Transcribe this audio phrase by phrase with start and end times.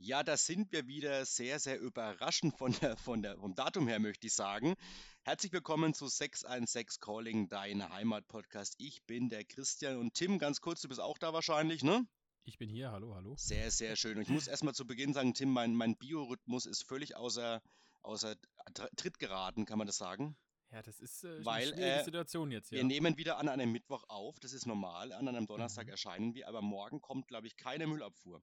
[0.00, 3.98] Ja, da sind wir wieder sehr, sehr überraschend von der, von der, vom Datum her,
[3.98, 4.74] möchte ich sagen.
[5.24, 8.76] Herzlich willkommen zu 616 Calling, dein Heimat-Podcast.
[8.78, 12.06] Ich bin der Christian und Tim, ganz kurz, du bist auch da wahrscheinlich, ne?
[12.44, 13.34] Ich bin hier, hallo, hallo.
[13.36, 14.16] Sehr, sehr schön.
[14.16, 17.60] Und ich muss erstmal zu Beginn sagen, Tim, mein, mein Biorhythmus ist völlig außer,
[18.02, 18.36] außer
[18.96, 20.36] Tritt geraten, kann man das sagen?
[20.70, 22.76] Ja, das ist äh, Weil, äh, Situation jetzt, ja.
[22.76, 25.12] Wir nehmen wieder an einem Mittwoch auf, das ist normal.
[25.12, 25.90] An einem Donnerstag Mhm.
[25.90, 28.40] erscheinen wir, aber morgen kommt, glaube ich, keine Müllabfuhr.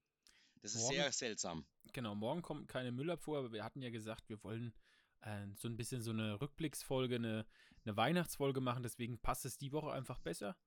[0.66, 1.66] Das ist Morgen- sehr seltsam.
[1.94, 4.74] Genau, morgen kommt keine Müllabfuhr, aber wir hatten ja gesagt, wir wollen
[5.22, 7.46] äh, so ein bisschen so eine Rückblicksfolge, eine,
[7.86, 10.58] eine Weihnachtsfolge machen, deswegen passt es die Woche einfach besser.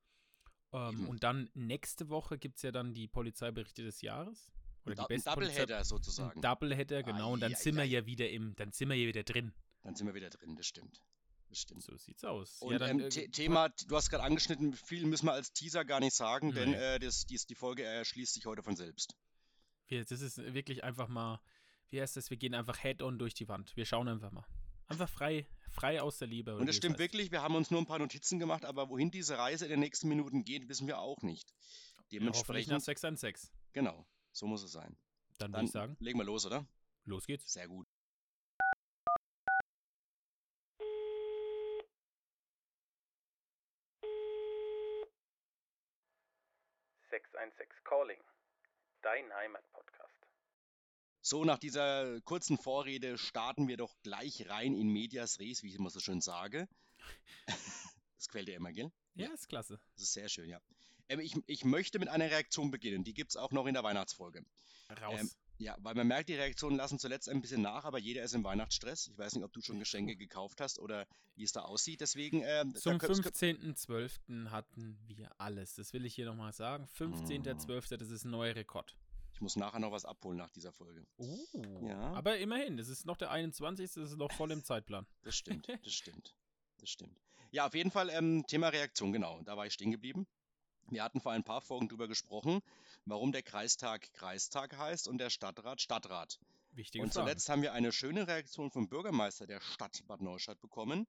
[0.73, 1.09] Ähm, Eben.
[1.09, 4.53] und dann nächste Woche gibt es ja dann die Polizeiberichte des Jahres.
[4.85, 6.39] Oder Da- die ein Doubleheader sozusagen.
[6.39, 7.33] Ein Doubleheader, genau.
[7.33, 7.87] Und dann ai, sind wir ai.
[7.87, 9.53] ja wieder im, dann sind wir ja wieder drin.
[9.83, 11.03] Dann sind wir wieder drin, das stimmt.
[11.49, 11.83] Das stimmt.
[11.83, 12.63] So sieht's aus.
[12.63, 15.53] Und ja, dann, ähm, äh, The- Thema, du hast gerade angeschnitten, viel müssen wir als
[15.53, 19.17] Teaser gar nicht sagen, denn äh, das, dies, die Folge erschließt sich heute von selbst.
[19.89, 21.41] Wir, das ist wirklich einfach mal,
[21.91, 23.75] wie heißt das, wir gehen einfach head-on durch die Wand.
[23.75, 24.45] Wir schauen einfach mal.
[24.87, 26.57] Einfach frei, frei aus der Liebe.
[26.57, 27.01] Und es stimmt heißt.
[27.01, 29.81] wirklich, wir haben uns nur ein paar Notizen gemacht, aber wohin diese Reise in den
[29.81, 31.51] nächsten Minuten geht, wissen wir auch nicht.
[31.51, 33.53] Ja, hoffentlich Dementsprechend, nach 6 an 6.
[33.73, 34.97] genau, so muss es sein.
[35.39, 36.67] Dann würde Dann ich sagen, legen wir los, oder?
[37.05, 37.53] los geht's.
[37.53, 37.87] Sehr gut.
[47.89, 48.21] Calling.
[49.03, 50.15] Dein Heimatpodcast.
[51.21, 55.77] So, nach dieser kurzen Vorrede starten wir doch gleich rein in Medias Res, wie ich
[55.77, 56.69] immer so schön sage.
[58.19, 58.91] Das quält ja immer, gell?
[59.15, 59.79] Ja, ist klasse.
[59.95, 60.61] Das ist sehr schön, ja.
[61.09, 63.05] Ähm, ich, ich möchte mit einer Reaktion beginnen.
[63.05, 64.45] Die gibt es auch noch in der Weihnachtsfolge.
[65.01, 65.21] Raus.
[65.21, 65.31] Ähm,
[65.61, 68.45] Ja, weil man merkt, die Reaktionen lassen zuletzt ein bisschen nach, aber jeder ist im
[68.45, 69.09] Weihnachtsstress.
[69.09, 72.01] Ich weiß nicht, ob du schon Geschenke gekauft hast oder wie es da aussieht.
[72.01, 74.51] Deswegen, da Zum könnt- 15.12.
[74.51, 75.75] hatten wir alles.
[75.75, 76.89] Das will ich hier nochmal sagen.
[76.97, 78.97] 15.12., das ist ein neuer Rekord.
[79.33, 81.05] ich muss nachher noch was abholen nach dieser Folge.
[81.17, 81.39] Oh.
[81.87, 81.99] Ja.
[82.13, 83.93] Aber immerhin, das ist noch der 21.
[83.95, 85.07] Das ist noch voll im Zeitplan.
[85.23, 86.35] Das stimmt, das stimmt,
[86.79, 87.21] das stimmt.
[87.51, 89.41] Ja, auf jeden Fall ähm, Thema Reaktion, genau.
[89.43, 90.27] Da war ich stehen geblieben.
[90.91, 92.61] Wir hatten vor ein paar Folgen drüber gesprochen,
[93.05, 96.39] warum der Kreistag Kreistag heißt und der Stadtrat Stadtrat.
[96.73, 101.07] Wichtige Und zuletzt haben wir eine schöne Reaktion vom Bürgermeister der Stadt Bad Neustadt bekommen,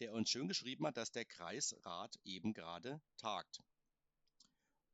[0.00, 3.60] der uns schön geschrieben hat, dass der Kreisrat eben gerade tagt.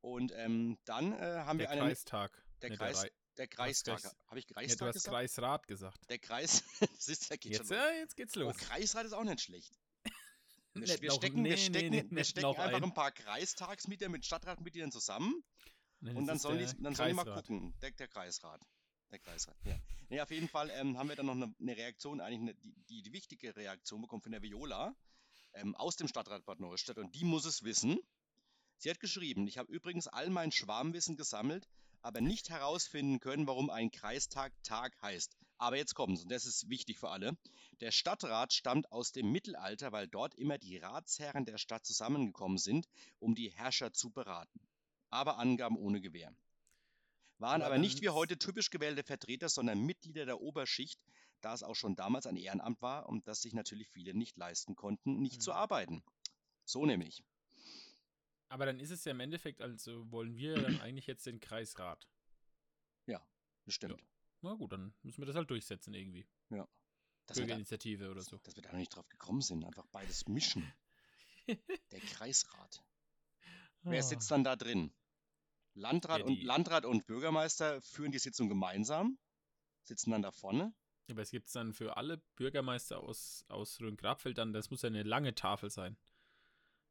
[0.01, 1.81] Und ähm, dann äh, haben der wir einen.
[1.87, 2.31] Kreistag.
[2.61, 4.01] der, Nee, Kreis, Rei- der Kreistag.
[4.01, 5.13] Kreis- Habe ich Ja, du Kreistag hast gesagt?
[5.15, 6.09] Kreisrat gesagt.
[6.09, 6.63] Der Kreis.
[6.79, 8.53] das ist, der geht Jetzt, schon ja, jetzt geht's los.
[8.55, 8.61] los.
[8.61, 9.77] Oh, Kreisrat ist auch nicht schlecht.
[10.73, 12.83] Wir, wir stecken, nee, wir nee, stecken, nee, wir nicht stecken noch einfach ein.
[12.83, 15.43] ein paar Kreistagsmitglieder mit Stadtratmitgliedern zusammen
[16.01, 17.73] Nee, und dann sollen, die, dann sollen die mal gucken.
[17.81, 18.61] Der, der Kreisrat.
[19.11, 19.77] Der Kreisrat, ja.
[20.09, 22.73] Nee, auf jeden Fall ähm, haben wir dann noch eine, eine Reaktion, eigentlich eine, die,
[22.89, 24.95] die, die wichtige Reaktion bekommen von der Viola
[25.53, 27.99] ähm, aus dem Stadtrat Bad Neustadt und die muss es wissen.
[28.77, 31.67] Sie hat geschrieben, ich habe übrigens all mein Schwarmwissen gesammelt,
[32.01, 35.35] aber nicht herausfinden können, warum ein Kreistag Tag heißt.
[35.59, 37.37] Aber jetzt kommt's, und das ist wichtig für alle.
[37.81, 42.87] Der Stadtrat stammt aus dem Mittelalter, weil dort immer die Ratsherren der Stadt zusammengekommen sind,
[43.19, 44.61] um die Herrscher zu beraten.
[45.09, 46.33] Aber Angaben ohne Gewähr.
[47.39, 50.99] Waren Aber aber nicht wie heute typisch gewählte Vertreter, sondern Mitglieder der Oberschicht,
[51.41, 54.75] da es auch schon damals ein Ehrenamt war und das sich natürlich viele nicht leisten
[54.75, 55.57] konnten, nicht zu Mhm.
[55.57, 56.03] arbeiten.
[56.63, 57.23] So nämlich.
[58.47, 62.07] Aber dann ist es ja im Endeffekt, also wollen wir dann eigentlich jetzt den Kreisrat.
[63.65, 64.01] Bestimmt.
[64.41, 66.27] Na gut, dann müssen wir das halt durchsetzen irgendwie.
[66.49, 66.65] Dass, wir
[67.27, 68.37] da, Bürgerinitiative oder so.
[68.37, 69.63] dass wir da noch nicht drauf gekommen sind.
[69.63, 70.71] Einfach beides mischen.
[71.47, 72.83] Der Kreisrat.
[73.83, 74.03] Wer Ah.
[74.03, 74.91] sitzt dann da drin?
[75.75, 79.17] Landrat, Ja, und, Landrat und Bürgermeister führen die Sitzung gemeinsam,
[79.83, 80.73] sitzen dann da vorne.
[81.09, 85.03] Aber es gibt dann für alle Bürgermeister aus, aus Rhön-Grabfeld dann, das muss ja eine
[85.03, 85.97] lange Tafel sein.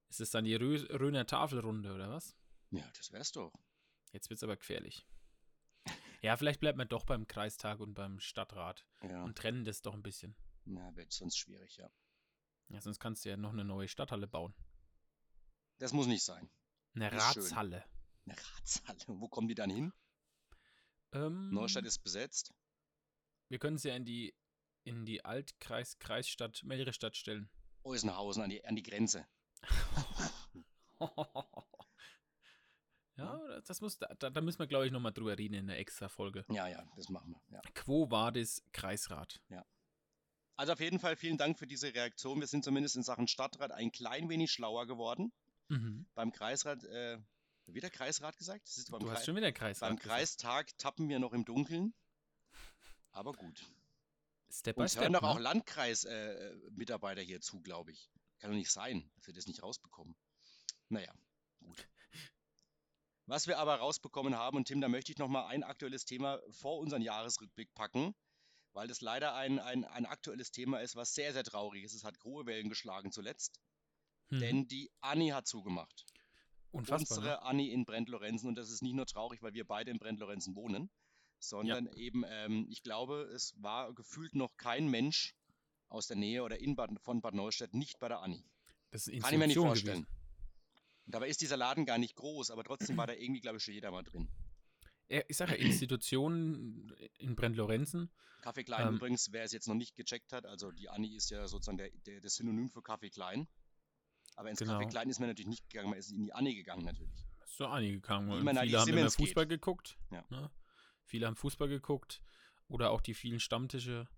[0.09, 2.35] Ist es dann die Rö Rhöner Tafelrunde oder was?
[2.71, 3.53] Ja, das wär's doch.
[4.13, 5.07] Jetzt wird's aber gefährlich.
[6.21, 9.95] Ja, vielleicht bleibt man doch beim Kreistag und beim Stadtrat Ja, und trennen das doch
[9.95, 10.35] ein bisschen.
[10.65, 11.91] ja wird sonst schwierig, ja.
[12.69, 14.55] Ja, sonst kannst du ja noch eine neue Stadthalle bauen.
[15.79, 16.51] Das muss nicht sein.
[16.95, 17.21] Eine schön.
[17.21, 17.85] Ratshalle.
[18.27, 18.99] Eine Ratshalle.
[19.07, 19.93] Wo kommen die dann hin?
[21.13, 22.53] Ähm, Neustadt ist besetzt.
[23.49, 24.35] wir können sie ja in die,
[24.85, 27.49] in die Altkreis, Kreisstadt, Melrestadt stellen.
[27.85, 29.27] Eusenhausen an die, an die Grenze.
[33.19, 36.09] ja, das muss, da, da müssen wir, glaube ich, nochmal drüber reden in einer extra
[36.09, 36.45] Folge.
[36.49, 37.57] Ja, ja, das machen wir.
[37.57, 37.63] Ja.
[37.75, 39.41] Quo Vadis Kreisrat?
[40.57, 42.41] Also auf jeden Fall vielen Dank für diese Reaktion.
[42.41, 45.33] Wir sind zumindest in Sachen Stadtrat ein klein wenig schlauer geworden.
[45.69, 46.07] Mhm.
[46.15, 47.19] Beim Kreisrat, äh,
[47.67, 48.67] wird der Kreisrat gesagt?
[48.67, 49.89] Das ist beim, Du hast Krei- schon wieder Kreisrat.
[49.91, 50.09] beim gesagt.
[50.17, 51.93] Kreistag tappen wir noch im Dunkeln.
[53.13, 53.63] Aber gut.
[54.51, 55.03] Step by Uns Step.
[55.05, 55.43] hören doch auch ne?
[55.43, 58.11] Landkreis-Mitarbeiter hier zu, glaube ich.
[58.39, 60.17] Kann doch nicht sein, dass wir das nicht rausbekommen.
[60.89, 61.13] Naja,
[61.61, 61.87] gut.
[63.29, 66.79] Was wir aber rausbekommen haben, und Tim, da möchte ich nochmal ein aktuelles Thema vor
[66.79, 68.15] unseren Jahresrückblick packen,
[68.73, 71.93] weil das leider ein, ein, ein aktuelles Thema ist, was sehr, sehr traurig ist.
[71.93, 73.61] Es hat große Wellen geschlagen zuletzt,
[74.31, 74.41] Hm.
[74.41, 76.05] denn die Anni hat zugemacht.
[76.71, 77.19] Unfassbar.
[77.19, 77.43] Unsere Ne?
[77.43, 80.91] Anni in Brent-Lorenzen, und das ist nicht nur traurig, weil wir beide in Brent-Lorenzen wohnen,
[81.39, 85.35] sondern eben, ähm, ich glaube, es war gefühlt noch kein Mensch
[85.89, 88.43] aus der Nähe oder in Bad, von Bad Neustadt nicht bei der Anni.
[88.91, 90.03] Das ist Kann ich mir nicht vorstellen.
[90.05, 90.18] gewesen.
[91.09, 93.65] Und dabei ist dieser Laden gar nicht groß, aber trotzdem war da irgendwie, glaube ich,
[93.65, 94.29] schon jeder mal drin.
[95.09, 98.11] Ich sage ja, Institutionen in Brent-Lorenzen.
[98.43, 98.97] Kaffee Klein Ähm.
[98.97, 101.89] übrigens, wer es jetzt noch nicht gecheckt hat, also die Anni ist ja sozusagen der,
[102.05, 103.49] der, das Synonym für Kaffee Klein.
[104.37, 104.75] Aber ins Genau.
[104.75, 107.25] Kaffee Klein ist man natürlich nicht gegangen, man ist in die Anni gegangen natürlich.
[107.47, 108.29] So einige gegangen.
[108.29, 109.29] Wie man Viele haben immer Siemens geht.
[109.29, 109.97] Fußball geguckt.
[110.11, 110.27] Ja.
[110.29, 110.51] Ne?
[111.07, 112.21] Viele haben Fußball geguckt.
[112.69, 114.09] Oder auch die vielen Stammtische.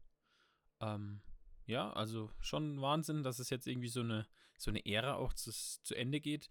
[0.81, 1.23] Ähm,
[1.67, 4.27] ja, also schon Wahnsinn, dass es jetzt irgendwie so eine,
[4.59, 6.51] so eine Ära auch zu, zu Ende geht.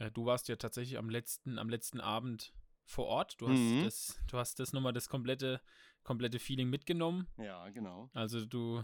[0.00, 2.52] Äh, du warst ja tatsächlich am letzten, am letzten Abend
[2.84, 3.40] vor Ort.
[3.40, 3.84] Du hast Mhm.
[3.84, 5.60] das, du hast das nochmal das komplette,
[6.02, 7.28] komplette Feeling mitgenommen.
[7.36, 8.10] Ja, genau.
[8.14, 8.82] Also du,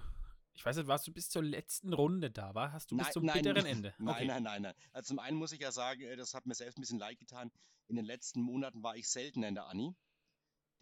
[0.54, 2.72] ich weiß nicht, warst du bis zur letzten Runde da, war?
[2.72, 3.94] Hast du bis Nein, zum nein, bitteren Ende?
[3.98, 4.26] Nein, Okay.
[4.26, 4.74] nein, nein, nein.
[4.92, 7.18] Also zum einen muss ich ja sagen, äh, das hat mir selbst ein bisschen leid
[7.18, 7.50] getan.
[7.88, 9.94] In den letzten Monaten war ich seltener in der Anni.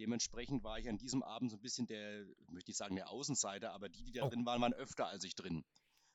[0.00, 3.10] Dementsprechend war ich an diesem Abend so ein bisschen der, ich möchte nicht sagen der
[3.10, 4.28] Außenseiter, aber die, die da Oh.
[4.28, 5.64] drin waren, waren öfter als ich drin.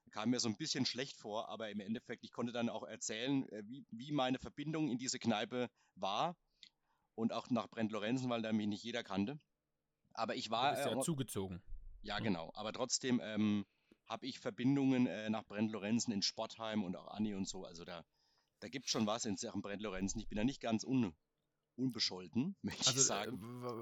[0.10, 3.48] Kam mir so ein bisschen schlecht vor, aber im Endeffekt, ich konnte dann auch erzählen,
[3.50, 6.36] äh, wie, wie meine Verbindung in diese Kneipe war
[7.16, 9.40] und auch nach Brent Lorenzen, weil da mich nicht jeder kannte.
[10.14, 11.62] Aber ich Du war, bist äh, ja zugezogen.
[12.02, 12.20] ja, Ja.
[12.20, 12.52] genau.
[12.56, 13.66] Aber trotzdem ähm,
[14.08, 17.64] habe ich Verbindungen äh, nach Brent Lorenzen in Sportheim und auch Anni und so.
[17.66, 18.04] Also da,
[18.60, 20.20] da gibt es schon was in Sachen Brent Lorenzen.
[20.20, 21.14] Ich bin da nicht ganz un,
[21.80, 23.38] unbescholten, möchte ich Also, äh, sagen.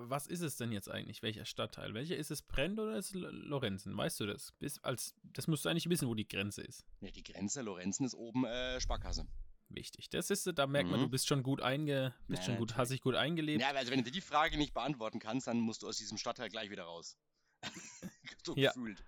[0.09, 1.21] was ist es denn jetzt eigentlich?
[1.23, 1.93] Welcher Stadtteil?
[1.93, 2.41] Welcher ist es?
[2.41, 3.97] Brennt oder ist es Lorenzen?
[3.97, 4.51] Weißt du das?
[4.59, 6.85] Bis, als, das musst du eigentlich wissen, wo die Grenze ist.
[7.01, 9.27] Ja, die Grenze Lorenzen ist oben äh, Sparkasse.
[9.69, 10.09] Wichtig.
[10.09, 11.05] Das ist, da merkt man, Mhm.
[11.05, 12.77] du bist schon gut einge, bist Ja, schon gut, natürlich.
[12.77, 13.61] hast dich gut eingelebt.
[13.61, 16.49] Ja, also wenn du die Frage nicht beantworten kannst, dann musst du aus diesem Stadtteil
[16.49, 17.17] gleich wieder raus.
[18.45, 18.71] so Ja.
[18.71, 19.03] gefühlt.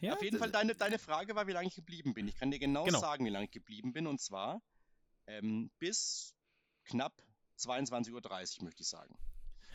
[0.00, 2.28] Ja, Auf jeden Fall, deine, deine Frage war, wie lange ich geblieben bin.
[2.28, 3.00] Ich kann dir genau, Genau.
[3.00, 4.06] sagen, wie lange ich geblieben bin.
[4.06, 4.62] Und zwar
[5.26, 6.36] ähm, bis
[6.84, 7.20] knapp
[7.58, 9.16] 22.30 Uhr, möchte ich sagen.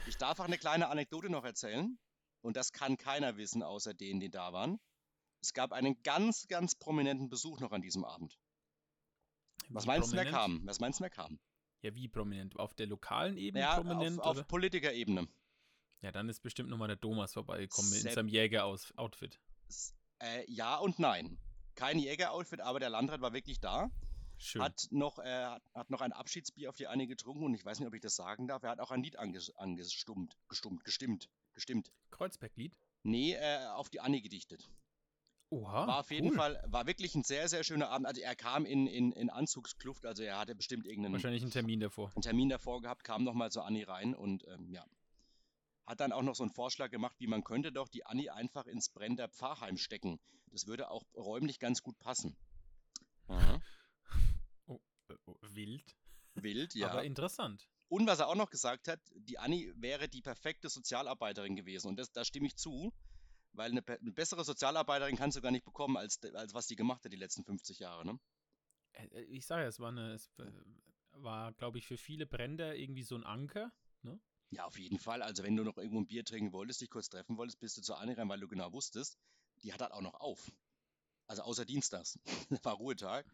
[0.07, 1.97] Ich darf auch eine kleine Anekdote noch erzählen.
[2.41, 4.79] Und das kann keiner wissen, außer denen, die da waren.
[5.41, 8.37] Es gab einen ganz, ganz prominenten Besuch noch an diesem Abend.
[9.69, 10.65] Was Wie meinst du, wer kam?
[10.65, 11.39] Was meinst du, wer kam?
[11.81, 12.57] Ja, wie prominent?
[12.59, 14.19] Auf der lokalen Ebene Ja, prominent?
[14.19, 15.27] auf, auf Politikerebene.
[16.01, 19.39] Ja, dann ist bestimmt nochmal der Thomas vorbeigekommen in Sepp- seinem Jäger-Outfit.
[20.19, 21.37] Äh, ja und nein.
[21.75, 23.89] Kein Jägeroutfit, aber der Landrat war wirklich da.
[24.37, 24.61] Schön.
[24.61, 27.87] Hat noch, äh, hat- noch ein Abschiedsbier auf die eine getrunken und ich weiß nicht,
[27.87, 28.63] ob ich das sagen darf.
[28.63, 31.91] Er hat auch ein Lied anges angestummt, gestummt, gestimmt, gestimmt.
[32.11, 32.77] Kreuzberglied?
[33.03, 34.69] Nee, äh, auf die Annie gedichtet.
[35.49, 35.85] Oha.
[35.87, 36.35] War auf jeden cool.
[36.35, 38.07] Fall, war wirklich ein sehr, sehr schöner Abend.
[38.07, 41.79] Also er kam in, in, in Anzugskluft, also er hatte bestimmt irgendeinen Wahrscheinlich einen Termin
[41.79, 42.11] davor.
[42.15, 44.85] einen Termin davor gehabt, kam nochmal zur Anni rein und ähm, ja.
[45.85, 48.65] Hat dann auch noch so einen Vorschlag gemacht, wie man könnte doch die Anni einfach
[48.67, 50.19] ins Brender Pfarrheim stecken.
[50.47, 52.35] Das würde auch räumlich ganz gut passen.
[53.27, 53.61] Aha.
[55.55, 55.95] Wild.
[56.35, 56.89] Wild, ja.
[56.89, 57.69] Aber interessant.
[57.89, 61.89] Und was er auch noch gesagt hat, die Anni wäre die perfekte Sozialarbeiterin gewesen.
[61.89, 62.91] Und das, da stimme ich zu,
[63.51, 67.05] weil eine, eine bessere Sozialarbeiterin kannst du gar nicht bekommen, als, als was die gemacht
[67.05, 68.05] hat die letzten 50 Jahre.
[68.05, 68.19] Ne?
[68.93, 70.51] Äh, äh, Ich sage ja, es war, eine, es äh,
[71.11, 73.71] war, glaube ich, für viele Bränder irgendwie so ein Anker.
[74.53, 75.23] Ja, auf jeden Fall.
[75.23, 77.81] Also wenn du noch irgendwo ein Bier trinken wolltest, dich kurz treffen wolltest, bist du
[77.81, 79.17] zur Anni rein, weil du genau wusstest,
[79.63, 80.51] die hat halt auch noch auf.
[81.25, 82.19] Also außer Dienstags.
[82.63, 83.25] war Ruhetag.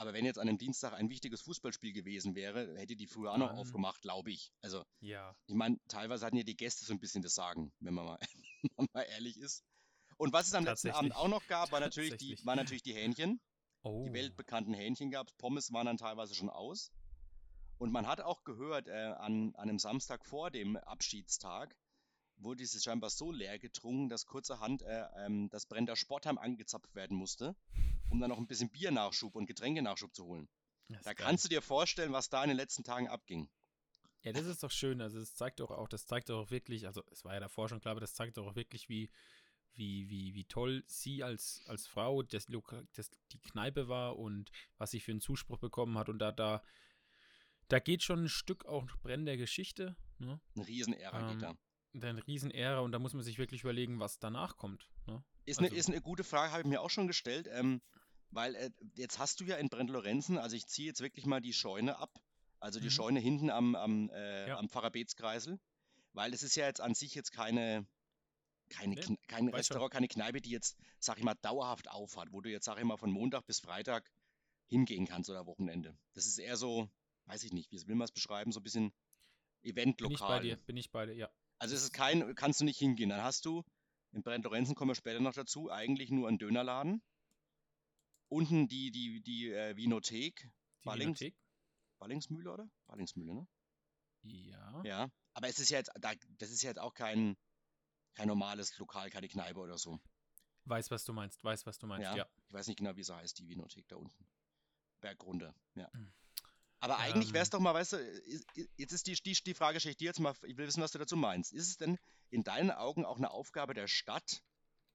[0.00, 3.36] Aber wenn jetzt an einem Dienstag ein wichtiges Fußballspiel gewesen wäre, hätte die früher auch
[3.36, 4.50] noch aufgemacht, glaube ich.
[4.62, 5.36] Also Ja.
[5.46, 8.18] Ich meine, teilweise hatten ja die Gäste so ein bisschen das Sagen, wenn man mal,
[8.62, 9.62] wenn man mal ehrlich ist.
[10.16, 12.94] Und was es am letzten Abend auch noch gab, war natürlich die, waren natürlich die
[12.94, 13.42] Hähnchen.
[13.82, 14.06] Oh.
[14.06, 15.34] Die weltbekannten Hähnchen gab es.
[15.34, 16.90] Pommes waren dann teilweise schon aus.
[17.76, 21.76] Und man hat auch gehört, äh, an, an einem Samstag vor dem Abschiedstag
[22.42, 27.16] wurde es scheinbar so leer getrunken, dass kurzerhand äh, ähm, das Brender Sportheim angezapft werden
[27.16, 27.54] musste,
[28.08, 30.48] um dann noch ein bisschen Biernachschub und Getränkenachschub zu holen.
[30.88, 31.26] Das Da geil.
[31.26, 33.48] kannst du dir vorstellen, was da in den letzten Tagen abging.
[34.22, 35.00] Ja, das ist doch schön.
[35.00, 37.68] Also es zeigt doch auch, das zeigt doch auch wirklich, also es war ja davor
[37.68, 39.10] schon klar, aber das zeigt doch auch wirklich, wie,
[39.74, 42.46] wie, wie, wie toll sie als, als Frau das,
[42.94, 46.08] das, die Kneipe war und was sie für einen Zuspruch bekommen hat.
[46.08, 46.62] Und da, da,
[47.68, 49.96] da geht schon ein Stück auch Brenn der Geschichte.
[50.18, 50.38] Ne?
[50.54, 51.56] Eine Riesenära Ähm, geht da.
[51.92, 54.88] Eine Riesenära und da muss man sich wirklich überlegen, was danach kommt.
[55.06, 55.22] Ne?
[55.44, 57.82] Ist eine, Also- ist eine gute Frage, habe ich mir auch schon gestellt, ähm,
[58.30, 61.52] weil äh, jetzt hast du ja in Brent-Lorenzen, also ich ziehe jetzt wirklich mal die
[61.52, 62.10] Scheune ab,
[62.60, 62.90] also die Mhm.
[62.90, 64.58] Scheune hinten am, am, äh, Ja.
[64.58, 65.58] am Pfarrer Beetskreisel,
[66.12, 67.86] weil es ist ja jetzt an sich jetzt keine,
[68.68, 69.56] keine, Nee, kein weiß schon.
[69.56, 72.84] Restaurant, keine Kneipe, die jetzt, sag ich mal, dauerhaft aufhat, wo du jetzt, sag ich
[72.84, 74.08] mal, von Montag bis Freitag
[74.68, 75.98] hingehen kannst oder Wochenende.
[76.12, 76.88] Das ist eher so,
[77.24, 78.94] weiß ich nicht, wie will man es beschreiben, so ein bisschen Bin
[79.62, 80.40] ich bei Eventlokal.
[80.42, 81.28] dir, bin ich bei dir, ja.
[81.60, 83.10] Also es ist kein, kannst du nicht hingehen.
[83.10, 83.62] Dann hast du,
[84.12, 87.02] in Brent Lorenzen kommen wir später noch dazu, eigentlich nur einen Dönerladen.
[88.28, 90.50] Unten die, die, die äh, Vinothek,
[90.82, 91.36] Die Ballings- Vinothek?
[91.98, 92.70] Ballingsmühle, oder?
[92.86, 93.46] Ballingsmühle, ne?
[94.22, 94.82] Ja.
[94.84, 95.10] Ja.
[95.34, 97.36] Aber es ist ja jetzt, da, das ist ja jetzt auch kein,
[98.14, 100.00] kein normales Lokal, keine Kneipe oder so.
[100.64, 102.16] Weiß, was du meinst, weiß, was du meinst, Ja.
[102.16, 102.26] ja.
[102.46, 104.26] Ich weiß nicht genau, wie sie heißt, die Vinothek da unten.
[105.02, 105.92] Bergrunde, ja.
[105.92, 106.10] Hm.
[106.80, 107.52] Aber eigentlich wäre es Ähm.
[107.52, 108.22] doch mal, weißt du,
[108.76, 110.92] jetzt ist die, die, die Frage, stelle ich dir jetzt mal, ich will wissen, was
[110.92, 111.52] du dazu meinst.
[111.52, 111.98] Ist es denn
[112.30, 114.42] in deinen Augen auch eine Aufgabe der Stadt,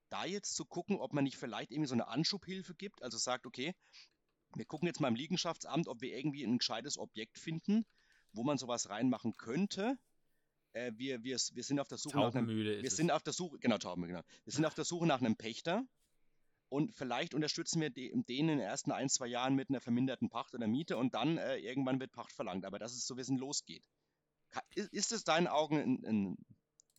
[0.09, 3.03] da jetzt zu gucken, ob man nicht vielleicht irgendwie so eine Anschubhilfe gibt?
[3.03, 3.75] Also sagt, okay,
[4.55, 7.85] wir gucken jetzt mal im Liegenschaftsamt, ob wir irgendwie ein gescheites Objekt finden,
[8.31, 9.97] wo man sowas reinmachen könnte.
[10.73, 13.33] Äh, wir, wir, wir sind auf der Suche nach einem Taubenmühle wir sind auf der
[13.33, 14.21] Suche, genau, Tauben, genau.
[14.43, 15.85] Wir sind auf der Suche nach einem Pächter
[16.69, 20.29] und vielleicht unterstützen wir de- den in den ersten ein, zwei Jahren mit einer verminderten
[20.29, 22.65] Pacht oder Miete und dann äh, irgendwann wird Pacht verlangt.
[22.65, 23.87] Aber dass es so wissen losgeht.
[24.73, 26.37] Ist, es deinen Augen ein, ein,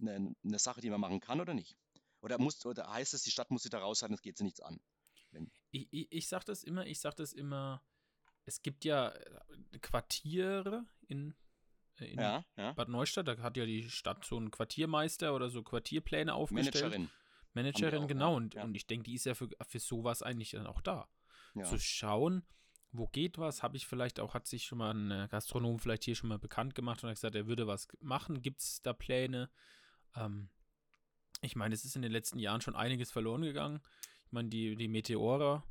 [0.01, 1.77] eine, eine Sache, die man machen kann oder nicht?
[2.21, 4.61] Oder, muss, oder heißt es, die Stadt muss sich da raushalten, es geht sie nichts
[4.61, 4.81] an?
[5.71, 7.83] Ich, ich, ich sag das immer, ich sag das immer,
[8.47, 11.35] es gibt ja äh, Quartiere in,
[11.99, 12.73] äh, in Ja, ja.
[12.73, 16.85] Bad Neustadt, da hat ja die Stadt so einen Quartiermeister oder so Quartierpläne aufgestellt.
[16.85, 17.11] Managerin.
[17.57, 18.31] Managerin, auch, genau.
[18.31, 18.65] ja, Und, ja.
[18.65, 21.09] und ich denke, die ist ja für, für sowas eigentlich dann auch da.
[21.55, 21.65] Ja.
[21.65, 22.45] Zu schauen,
[22.93, 26.05] wo geht was, habe ich vielleicht auch, hat sich schon mal ein äh, Gastronom vielleicht
[26.05, 28.43] hier schon mal bekannt gemacht und hat gesagt, er würde was machen.
[28.43, 29.51] Gibt es da Pläne?
[30.15, 30.51] Ähm,
[31.43, 33.81] ich meine, es ist in den letzten Jahren schon einiges verloren gegangen.
[34.27, 35.65] Ich meine, die, die Meteora,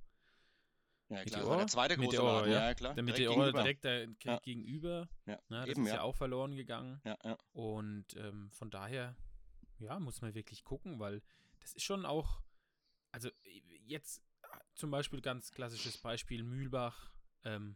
[1.10, 1.58] ja, klar, das war Meteor?
[1.58, 2.68] der zweite große Meteor, Laden, ja.
[2.68, 2.94] ja, klar.
[2.96, 3.64] der direkt Meteora gegenüber.
[3.64, 6.02] direkt da gegenüber, Ja, na, das eben, ist ja ja.
[6.02, 7.00] auch verloren gegangen.
[7.06, 7.38] Ja, ja.
[7.54, 9.16] Und ähm, von daher,
[9.80, 11.22] ja, muss man wirklich gucken, weil
[11.66, 12.44] das ist schon auch,
[13.12, 17.12] also äh, jetzt äh, zum Beispiel ganz klassisches Beispiel Mühlbach,
[17.44, 17.76] ähm,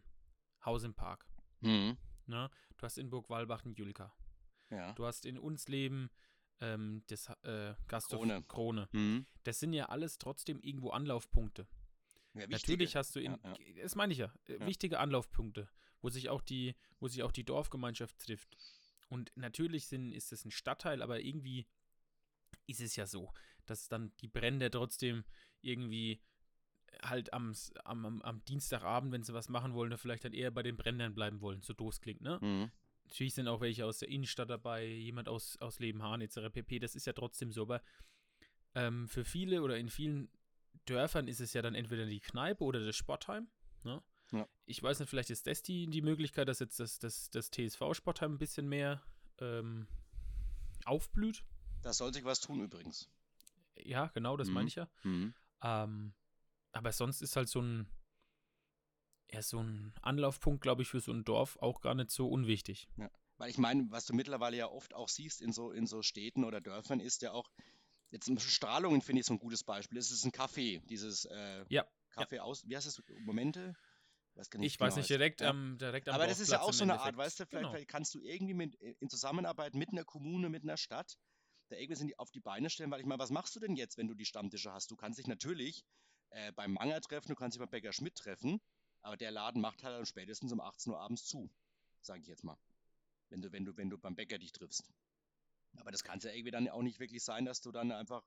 [0.64, 1.26] Haus im Park.
[1.60, 1.96] Mhm.
[2.26, 2.50] Ne?
[2.76, 4.14] Du hast in Burg Walbach den Julika.
[4.70, 4.92] Ja.
[4.92, 6.08] Du hast in Unsleben
[6.60, 8.42] ähm, das äh, Gasthof Krone.
[8.44, 8.88] Krone.
[8.92, 9.26] Mhm.
[9.42, 11.66] Das sind ja alles trotzdem irgendwo Anlaufpunkte.
[12.34, 14.66] Ja, Natürlich hast du in, Ja, das meine ich ja, äh, Ja.
[14.66, 15.68] wichtige Anlaufpunkte,
[16.00, 18.56] wo sich auch die, wo sich auch die Dorfgemeinschaft trifft.
[19.08, 21.66] Und natürlich sind, ist es ein Stadtteil, aber irgendwie
[22.66, 23.32] ist es ja so,
[23.66, 25.24] dass dann die Brände trotzdem
[25.62, 26.22] irgendwie
[27.02, 27.54] halt am,
[27.84, 31.40] am, am, Dienstagabend, wenn sie was machen wollen, vielleicht dann eher bei den Brändern bleiben
[31.40, 32.38] wollen, so doof klingt, ne?
[32.40, 32.70] Mhm.
[33.04, 36.52] Natürlich sind auch welche aus der Innenstadt dabei, jemand aus, aus Lebenhahn etc.
[36.52, 36.78] pp.
[36.78, 37.82] Das ist ja trotzdem so, aber
[38.76, 40.30] ähm, für viele oder in vielen
[40.86, 43.48] Dörfern ist es ja dann entweder die Kneipe oder das Sportheim.
[43.82, 44.00] Ne?
[44.32, 44.48] Ja.
[44.66, 48.34] Ich weiß nicht, vielleicht ist das die, die Möglichkeit, dass jetzt das, das, das TSV-Sportheim
[48.34, 49.02] ein bisschen mehr
[49.40, 49.88] ähm,
[50.84, 51.44] aufblüht.
[51.82, 53.08] Da soll sich was tun übrigens.
[53.76, 54.54] Ja, genau, das Mhm.
[54.54, 54.88] meine ich ja.
[55.02, 55.34] Mhm.
[55.62, 56.14] Ähm,
[56.72, 57.86] aber sonst ist halt so ein,
[59.32, 62.88] ja, so ein Anlaufpunkt, glaube ich, für so ein Dorf auch gar nicht so unwichtig.
[63.38, 66.44] Weil ich meine, was du mittlerweile ja oft auch siehst in so, in so Städten
[66.44, 67.48] oder Dörfern, ist ja auch,
[68.10, 69.98] jetzt zum Beispiel Strahlungen finde ich so ein gutes Beispiel.
[69.98, 73.74] Es ist ein Café, dieses äh, Ja, Kaffee aus, wie heißt das, Momente?
[74.34, 75.10] Weiß gar Ich genau, weiß nicht heißt.
[75.10, 75.50] direkt Ja.
[75.50, 77.70] am, direkt am Aber das ist ja auch so eine Art, weißt du, vielleicht, Genau.
[77.70, 81.16] vielleicht kannst du irgendwie mit, in Zusammenarbeit mit einer Kommune, mit einer Stadt,
[81.92, 84.08] sind die auf die Beine stellen, weil ich meine, was machst du denn jetzt, wenn
[84.08, 84.90] du die Stammtische hast?
[84.90, 85.84] Du kannst dich natürlich
[86.30, 88.60] äh, beim Manger treffen, du kannst dich beim Bäcker Schmidt treffen,
[89.02, 91.50] aber der Laden macht halt dann spätestens um 18 Uhr abends zu,
[92.02, 92.58] sage ich jetzt mal.
[93.28, 94.90] Wenn du, wenn du, wenn du beim Bäcker dich triffst.
[95.78, 98.24] Aber das kann es ja irgendwie dann auch nicht wirklich sein, dass du dann einfach,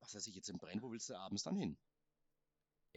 [0.00, 1.76] was weiß ich, jetzt im Brenn, wo willst du abends dann hin?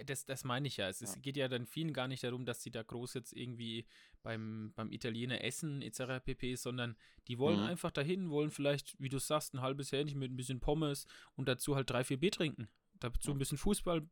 [0.05, 0.87] Das, das meine ich ja.
[0.89, 3.85] Es ist, geht ja dann vielen gar nicht darum, dass sie da groß jetzt irgendwie
[4.23, 6.23] beim, beim Italiener essen etc.
[6.23, 6.95] pp., sondern
[7.27, 7.65] die wollen Mhm.
[7.67, 11.47] einfach dahin, wollen vielleicht, wie du sagst, ein halbes Hähnchen mit ein bisschen Pommes und
[11.47, 12.67] dazu halt drei, vier Bier trinken.
[12.99, 14.07] Dazu ein bisschen Fußball,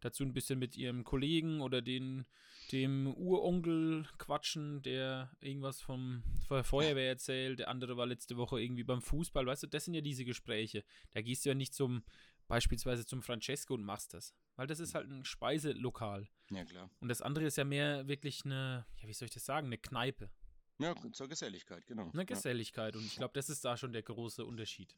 [0.00, 2.26] dazu ein bisschen mit ihrem Kollegen oder den,
[2.72, 8.60] dem Uronkel quatschen, der irgendwas vom, von der Feuerwehr erzählt, der andere war letzte Woche
[8.60, 10.84] irgendwie beim Fußball, weißt du, das sind ja diese Gespräche.
[11.12, 12.02] Da gehst du ja nicht zum,
[12.48, 14.34] beispielsweise zum Francesco und machst das.
[14.56, 16.28] Weil das ist halt ein Speiselokal.
[16.50, 16.90] Ja, klar.
[17.00, 19.78] Und das andere ist ja mehr wirklich eine, ja, wie soll ich das sagen, eine
[19.78, 20.30] Kneipe,
[20.78, 22.10] Ja, zur Geselligkeit, genau.
[22.10, 22.24] eine ja.
[22.24, 22.96] Geselligkeit.
[22.96, 24.96] Und ich glaube, das ist da schon der große Unterschied.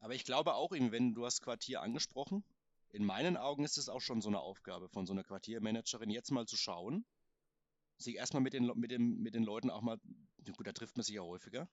[0.00, 2.44] Aber ich glaube auch, eben, wenn du hast Quartier angesprochen,
[2.90, 6.30] in meinen Augen ist es auch schon so eine Aufgabe von so einer Quartiermanagerin, jetzt
[6.30, 7.04] mal zu schauen,
[7.98, 9.98] sich erstmal mit den, mit, dem, mit den Leuten auch mal,
[10.56, 11.68] gut, da trifft man sich ja häufiger.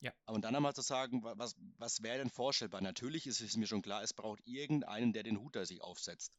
[0.00, 0.12] Ja.
[0.24, 2.80] Aber dann einmal zu sagen, wa- was, was wäre denn vorstellbar?
[2.80, 6.32] Natürlich ist es mir schon klar, es braucht irgendeinen, der den Hut da sich aufsetzt.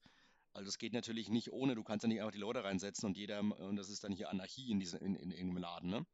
[0.54, 3.18] Also es geht natürlich nicht ohne, du kannst ja nicht einfach die Leute reinsetzen und
[3.18, 6.06] jeder, und das ist dann hier Anarchie in, diesem, in, in, in Laden, ne?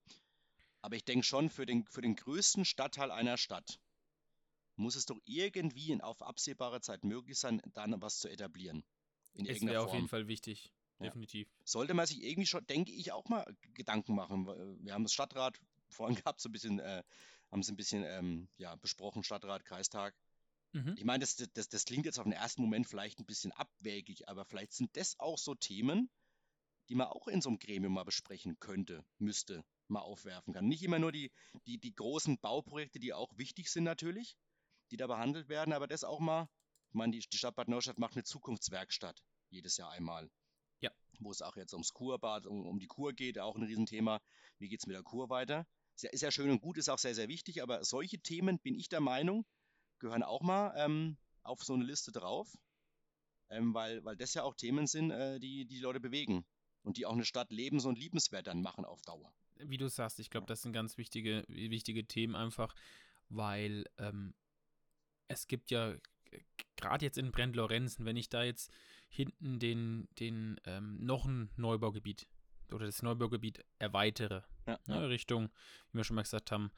[0.82, 3.80] Aber ich denke schon, für den, für den größten Stadtteil einer Stadt
[4.76, 8.84] muss es doch irgendwie in, auf absehbare Zeit möglich sein, dann was zu etablieren.
[9.34, 10.72] In Es wäre auf jeden Fall wichtig.
[11.00, 11.50] definitiv.
[11.64, 14.46] Sollte man sich irgendwie schon, denke ich, auch mal Gedanken machen.
[14.84, 17.04] Wir haben das Stadtrat vorhin gehabt, so ein bisschen, äh,
[17.52, 20.16] haben es ein bisschen ähm, ja, besprochen, Stadtrat, Kreistag.
[20.74, 20.96] Mhm.
[20.98, 24.28] Ich meine, das, das, das klingt jetzt auf den ersten Moment vielleicht ein bisschen abwägig,
[24.28, 26.10] aber vielleicht sind das auch so Themen,
[26.90, 30.68] die man auch in so einem Gremium mal besprechen könnte, müsste, mal aufwerfen kann.
[30.68, 31.32] Nicht immer nur die,
[31.66, 34.38] die, die großen Bauprojekte, die auch wichtig sind natürlich,
[34.92, 36.50] die da behandelt werden, aber das auch mal,
[36.90, 40.30] ich meine, die, die Stadt Bad Neustadt macht eine Zukunftswerkstatt jedes Jahr einmal.
[40.80, 40.92] Ja.
[41.20, 44.22] Wo es auch jetzt ums Kurbad, um, um die Kur geht, auch ein Riesenthema.
[44.60, 45.66] Wie geht es mit der Kur weiter?
[46.04, 48.90] Ist ja, schön und gut, ist auch sehr, sehr wichtig, aber solche Themen, bin ich
[48.90, 49.46] der Meinung,
[50.00, 52.56] gehören auch mal ähm, auf so eine Liste drauf,
[53.50, 56.46] ähm, weil, weil das ja auch Themen sind, äh, die, die die Leute bewegen
[56.84, 59.34] und die auch eine Stadt lebens- und liebenswert dann machen auf Dauer.
[59.56, 62.76] Wie du sagst, ich glaube, das sind ganz wichtige, wichtige Themen einfach,
[63.30, 64.36] weil ähm,
[65.28, 65.96] es gibt ja
[66.76, 68.72] gerade jetzt in Brent-Lorenzen, wenn ich da jetzt
[69.10, 72.28] hinten den, den ähm, noch ein Neubaugebiet
[72.72, 75.06] oder das Neubaugebiet erweitere, ja, ne, ja.
[75.06, 75.50] Richtung,
[75.92, 76.72] wie wir schon mal gesagt haben,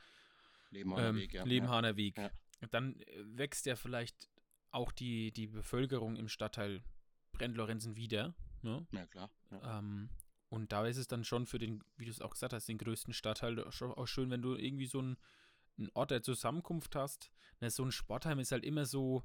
[0.71, 1.43] Lebenhaner ähm, Weg, ja.
[1.43, 2.17] Lebenhaner Weg.
[2.17, 2.31] Ja.
[2.71, 4.29] Dann äh, wächst ja vielleicht
[4.71, 6.83] auch die, die Bevölkerung im Stadtteil
[7.31, 8.35] Brent-Lorenzen wieder.
[8.61, 8.85] Ne?
[8.91, 9.31] Ja, klar.
[9.63, 10.09] Ähm,
[10.49, 12.77] und da ist es dann schon für den, wie du es auch gesagt hast, den
[12.77, 15.17] größten Stadtteil auch schön, wenn du irgendwie so einen,
[15.77, 17.31] einen Ort der Zusammenkunft hast.
[17.61, 19.23] Ne, so ein Sportheim ist halt immer so,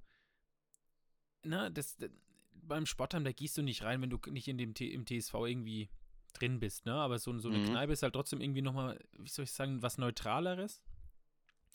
[1.43, 2.11] na, das, das,
[2.53, 5.35] beim Sportheim, da gehst du nicht rein, wenn du nicht in dem T, im TSV
[5.35, 5.91] irgendwie
[6.35, 6.95] drin bist, ne?
[6.95, 7.67] Aber so, so eine mhm.
[7.67, 10.83] Kneipe ist halt trotzdem irgendwie nochmal, wie soll ich sagen, was Neutraleres.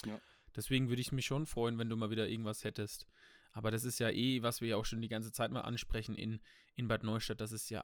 [0.06, 0.20] Ja.
[0.56, 3.08] Deswegen würde ich mich schon freuen, wenn du mal wieder irgendwas hättest.
[3.52, 6.16] Aber das ist ja eh, was wir ja auch schon die ganze Zeit mal ansprechen
[6.16, 6.40] in,
[6.76, 7.84] in Bad Neustadt, das ist ja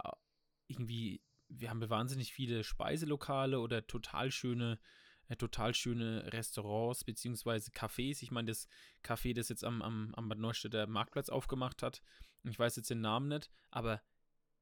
[0.67, 4.79] irgendwie, wir haben wahnsinnig viele Speiselokale oder total schöne,
[5.27, 8.21] äh, total schöne Restaurants beziehungsweise Cafés.
[8.21, 8.67] Ich meine, das
[9.03, 12.01] Café, das jetzt am, am, am Bad Neustädter Marktplatz aufgemacht hat,
[12.43, 14.01] ich weiß jetzt den Namen nicht, aber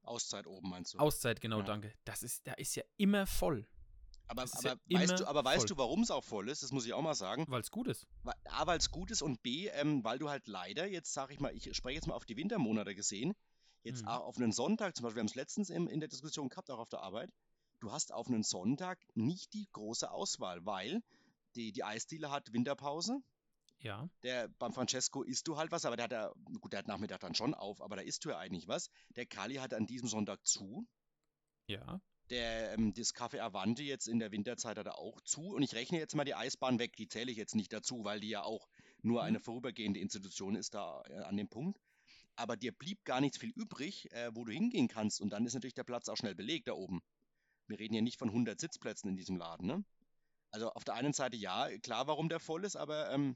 [0.04, 1.00] Auszeit oben meinst du?
[1.00, 1.66] Auszeit, genau, ja.
[1.66, 1.94] danke.
[2.06, 3.68] Das ist, da ist ja immer voll.
[4.28, 6.64] Aber, aber, ja weißt, du, aber weißt du, warum es auch voll ist?
[6.64, 7.46] Das muss ich auch mal sagen.
[7.50, 8.08] Weil es gut ist.
[8.46, 11.40] A, weil es gut ist und B, ähm, weil du halt leider, jetzt sage ich
[11.40, 13.34] mal, ich spreche jetzt mal auf die Wintermonate gesehen,
[13.84, 14.08] jetzt mhm.
[14.08, 16.80] auf einen Sonntag, zum Beispiel, wir haben es letztens im, in der Diskussion gehabt, auch
[16.80, 17.32] auf der Arbeit,
[17.80, 21.04] du hast auf einen Sonntag nicht die große Auswahl, weil
[21.56, 23.20] die, die Eisdiele hat Winterpause.
[23.80, 24.10] Ja.
[24.24, 26.32] Der, beim Francesco isst du halt was, aber der hat ja,
[26.62, 28.90] gut, der hat Nachmittag dann schon auf, aber da isst du ja eigentlich was.
[29.16, 30.88] Der Kali hat an diesem Sonntag zu.
[31.68, 32.00] Ja.
[32.30, 35.42] Der, ähm, das Café Avante jetzt in der Winterzeit hat er auch zu.
[35.42, 38.22] Und ich rechne jetzt mal die Eisbahn weg, die zähle ich jetzt nicht dazu, weil
[38.22, 38.68] die ja auch
[39.02, 39.28] nur mhm.
[39.28, 41.80] eine vorübergehende Institution ist da äh, an dem Punkt.
[42.36, 45.22] Aber dir blieb gar nichts viel übrig, äh, wo du hingehen kannst.
[45.22, 47.02] Und dann ist natürlich der Platz auch schnell belegt da oben.
[47.68, 49.86] Wir reden ja nicht von 100 Sitzplätzen in diesem Laden, ne?
[50.52, 53.36] Also auf der einen Seite ja, klar, warum der voll ist, aber ähm,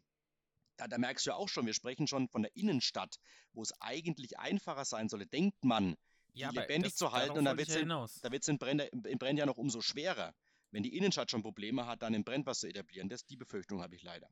[0.77, 3.17] da, da, merkst du ja auch schon, wir sprechen schon von der Innenstadt,
[3.53, 5.95] wo es eigentlich einfacher sein sollte, denkt man,
[6.33, 7.37] ja, lebendig zu halten.
[7.37, 10.33] Und da wird es ja in, Brenn, in Brenn ja noch umso schwerer.
[10.71, 13.09] Wenn die Innenstadt schon Probleme hat, dann in Brenn was zu etablieren.
[13.09, 14.29] Das, die Befürchtung habe ich leider.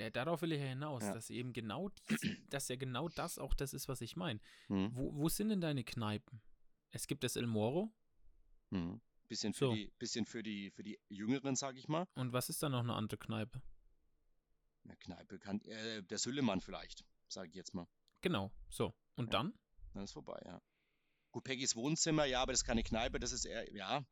[0.00, 1.12] Ja, darauf will ich ja hinaus, ja.
[1.12, 4.38] dass eben genau dies, dass ja genau das auch das ist, was ich meine.
[4.68, 4.90] Hm.
[4.94, 6.40] Wo, wo sind denn deine Kneipen?
[6.90, 7.92] Es gibt das El Moro.
[8.70, 9.00] Hm.
[9.26, 9.74] Bisschen für, so.
[9.74, 12.06] die, bisschen für, die, für die Jüngeren, sage ich mal.
[12.14, 13.60] Und was ist da noch eine andere Kneipe?
[14.88, 17.86] Eine Kneipe kann, äh, der Süllemann vielleicht, sage ich jetzt mal.
[18.22, 18.94] Genau, so.
[19.16, 19.38] Und ja.
[19.38, 19.54] dann?
[19.92, 20.62] Dann ist vorbei, ja.
[21.30, 24.06] Gut, Peggys Wohnzimmer, ja, aber das ist keine Kneipe, das ist eher, ja.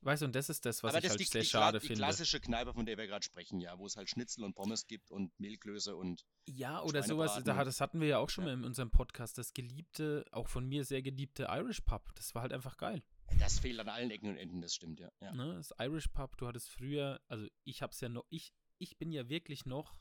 [0.00, 1.80] Weißt du, und das ist das, was aber ich das halt die, sehr die, schade
[1.80, 2.00] die finde.
[2.00, 4.86] Die klassische Kneipe, von der wir gerade sprechen, ja, wo es halt Schnitzel und Pommes
[4.86, 6.26] gibt und Mehlklöße und.
[6.46, 8.52] Ja, oder sowas, das hatten wir ja auch schon ja.
[8.52, 12.10] mal in unserem Podcast, das geliebte, auch von mir sehr geliebte Irish Pub.
[12.16, 13.02] Das war halt einfach geil.
[13.38, 15.10] Das fehlt an allen Ecken und Enden, das stimmt, ja.
[15.20, 15.32] ja.
[15.32, 19.12] Ne, das Irish Pub, du hattest früher, also ich hab's ja noch, ich, ich bin
[19.12, 19.96] ja wirklich noch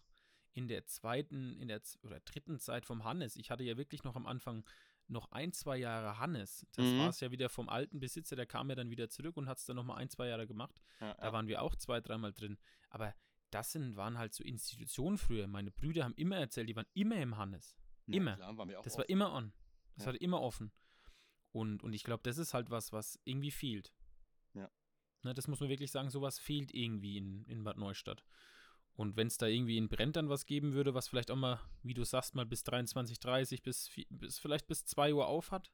[0.53, 3.35] in der zweiten, in der oder dritten Zeit vom Hannes.
[3.35, 4.63] Ich hatte ja wirklich noch am Anfang
[5.07, 6.65] noch ein, zwei Jahre Hannes.
[6.75, 6.99] Das mhm.
[6.99, 9.57] war es ja wieder vom alten Besitzer, der kam ja dann wieder zurück und hat
[9.57, 10.81] es dann nochmal ein, zwei Jahre gemacht.
[10.99, 11.33] Ja, da ja.
[11.33, 12.57] waren wir auch zwei, dreimal drin.
[12.89, 13.13] Aber
[13.49, 15.47] das sind, waren halt so Institutionen früher.
[15.47, 17.77] Meine Brüder haben immer erzählt, die waren immer im Hannes.
[18.07, 18.37] Immer.
[18.37, 18.97] Ja, klar, das offen.
[18.97, 19.53] war immer on.
[19.95, 20.71] Das war immer offen.
[21.51, 23.93] Und, und ich glaube, das ist halt was, was irgendwie fehlt.
[24.53, 24.69] Ja.
[25.21, 28.23] Ne, das muss man wirklich sagen, sowas fehlt irgendwie in, in Bad Neustadt.
[28.95, 31.59] Und wenn es da irgendwie in Brennt dann was geben würde, was vielleicht auch mal,
[31.81, 35.71] wie du sagst, mal bis 23, 30, bis, bis vielleicht bis 2 Uhr auf hat,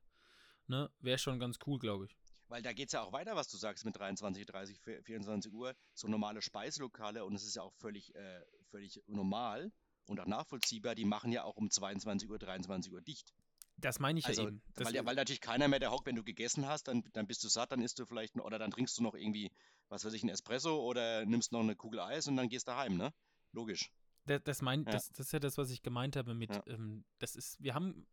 [0.68, 2.18] ne, wäre schon ganz cool, glaube ich.
[2.48, 5.76] Weil da geht es ja auch weiter, was du sagst, mit 23, 30, 24 Uhr,
[5.94, 9.72] so normale Speiselokale und es ist ja auch völlig, äh, völlig normal
[10.08, 13.34] und auch nachvollziehbar, die machen ja auch um 22 Uhr, 23 Uhr dicht.
[13.78, 14.62] Das meine ich also, ja eben.
[14.76, 17.44] Weil, ja, weil natürlich keiner mehr der hockt, wenn du gegessen hast, dann, dann bist
[17.44, 19.52] du satt, dann isst du vielleicht, oder dann trinkst du noch irgendwie,
[19.90, 22.76] was weiß ich, einen Espresso oder nimmst noch eine Kugel Eis und dann gehst du
[22.76, 23.14] heim, ne?
[23.52, 23.92] Logisch.
[24.26, 24.92] Das, das, mein, ja.
[24.92, 26.64] das, das ist ja das, was ich gemeint habe mit, ja.
[26.68, 28.06] ähm, das ist, wir haben,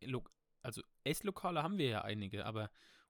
[0.61, 2.69] also Esslokale haben wir ja einige, aber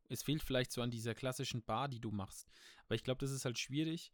[0.09, 2.47] Es fehlt vielleicht so an dieser klassischen Bar, die du machst.
[2.85, 4.11] Aber ich glaube, das ist halt schwierig.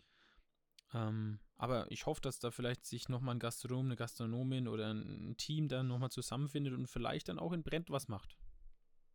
[0.93, 5.35] Ähm, aber ich hoffe, dass da vielleicht sich nochmal ein Gastronom, eine Gastronomin oder ein
[5.37, 8.35] Team dann nochmal zusammenfindet und vielleicht dann auch in Brent was macht.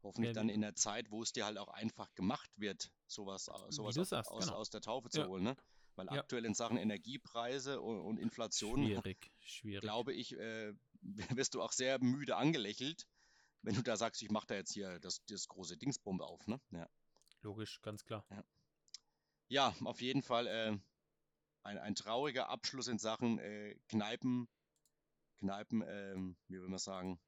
[0.03, 3.71] Hoffentlich dann in der Zeit, wo es dir halt auch einfach gemacht wird, sowas, äh,
[3.73, 4.57] sowas aus, sagst, aus, genau.
[4.57, 5.27] aus der Taufe zu Ja.
[5.27, 5.43] holen.
[5.43, 5.57] Ne?
[5.97, 6.21] Weil Ja.
[6.21, 9.81] aktuell in Sachen Energiepreise und, und Inflation, Schwierig, schwierig.
[9.83, 10.73] glaube ich, äh,
[11.41, 13.07] wirst du auch sehr müde angelächelt,
[13.63, 16.47] wenn du da sagst, ich mache da jetzt hier das, das große Dingsbombe auf.
[16.47, 16.61] Ne?
[16.71, 16.89] Ja.
[17.43, 18.25] Logisch, ganz klar.
[19.49, 20.79] ja, auf jeden Fall äh,
[21.65, 24.49] ein, ein trauriger Abschluss in Sachen äh, Kneipen,
[25.39, 27.21] Kneipen, ähm, wie will man sagen,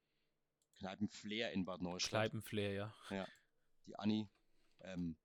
[0.81, 2.09] Kneipenflair in Bad Neustadt.
[2.09, 2.73] Kneipenflair,
[3.09, 3.27] ja.
[3.85, 4.27] Die Anni
[4.81, 5.15] ähm,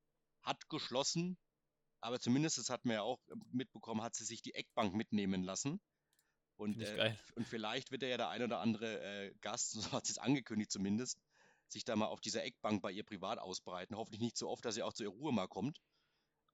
[0.43, 1.37] hat geschlossen,
[1.99, 3.19] aber zumindest, das hat man ja auch
[3.51, 5.81] mitbekommen, hat sie sich die Eckbank mitnehmen lassen.
[6.57, 10.13] Und, äh, und vielleicht wird ja der ein oder andere äh, Gast, so hat sie
[10.13, 11.19] es angekündigt zumindest,
[11.67, 13.95] sich da mal auf dieser Eckbank bei ihr privat ausbreiten.
[13.95, 15.81] Hoffentlich nicht so oft, dass sie auch zur Ruhe mal kommt.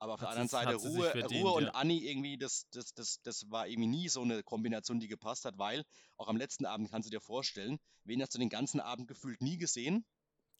[0.04, 1.70] Aber auf der Hat anderen sie's- Seite Ruhe, verdient, Ruhe und ja.
[1.76, 5.58] Anni irgendwie, das, das, das, das war irgendwie nie so eine Kombination, die gepasst hat,
[5.58, 5.86] weil
[6.18, 9.42] auch am letzten Abend kannst du dir vorstellen, wen hast du den ganzen Abend gefühlt
[9.42, 10.06] nie gesehen?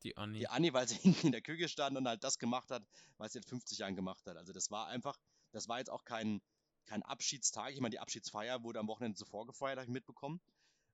[0.04, 0.40] Die Anni.
[0.40, 2.84] Die Anni, weil sie hinten in der Küche stand und halt das gemacht hat,
[3.18, 4.38] was sie seit 50 Jahren gemacht hat.
[4.38, 5.20] Also das war einfach,
[5.52, 6.42] das war jetzt auch kein,
[6.86, 7.74] kein Abschiedstag.
[7.74, 10.40] Ich meine, die Abschiedsfeier wurde am Wochenende zuvor gefeiert, habe ich mitbekommen.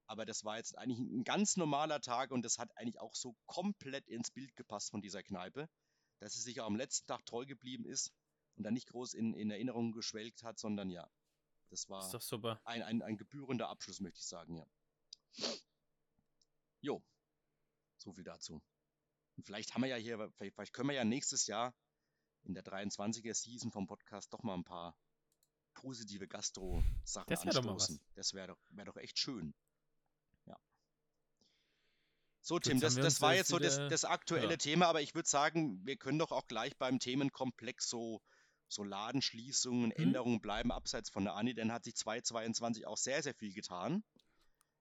[0.08, 3.36] Aber das war jetzt eigentlich ein ganz normaler Tag und das hat eigentlich auch so
[3.46, 5.70] komplett ins Bild gepasst von dieser Kneipe,
[6.18, 8.12] dass sie sich auch am letzten Tag treu geblieben ist
[8.60, 11.10] und dann nicht groß in, in Erinnerung geschwelgt hat, sondern ja,
[11.70, 12.12] das war
[12.66, 14.68] ein, ein, ein gebührender Abschluss, möchte ich sagen, ja.
[16.82, 17.02] Jo,
[17.96, 18.62] so viel dazu.
[19.38, 21.74] Und vielleicht haben wir ja hier, vielleicht, vielleicht können wir ja nächstes Jahr
[22.44, 24.94] in der 23er Season vom Podcast doch mal ein paar
[25.74, 28.02] positive Gastro-Sachen Das wär doch anstoßen.
[28.16, 29.54] Das wäre doch, wär doch echt schön.
[30.48, 30.58] Ja.
[32.42, 34.58] So, Gut, Tim, das, das war jetzt so das, das aktuelle ja.
[34.58, 38.22] Thema, aber ich würde sagen, wir können doch auch gleich beim Themenkomplex so,
[38.70, 40.04] so Ladenschließungen, Mhm.
[40.04, 44.04] Änderungen bleiben abseits von der Ani, denn hat sich 2022 auch sehr, sehr viel getan.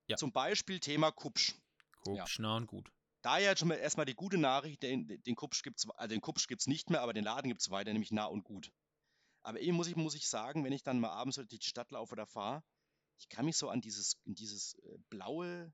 [0.07, 0.16] Ja.
[0.16, 1.55] Zum Beispiel Thema Kupsch.
[2.03, 2.27] Guck, Ja.
[2.27, 2.90] schnau und gut.
[3.22, 6.46] Da ja schon mal erstmal die gute Nachricht, den, den Kupsch gibt's, also den Kupsch
[6.46, 8.70] gibt's nicht mehr, aber den Laden gibt's weiter, nämlich nah und gut.
[9.42, 11.90] Aber eben muss ich, muss ich sagen, wenn ich dann mal abends durch die Stadt
[11.90, 12.62] laufe oder fahre,
[13.18, 15.72] ich kann mich so an dieses, in dieses äh, blaue,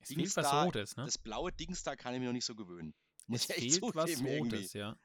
[0.00, 1.04] Es Dings fehlt was da- Rotes, ne?
[1.04, 2.94] das blaue Dings da kann ich mir noch nicht so gewöhnen.
[3.26, 4.56] Muss Es fehlt was zugeben irgendwie.
[4.56, 4.96] Rotes, ja.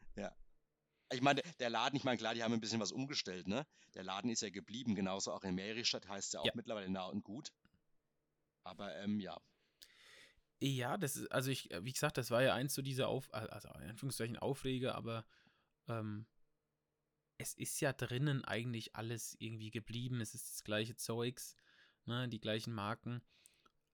[1.12, 3.66] Ich meine, der Laden, ich meine, klar, die haben ein bisschen was umgestellt, ne?
[3.96, 6.52] Der Laden ist ja geblieben, genauso auch in Meristadt heißt ja auch Ja.
[6.54, 7.52] mittlerweile nah und gut.
[8.64, 9.40] Aber ähm, ja,
[10.62, 13.70] Ja, das ist, also ich, wie gesagt, das war ja eins so dieser Auf, also
[13.82, 15.26] in Anführungszeichen Aufreger, aber
[15.88, 16.28] ähm,
[17.38, 20.20] es ist ja drinnen eigentlich alles irgendwie geblieben.
[20.20, 21.56] Es ist das gleiche Zeugs,
[22.06, 23.22] ne, die gleichen Marken.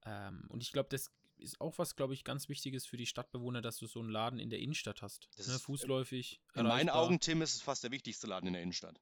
[0.04, 3.62] Ähm, und ich glaube, das ist auch was, glaube ich, ganz Wichtiges für die Stadtbewohner,
[3.62, 5.30] dass du so einen Laden in der Innenstadt hast.
[5.38, 6.42] Das Ne, ist, äh, fußläufig.
[6.54, 6.96] in meinen erreichbar.
[7.04, 9.00] Augen, Tim, ist es fast der wichtigste Laden in der Innenstadt.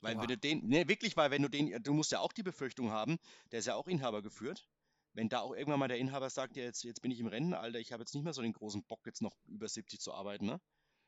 [0.00, 0.22] Weil Oha.
[0.22, 2.90] wenn du den, ne, wirklich, weil wenn du den, du musst ja auch die Befürchtung
[2.90, 3.18] haben,
[3.50, 4.68] der ist ja auch Inhaber geführt.
[5.14, 7.78] Wenn da auch irgendwann mal der Inhaber sagt, ja, jetzt, jetzt bin ich im Rentenalter,
[7.78, 10.44] ich habe jetzt nicht mehr so den großen Bock, jetzt noch über 70 zu arbeiten,
[10.46, 10.60] ne?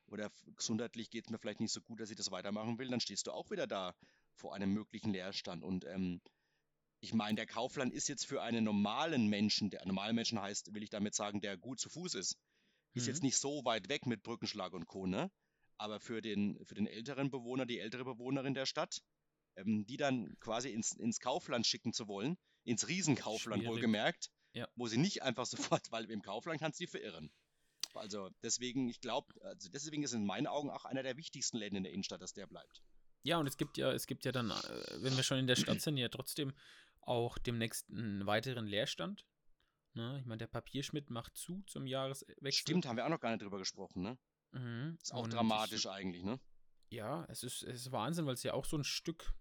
[0.06, 3.00] Oder gesundheitlich geht es mir vielleicht nicht so gut, dass ich das weitermachen will, dann
[3.00, 3.94] stehst du auch wieder da
[4.32, 5.62] vor einem möglichen Leerstand.
[5.62, 6.22] Und ähm,
[7.00, 10.82] ich meine, der Kaufland ist jetzt für einen normalen Menschen, der normalen Menschen heißt, will
[10.82, 12.36] ich damit sagen, der gut zu Fuß ist,
[12.94, 13.26] ist jetzt Mhm.
[13.26, 15.06] nicht so weit weg mit Brückenschlag und Co.
[15.06, 15.30] Ne?
[15.76, 19.00] Aber für den, für den älteren Bewohner, die ältere Bewohnerin der Stadt,
[19.56, 23.74] ähm, die dann quasi ins, ins Kaufland schicken zu wollen, ins Riesenkaufland Schwierig.
[23.76, 24.68] wohlgemerkt, Ja.
[24.74, 25.46] wo sie nicht einfach
[25.80, 27.30] sofort, weil im Kaufland kannst du die verirren.
[27.94, 31.76] Also deswegen, ich glaube, also deswegen ist in meinen Augen auch einer der wichtigsten Läden
[31.76, 32.82] in der Innenstadt, dass der bleibt.
[33.24, 35.56] Ja, und es gibt ja, es gibt ja dann, äh, wenn wir schon in der
[35.56, 36.52] Stadt sind, ja trotzdem
[37.02, 39.26] auch demnächst einen weiteren Leerstand.
[39.94, 40.18] Ne?
[40.20, 42.52] Ich meine, der Papierschmidt macht zu zum Jahreswechsel.
[42.52, 44.18] Stimmt, haben wir auch noch gar nicht drüber gesprochen, ne?
[44.52, 44.96] Mhm.
[45.02, 46.38] Ist auch und dramatisch eigentlich, ne?
[46.88, 49.34] Ich, ja, es ist, es ist Wahnsinn, weil es ja auch so ein Stück,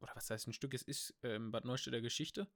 [0.00, 2.48] oder was heißt ein Stück, es ist ähm, Bad Neustädter Geschichte.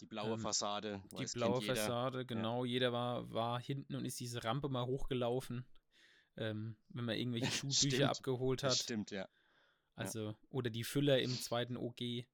[0.00, 1.62] Die blaue Ähm, Fassade, Die blaue.
[1.62, 2.64] Fassade, genau.
[2.64, 5.66] Jeder war, war hinten und ist diese Rampe mal hochgelaufen,
[6.36, 8.74] ähm, wenn man irgendwelche Schulbücher abgeholt hat.
[8.76, 9.28] stimmt, ja.
[9.94, 12.26] Also, oder die Füller im zweiten OG,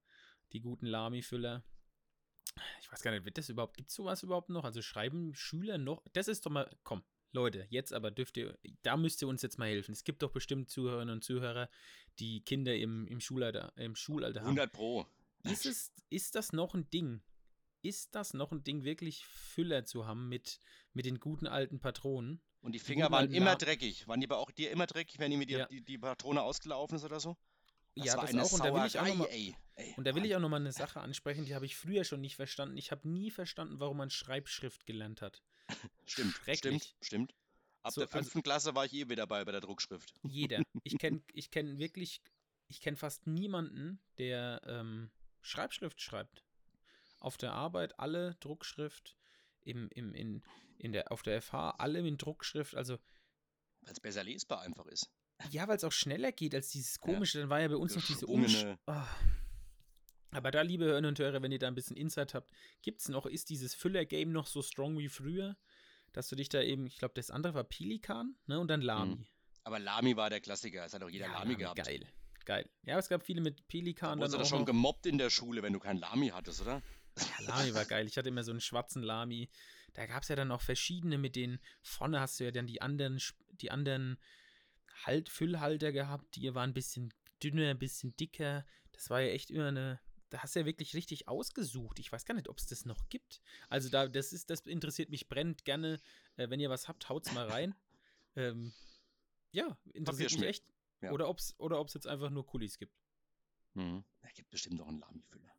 [0.52, 1.64] die guten Lami-Füller.
[2.80, 4.64] Ich weiß gar nicht, wird das überhaupt, gibt es sowas überhaupt noch?
[4.64, 8.96] Also schreiben Schüler noch, das ist doch mal, komm, Leute, jetzt aber dürft ihr, da
[8.96, 9.92] müsst ihr uns jetzt mal helfen.
[9.92, 11.68] Es gibt doch bestimmt Zuhörerinnen und Zuhörer,
[12.18, 14.48] die Kinder im, im, Schulalter, im Schulalter haben.
[14.48, 15.06] 100 Pro.
[15.44, 17.22] Ist, es, ist das noch ein Ding?
[17.82, 20.58] Ist das noch ein Ding, wirklich Füller zu haben mit,
[20.92, 22.42] mit den guten alten Patronen?
[22.62, 24.06] Und die Finger guten waren immer dreckig.
[24.06, 25.66] Waren die bei auch dir immer dreckig, wenn die, Ja.
[25.66, 27.38] die, die Patrone ausgelaufen ist oder so?
[27.94, 28.52] ja, war das eine auch.
[28.52, 29.56] Und da will ich auch noch mal, ey.
[29.80, 29.94] Ey.
[29.96, 32.36] Und da will ich auch nochmal eine Sache ansprechen, die habe ich früher schon nicht
[32.36, 32.76] verstanden.
[32.76, 35.42] Ich habe nie verstanden, warum man Schreibschrift gelernt hat.
[36.06, 37.34] Stimmt, stimmt, stimmt.
[37.82, 40.12] Ab So, der also- fünften Klasse war ich eh wieder bei, bei der Druckschrift.
[40.22, 40.62] Jeder.
[40.84, 42.20] Ich kenne ich kenn wirklich,
[42.68, 46.44] ich kenne fast niemanden, der ähm, Schreibschrift schreibt.
[47.20, 49.16] Auf der Arbeit alle Druckschrift,
[49.62, 50.42] im, im, in,
[50.78, 52.74] in der, auf der FH alle in Druckschrift.
[52.74, 52.94] Also,
[53.82, 55.10] Weil es besser lesbar einfach ist.
[55.50, 57.40] ja, weil es auch schneller geht als dieses komische.
[57.40, 59.06] Dann war ja bei uns noch diese Umsch Ah.
[60.32, 62.50] Aber da, liebe Hörner und Hörer, wenn ihr da ein bisschen Insight habt,
[62.82, 65.56] gibt es noch, ist dieses Füller-Game noch so strong wie früher?
[66.12, 68.58] Dass du dich da eben, ich glaube, das andere war Pelikan, ne?
[68.58, 69.26] Und dann Lami.
[69.64, 70.84] Aber Lami war der Klassiker.
[70.84, 71.84] Es hat auch jeder Ja, Lami gehabt.
[71.84, 72.06] Geil.
[72.44, 72.68] Geil.
[72.84, 74.18] Ja, aber es gab viele mit Da Pelikan.
[74.18, 74.66] wurdest du doch auch schon noch.
[74.66, 76.82] gemobbt in der Schule, wenn du kein Lami hattest, oder?
[77.18, 78.06] Ja, Lami war geil.
[78.06, 79.48] Ich hatte immer so einen schwarzen Lami.
[79.92, 82.80] Da gab es ja dann noch verschiedene, mit denen vorne hast du ja dann die
[82.80, 83.20] anderen,
[83.52, 84.18] die anderen
[85.04, 87.12] halt Füllhalter gehabt, die waren ein bisschen
[87.42, 88.64] dünner, ein bisschen dicker.
[88.92, 90.00] Das war ja echt immer eine.
[90.30, 91.98] Da hast du ja wirklich richtig ausgesucht.
[91.98, 93.40] Ich weiß gar nicht, ob es das noch gibt.
[93.68, 96.00] Also da, das ist, das interessiert mich brennend gerne.
[96.36, 97.74] Äh, wenn ihr was habt, haut's mal rein.
[98.36, 98.72] Ähm,
[99.50, 100.64] ja, interessiert mich echt.
[101.00, 101.10] Ja.
[101.10, 102.94] Oder ob es oder ob's jetzt einfach nur Kulis gibt.
[103.74, 104.04] Mhm.
[104.20, 105.52] Da gibt bestimmt noch einen Lami-Füller.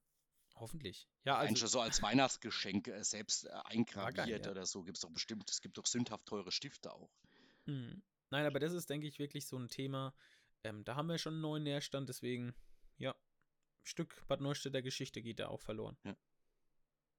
[0.55, 1.09] Hoffentlich.
[1.25, 1.55] Ja, also.
[1.55, 4.51] schon so als Weihnachtsgeschenk äh, selbst äh, eingraviert geil, ja.
[4.51, 4.83] oder so.
[4.83, 5.49] Gibt es doch bestimmt.
[5.49, 7.11] Es gibt doch sündhaft teure Stifte auch.
[7.65, 8.01] Hm.
[8.29, 10.13] Nein, aber das ist, denke ich, wirklich so ein Thema.
[10.63, 12.53] Ähm, da haben wir schon einen neuen Nährstand, deswegen,
[12.97, 13.15] ja,
[13.83, 15.97] Stück Bad Neustädter Geschichte geht da auch verloren.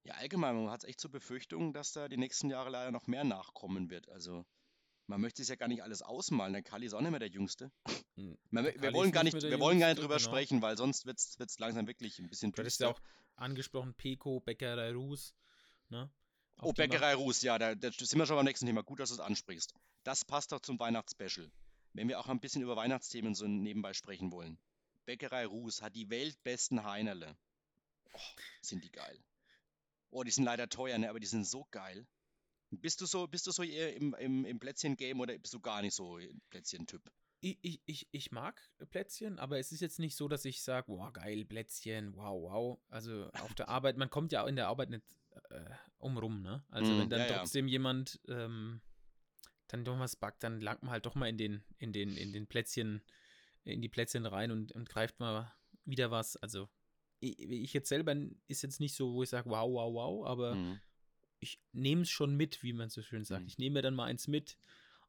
[0.04, 3.24] Ja, allgemein, man hat echt so Befürchtungen, dass da die nächsten Jahre leider noch mehr
[3.24, 4.08] nachkommen wird.
[4.08, 4.44] Also,
[5.06, 6.52] man möchte es ja gar nicht alles ausmalen.
[6.52, 7.70] Der Kali ist auch nicht mehr der Jüngste.
[8.16, 8.36] Hm.
[8.50, 10.28] Man, Der wir wollen gar nicht wir wollen gar nicht drüber genau.
[10.28, 13.00] sprechen, weil sonst wird es langsam wirklich ein bisschen Du hattest ja auch
[13.36, 15.34] angesprochen, Peko, Bäckerei Ruß,
[15.88, 16.10] ne?
[16.60, 18.82] Oh, Bäckerei Ruß, ja, da, da sind wir schon beim nächsten Thema.
[18.82, 19.74] Gut, dass du es ansprichst.
[20.04, 21.50] Das passt doch zum Weihnachtsspecial.
[21.94, 24.58] Wenn wir auch ein bisschen über Weihnachtsthemen so nebenbei sprechen wollen.
[25.04, 27.36] Bäckerei Ruß hat die weltbesten Heinerle.
[28.12, 28.18] Oh,
[28.60, 29.18] sind die geil.
[30.10, 32.06] Oh, die sind leider teuer, ne, aber die sind so geil.
[32.70, 35.82] Bist du so, bist du so eher im, im, im Plätzchen-Game oder bist du gar
[35.82, 37.02] nicht so ein Plätzchen-Typ?
[37.40, 40.86] Ich, ich, ich, ich mag Plätzchen, aber es ist jetzt nicht so, dass ich sage,
[40.88, 42.78] wow, geil, Plätzchen, wow, wow.
[42.88, 45.04] Also auf der Arbeit, man kommt ja in der Arbeit nicht
[45.50, 45.64] äh,
[45.98, 46.64] umrum, ne?
[46.70, 47.38] Also Mm, wenn dann ja, ja.
[47.38, 48.80] trotzdem jemand ähm,
[49.68, 52.32] dann doch was backt, dann langt man halt doch mal in den, in den, in
[52.32, 53.02] den Plätzchen,
[53.64, 55.52] in die Plätzchen rein und, und greift mal
[55.84, 56.36] wieder was.
[56.36, 56.68] Also
[57.20, 58.14] ich, ich jetzt selber
[58.48, 60.80] ist jetzt nicht so, wo ich sage, wow, wow, wow, aber Mhm.
[61.40, 63.42] ich nehme es schon mit, wie man so schön sagt.
[63.42, 63.48] Mhm.
[63.48, 64.56] Ich nehme mir dann mal eins mit.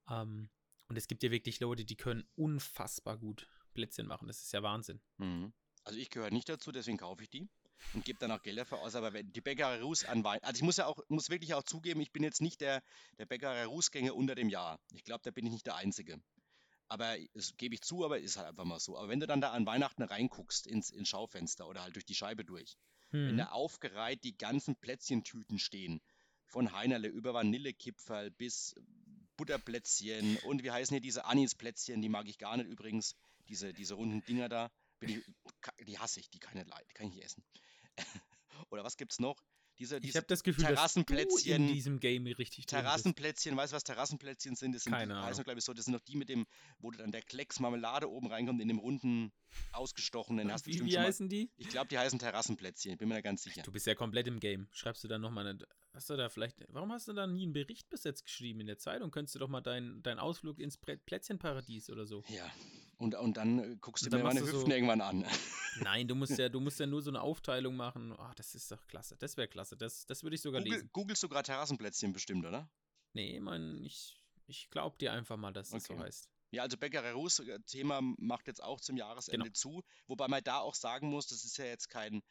[0.09, 0.49] Ähm,
[0.87, 4.27] und es gibt ja wirklich Leute, die können unfassbar gut Plätzchen machen.
[4.27, 5.01] Das ist ja Wahnsinn.
[5.17, 5.53] Mhm.
[5.85, 7.49] Also ich gehöre nicht dazu, deswegen kaufe ich die
[7.93, 8.95] und gebe dann auch Geld dafür aus.
[8.95, 11.63] Aber wenn die Bäckerei Ruß an Wein, also ich muss ja auch, muss wirklich auch
[11.63, 12.81] zugeben, ich bin jetzt nicht der,
[13.17, 14.79] der Bäckerei Rußgänger unter dem Jahr.
[14.93, 16.21] Ich glaube, da bin ich nicht der Einzige.
[16.89, 18.97] Aber das gebe ich zu, aber ist halt einfach mal so.
[18.97, 22.15] Aber wenn du dann da an Weihnachten reinguckst ins, ins Schaufenster oder halt durch die
[22.15, 22.77] Scheibe durch,
[23.11, 23.37] wenn Hm.
[23.37, 26.01] da aufgereiht die ganzen Plätzchentüten stehen,
[26.45, 28.75] von Heinerle über Vanillekipferl bis
[29.37, 33.15] Butterplätzchen und wie heißen hier diese Anis-Plätzchen, die mag ich gar nicht übrigens,
[33.47, 35.19] diese, diese runden Dinger da, ich,
[35.85, 37.43] die hasse ich, die kann ich, nicht die kann ich nicht essen.
[38.69, 39.43] Oder was gibt's noch?
[39.79, 42.67] Diese, Ich diese habe das Gefühl, dass du in Terrassenplätzchen- diesem Game richtig.
[42.67, 44.73] Terrassenplätzchen, weißt du, was Terrassenplätzchen sind?
[44.75, 45.25] Das sind Keine Ahnung.
[45.29, 46.45] heißen, glaube ich, so, das sind noch die mit dem,
[46.79, 49.31] wo dann der Klecks Marmelade oben reinkommt, in dem runden,
[49.71, 50.51] ausgestochenen.
[50.51, 51.49] Hast du Wie, wie mal- heißen die?
[51.57, 53.61] Ich glaube, die heißen Terrassenplätzchen, ich bin mir da ganz sicher.
[53.63, 54.67] Du bist ja komplett im Game.
[54.71, 55.59] Schreibst du dann nochmal eine.
[55.93, 56.57] Hast du da vielleicht.
[56.69, 59.11] Warum hast du da nie einen Bericht bis jetzt geschrieben in der Zeitung?
[59.11, 62.23] Könntest du doch mal deinen dein Ausflug ins Plätzchenparadies oder so.
[62.29, 62.49] Ja,
[63.03, 65.25] und, und dann äh, guckst du dann mir meine Hüften so- irgendwann an.
[65.81, 68.11] Nein, du musst ja, du musst ja nur so eine Aufteilung machen.
[68.13, 69.15] Ah, das ist doch klasse.
[69.17, 69.75] Das wäre klasse.
[69.77, 70.89] Das, das würde ich sogar Google, lesen.
[70.93, 72.69] googelst du gerade Terrassenplätzchen bestimmt, oder?
[73.13, 75.97] Nee, mein, ich, ich glaub dir einfach mal, dass das Okay.
[75.97, 76.29] so heißt.
[76.51, 79.53] Ja, also Bäckerei Ruß, äh, Thema macht jetzt auch zum Jahresende Genau.
[79.53, 82.21] zu, wobei man da auch sagen muss, das ist ja jetzt kein,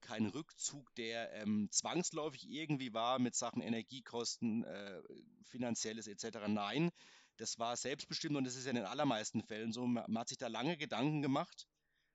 [0.00, 5.00] kein Rückzug, der ähm, zwangsläufig irgendwie war mit Sachen Energiekosten, äh,
[5.44, 6.48] finanzielles etc.
[6.48, 6.90] Nein,
[7.38, 9.86] das war selbstbestimmt und das ist ja in den allermeisten Fällen so.
[9.86, 11.66] Man, man hat sich da lange Gedanken gemacht,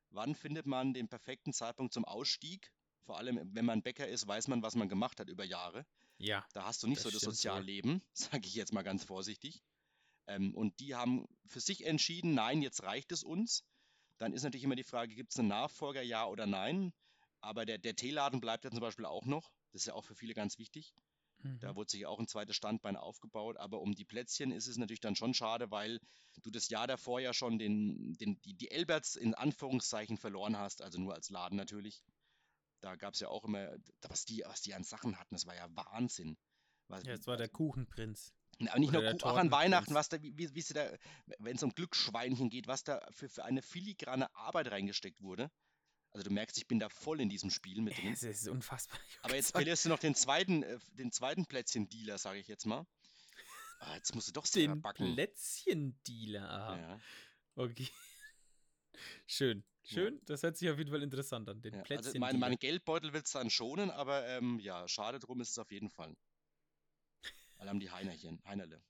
[0.10, 2.72] wann findet man den perfekten Zeitpunkt zum Ausstieg.
[3.06, 5.86] Vor allem, wenn man Bäcker ist, weiß man, was man gemacht hat über Jahre.
[6.18, 6.46] Ja.
[6.54, 7.22] Da hast du nicht Das so das.
[7.22, 9.62] Sozialleben, sage ich jetzt mal ganz vorsichtig.
[10.28, 13.64] Ähm, und die haben für sich entschieden, nein, jetzt reicht es uns.
[14.20, 16.94] Dann ist natürlich immer die Frage, gibt es einen Nachfolger, ja oder nein?
[17.42, 19.52] Aber der, der Teeladen bleibt ja zum Beispiel auch noch.
[19.72, 20.94] Das ist ja auch für viele ganz wichtig.
[21.60, 21.76] Da Mhm.
[21.76, 23.58] wurde sich auch ein zweites Standbein aufgebaut.
[23.58, 26.00] Aber um die Plätzchen ist es natürlich dann schon schade, weil
[26.44, 30.82] du das Jahr davor ja schon den, den, die, die Elberts in Anführungszeichen verloren hast,
[30.82, 32.04] also nur als Laden natürlich.
[32.82, 33.76] Da gab es ja auch immer,
[34.10, 36.38] was die, was die an Sachen hatten, das war ja Wahnsinn.
[36.90, 38.34] Was, Ja, es war der Kuchenprinz.
[38.70, 39.52] aber nicht Oder nur auch an.
[39.52, 40.90] Weihnachten, was da, wie, wie, wie da,
[41.40, 45.52] wenn es um Glücksschweinchen geht, was da für, für eine filigrane Arbeit reingesteckt wurde.
[46.14, 48.14] Also du merkst, ich bin da voll in diesem Spiel mit drin.
[48.14, 49.00] Es ist unfassbar.
[49.24, 52.86] Aber jetzt verlierst du noch den zweiten, äh, den zweiten Plätzchen-Dealer, sage ich jetzt mal.
[53.80, 55.14] Ah, jetzt musst du doch Den backen.
[55.16, 56.42] Plätzchendealer.
[56.78, 57.00] Ja,
[57.56, 57.88] Okay.
[59.28, 59.64] Schön.
[59.84, 60.22] Schön.
[60.26, 61.62] Das hört sich auf jeden Fall interessant an.
[61.62, 61.80] Den ja.
[61.80, 62.32] Also Plätzchendealer.
[62.34, 65.72] mein, mein Geldbeutel wird es dann schonen, aber ähm, ja, schade drum ist es auf
[65.72, 66.16] jeden Fall.
[67.58, 68.82] Alle haben die Heinerchen, Heinerle.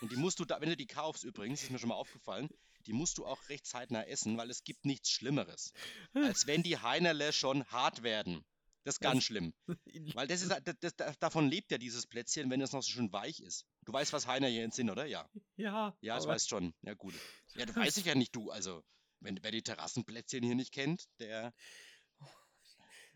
[0.00, 2.48] Und die musst du da, wenn du die kaufst übrigens, ist mir schon mal aufgefallen,
[2.86, 5.72] die musst du auch recht zeitnah essen, weil es gibt nichts Schlimmeres,
[6.14, 8.44] als wenn die Heinerle schon hart werden.
[8.84, 9.52] Das ist ganz schlimm.
[10.16, 13.12] Weil das ist, das, das, davon lebt ja dieses Plätzchen, wenn es noch so schön
[13.12, 13.66] weich ist.
[13.84, 15.04] Du weißt, was Heinerchen sind, oder?
[15.04, 15.28] Ja.
[15.56, 15.94] ja.
[16.00, 16.72] Ja, das weißt schon.
[16.80, 17.14] Ja, gut.
[17.56, 18.50] Ja, du weißt ich ja nicht, du.
[18.50, 18.82] Also,
[19.20, 21.52] wenn, wer die Terrassenplätzchen hier nicht kennt, der.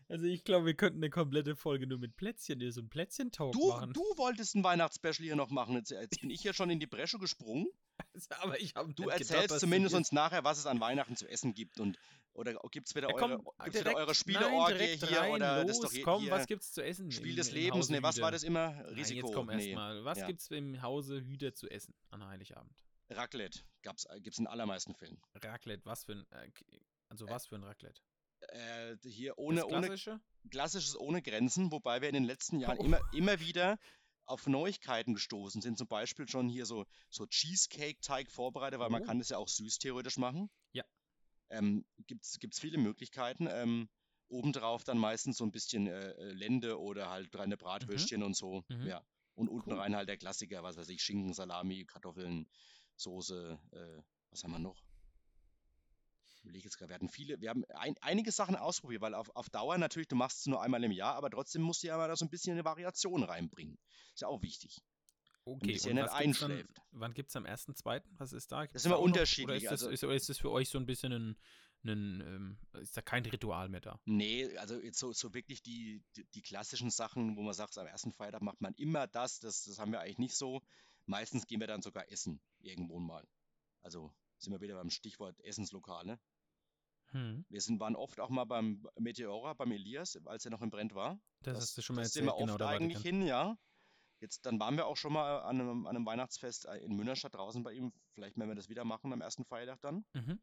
[0.07, 3.69] Also ich glaube, wir könnten eine komplette Folge nur mit Plätzchen, so ein Plätzchen-Talk Du,
[3.69, 3.91] machen.
[3.93, 5.75] du wolltest ein Weihnachtsspecial hier noch machen.
[5.75, 7.65] Jetzt, jetzt bin ich ja schon in die Bresche gesprungen.
[8.41, 11.79] aber ich habe Du erzählst zumindest uns nachher, was es an Weihnachten zu essen gibt.
[11.79, 11.97] Und,
[12.33, 15.19] oder gibt es wieder, Ja, eure, gibt's wieder direkt- eure nein, Spieleorgie direkt hier?
[15.19, 17.09] rein, oder los, das doch hier, komm, hier was gibt's zu essen?
[17.11, 17.89] Spiel im- des Lebens?
[17.89, 18.71] Ne, was war das immer?
[18.73, 19.27] Nein, Risiko.
[19.27, 19.53] jetzt komm nee.
[19.69, 20.03] erstmal.
[20.05, 20.27] Was Ja.
[20.27, 22.71] gibt's im Hause Hüder zu essen an Heiligabend?
[23.09, 25.19] Raclette gab's, äh, gibt's in allermeisten Fällen.
[25.35, 26.51] Raclette, was für ein, äh,
[27.09, 28.01] also was für ein Raclette?
[28.49, 30.19] Äh, hier ohne, ohne klassische?
[30.49, 32.83] klassisches ohne Grenzen, wobei wir in den letzten Jahren Oh.
[32.83, 33.77] immer, immer wieder
[34.25, 35.77] auf Neuigkeiten gestoßen sind.
[35.77, 39.05] Zum Beispiel schon hier so, so Cheesecake-Teig vorbereitet, weil man Oh.
[39.05, 40.49] kann das ja auch süß theoretisch machen.
[40.73, 40.83] Ja.
[41.49, 43.47] Ähm, gibt's, gibt's viele Möglichkeiten.
[43.49, 43.89] Ähm,
[44.27, 48.63] obendrauf dann meistens so ein bisschen äh, äh, Lende oder halt reine Bratwürstchen und so.
[48.67, 48.87] Mhm.
[48.87, 49.05] Ja.
[49.35, 49.79] Und unten Cool.
[49.79, 52.49] rein halt der Klassiker, was weiß ich, Schinken, Salami, Kartoffeln,
[52.95, 54.84] Soße, äh, was haben wir noch?
[56.45, 59.49] Überlege jetzt gerade, wir hatten viele, wir haben ein, einige Sachen ausprobiert, weil auf, auf
[59.49, 62.07] Dauer natürlich, du machst es nur einmal im Jahr, aber trotzdem musst du ja mal
[62.07, 63.77] da so ein bisschen eine Variation reinbringen.
[64.13, 64.81] Ist ja auch wichtig.
[65.43, 66.81] Okay, er und nicht was gibt's dann, einschläft.
[66.91, 68.03] wann gibt es am 1.2.?
[68.17, 68.61] Was ist da?
[68.61, 70.69] Gibt's ist immer da unterschiedlich, Oder ist, das, also- ist, oder ist das für euch
[70.69, 71.35] so ein bisschen ein,
[71.83, 73.99] ein ähm, ist da kein Ritual mehr da?
[74.05, 77.87] Nee, also jetzt so, so wirklich die, die, die klassischen Sachen, wo man sagt, am
[77.87, 80.61] ersten Feiertag macht man immer das, das, das haben wir eigentlich nicht so.
[81.05, 83.27] Meistens gehen wir dann sogar essen, irgendwo mal.
[83.83, 86.19] Also sind wir wieder beim Stichwort Essenslokale.
[87.11, 87.45] Hm.
[87.49, 90.95] Wir sind, waren oft auch mal beim Meteora, beim Elias, als er noch im Brent
[90.95, 91.19] war.
[91.41, 93.57] Das, hast du schon mal das sind erzählt, wir genau, oft da eigentlich hin, ja.
[94.19, 97.35] Jetzt, dann waren wir auch schon mal an einem, an einem Weihnachtsfest äh, in Münnerstadt
[97.35, 97.93] draußen bei ihm.
[98.13, 100.05] Vielleicht werden wir das wieder machen am ersten Feiertag dann.
[100.13, 100.39] Mhm.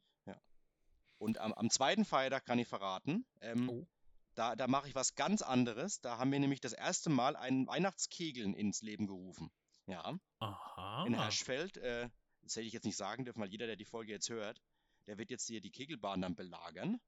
[1.18, 3.86] Und am, am zweiten Feiertag kann ich verraten, ähm, Oh.
[4.34, 6.00] da, da mache ich was ganz anderes.
[6.00, 9.52] Da haben wir nämlich das erste Mal einen Weihnachtskegeln ins Leben gerufen.
[9.86, 11.04] Ja, Aha.
[11.06, 11.76] in Herschfeld.
[11.76, 12.08] Äh,
[12.42, 14.60] das hätte ich jetzt nicht sagen dürfen, weil jeder, der die Folge jetzt hört,
[15.06, 17.00] der wird jetzt hier die Kegelbahn dann belagern.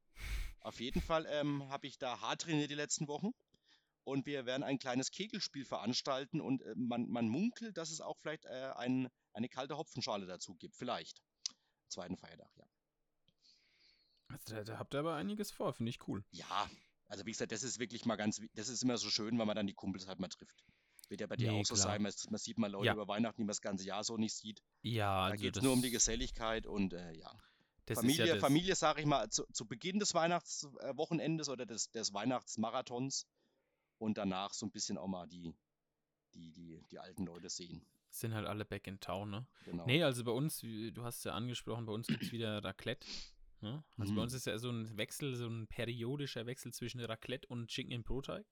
[0.60, 3.30] Auf jeden Fall ähm, habe ich da hart trainiert die letzten Wochen.
[4.06, 8.18] Und wir werden ein kleines Kegelspiel veranstalten und äh, man, man munkelt, dass es auch
[8.18, 10.76] vielleicht äh, ein, eine kalte Hopfenschale dazu gibt.
[10.76, 11.22] Vielleicht.
[11.88, 12.66] Zweiten Feiertag, ja.
[14.28, 16.22] Also, da, da habt ihr aber einiges vor, finde ich cool.
[16.32, 16.68] Ja,
[17.08, 19.56] also wie gesagt, das ist wirklich mal ganz, das ist immer so schön, weil man
[19.56, 20.64] dann die Kumpels halt mal trifft.
[21.08, 21.86] Wird ja bei dir Nee, auch so klar.
[21.88, 22.92] sein, man, man sieht mal Leute Ja.
[22.94, 24.60] über Weihnachten, die man das ganze Jahr so nicht sieht.
[24.82, 27.30] Ja, Da also geht es nur um die Geselligkeit und äh, ja.
[27.86, 31.90] Das Familie, ist ja Familie sage ich mal, zu, zu Beginn des Weihnachtswochenendes oder des,
[31.90, 33.26] des Weihnachtsmarathons
[33.98, 35.54] und danach so ein bisschen auch mal die,
[36.34, 37.84] die, die, die alten Leute sehen.
[38.10, 39.46] sind halt alle back in town, ne?
[39.64, 39.86] Genau.
[39.86, 43.06] Nee, also bei uns, du hast ja angesprochen, bei uns gibt es wieder Raclette.
[43.60, 43.82] Ne?
[43.96, 44.22] Also bei Mhm.
[44.24, 48.02] uns ist ja so ein Wechsel, so ein periodischer Wechsel zwischen Raclette und Schinken im
[48.02, 48.44] Brotteig.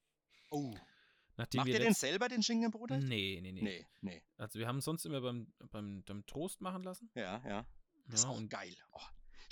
[0.50, 0.74] Oh,
[1.36, 2.90] Nachdem macht ihr den letzt- selber, den Schinkenbrot?
[2.90, 4.22] Nee, nee, nee, Nee, nee.
[4.36, 7.10] Also wir haben es sonst immer beim, beim, beim Trost machen lassen.
[7.14, 7.66] Ja, ja.
[8.06, 8.74] Das ist Ja, auch und geil.
[8.92, 9.00] Oh.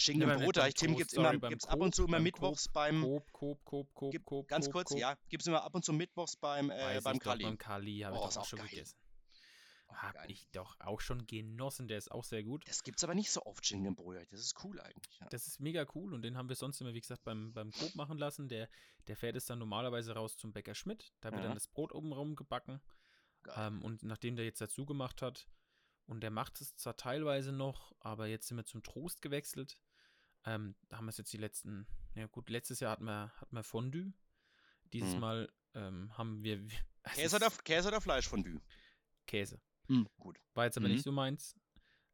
[0.00, 2.72] Schinken im Brot, beim Tim gibt es sorry, immer, ab und zu immer mittwochs Coop,
[2.72, 4.98] beim, Coop, Coop, Coop, Coop, Gib, Coop, ganz kurz, Coop.
[4.98, 7.44] ja, gibt es immer ab und zu mittwochs beim, äh, Weiß beim ich Kali.
[7.44, 8.68] Beim Kali habe Oh, ich doch auch schon geil.
[8.68, 8.98] gegessen.
[9.88, 12.62] Oh, Habe ich doch auch schon genossen, der ist auch sehr gut.
[12.68, 14.16] Das gibt's aber nicht so oft, Schinkenbrot.
[14.30, 15.18] Das ist cool eigentlich.
[15.20, 15.26] Ja.
[15.30, 17.94] Das ist mega cool und den haben wir sonst immer, wie gesagt, beim, beim Coop
[17.96, 18.48] machen lassen.
[18.48, 18.68] Der,
[19.08, 21.12] der fährt es dann normalerweise raus zum Bäcker Schmidt.
[21.20, 21.48] Da wird Ja.
[21.48, 22.80] dann das Brot oben rum gebacken.
[23.56, 25.48] Ähm, und nachdem der jetzt dazu gemacht hat,
[26.06, 29.80] und der macht es zwar teilweise noch, aber jetzt sind wir zum Trost gewechselt.
[30.46, 33.54] Ähm, da haben wir es jetzt die letzten, ja gut, letztes Jahr hatten wir, hatten
[33.54, 34.12] wir Fondue.
[34.92, 35.20] Dieses Mhm.
[35.20, 36.66] Mal ähm, haben wir
[37.14, 38.60] Käse, oder, Käse oder Fleischfondue?
[39.26, 39.60] Käse.
[40.18, 40.38] Gut.
[40.54, 40.94] War jetzt aber Mhm.
[40.94, 41.56] nicht so meins.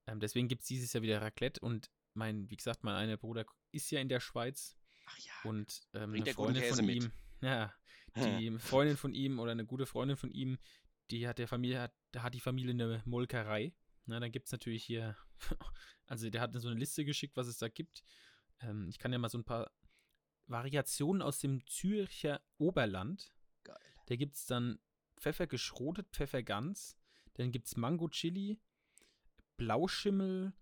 [0.07, 3.45] Ähm, deswegen gibt es dieses Jahr wieder Raclette und mein, wie gesagt, mein einer Bruder
[3.73, 4.77] ist ja in der Schweiz
[5.07, 5.33] Ach ja.
[5.45, 6.97] und ähm, eine Freundin von mit?
[6.97, 7.75] ihm, ja,
[8.17, 10.59] die Freundin von ihm oder eine gute Freundin von ihm,
[11.11, 13.75] die hat der Familie, hat, hat die Familie eine Molkerei.
[14.07, 15.17] Na, dann gibt es natürlich hier,
[16.07, 18.03] also der hat so eine Liste geschickt, was es da gibt.
[18.61, 19.71] Ähm, ich kann ja mal so ein paar
[20.47, 23.33] Variationen aus dem Zürcher Oberland.
[23.65, 23.77] Geil.
[24.07, 24.79] Da gibt es dann
[25.17, 26.97] Pfeffer geschrotet, Pfeffer ganz.
[27.35, 28.61] Dann gibt es Mango Chili,
[29.57, 30.55] Blauschimmel,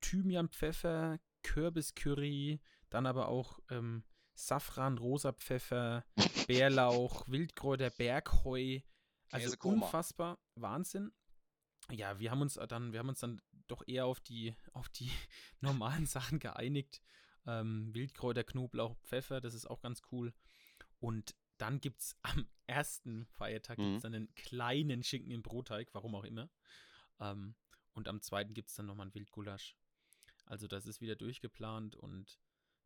[0.00, 2.60] Thymianpfeffer, Kürbiscurry,
[2.90, 4.04] dann aber auch ähm,
[4.34, 6.04] Safran, rosa Pfeffer,
[6.46, 8.80] Bärlauch, Wildkräuter, Bergheu.
[9.30, 11.12] Also unfassbar Wahnsinn.
[11.90, 15.10] Ja, wir haben uns dann, wir haben uns dann doch eher auf die, auf die
[15.60, 17.02] normalen Sachen geeinigt.
[17.46, 20.32] Ähm, Wildkräuter, Knoblauch, Pfeffer, das ist auch ganz cool.
[21.00, 23.82] Und dann gibt es am ersten Feiertag Mhm.
[23.84, 26.48] gibt's dann einen kleinen Schinken im Brotteig, warum auch immer.
[27.20, 27.54] Ähm,
[27.94, 29.76] und am zweiten gibt es dann nochmal ein Wildgulasch.
[30.46, 32.38] Also das ist wieder durchgeplant und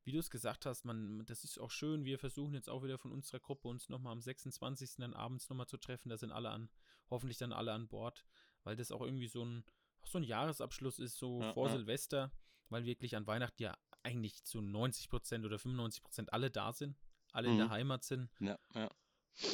[0.04, 2.04] wie du es gesagt hast, man, das ist auch schön.
[2.04, 4.96] Wir versuchen jetzt auch wieder von unserer Gruppe uns nochmal am 26.
[4.98, 6.10] dann abends nochmal zu treffen.
[6.10, 6.70] Da sind alle an,
[7.10, 8.24] hoffentlich dann alle an Bord,
[8.66, 9.64] weil das auch irgendwie so ein,
[10.02, 11.76] auch so ein Jahresabschluss ist, so Ja, vor ja.
[11.76, 12.32] Silvester,
[12.68, 16.96] weil wirklich an Weihnachten ja eigentlich zu 90% oder 95% alle da sind,
[17.32, 17.70] alle in der Mhm.
[17.70, 18.28] Heimat sind.
[18.40, 18.90] Ja, ja.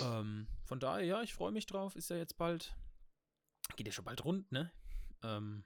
[0.00, 1.94] Ähm, von daher, ja, ich freue mich drauf.
[1.96, 2.74] Ist ja jetzt bald,
[3.76, 4.72] geht ja schon bald rund, ne?
[5.22, 5.64] Ähm,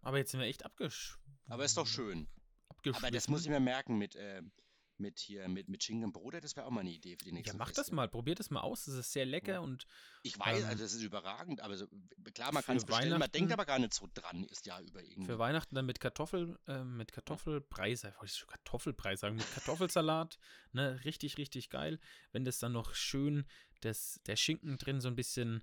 [0.00, 1.18] aber jetzt sind wir echt abgesch
[1.48, 2.28] Aber ist doch schön.
[2.94, 4.42] Aber das muss ich mir merken mit, äh,
[5.02, 7.32] mit hier, mit, mit Schinken und Brote, das wäre auch mal eine Idee für die
[7.32, 8.86] nächste Ja, mach das mal, probiert das mal aus.
[8.86, 9.60] Das ist sehr lecker Ja.
[9.60, 9.86] und
[10.22, 11.86] Ich weiß, Ähm, also das ist überragend, aber so,
[12.32, 15.02] klar, man kann es bestellen, man denkt aber gar nicht so dran, ist ja über
[15.02, 15.26] irgendwie.
[15.26, 20.38] für Weihnachten dann mit Kartoffel, äh, mit Kartoffelpreis, wollte ich schon Kartoffelpreis sagen, mit Kartoffelsalat,
[20.72, 21.98] ne, richtig, richtig geil.
[22.30, 23.44] Wenn das dann noch schön,
[23.80, 25.62] das, der Schinken drin so ein bisschen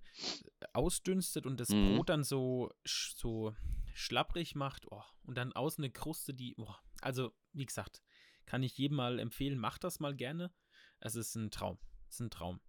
[0.60, 1.96] äh, ausdünstet und das Mhm.
[1.96, 3.56] Brot dann so, so
[3.94, 8.02] schlapprig macht, oh, und dann außen eine Kruste, die, oh, also, wie gesagt,
[8.50, 10.52] kann ich jedem mal empfehlen, macht das mal gerne.
[11.00, 11.78] Es ist ein Traum.
[12.08, 12.60] Es ist ein Traum.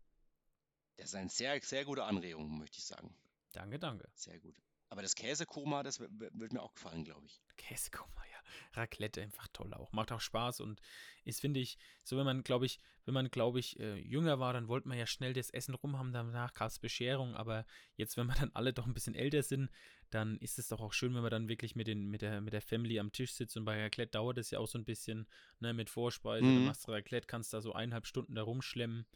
[0.99, 3.17] Das ist eine sehr, sehr gute Anregung, möchte ich sagen.
[3.53, 4.07] Danke, danke.
[4.15, 4.61] Sehr gut.
[4.91, 7.41] Aber das Käsekoma, das wird mir auch gefallen, glaube ich.
[7.57, 8.40] Käsekummer, ja.
[8.73, 9.93] Raclette einfach toll auch.
[9.93, 10.81] Macht auch Spaß und
[11.25, 14.53] ist, finde ich, so wenn man, glaube ich, wenn man, glaube ich, äh, jünger war,
[14.53, 18.17] dann wollte man ja schnell das Essen rum haben, danach gab es Bescherung, aber jetzt,
[18.17, 19.71] wenn wir dann alle doch ein bisschen älter sind,
[20.11, 22.53] dann ist es doch auch schön, wenn man dann wirklich mit, den, mit, der, mit
[22.53, 25.27] der Family am Tisch sitzt und bei Raclette dauert es ja auch so ein bisschen,
[25.61, 26.55] ne, mit Vorspeise, Mhm.
[26.57, 29.07] dann machst du Raclette, kannst da so eineinhalb Stunden da rumschlemmen,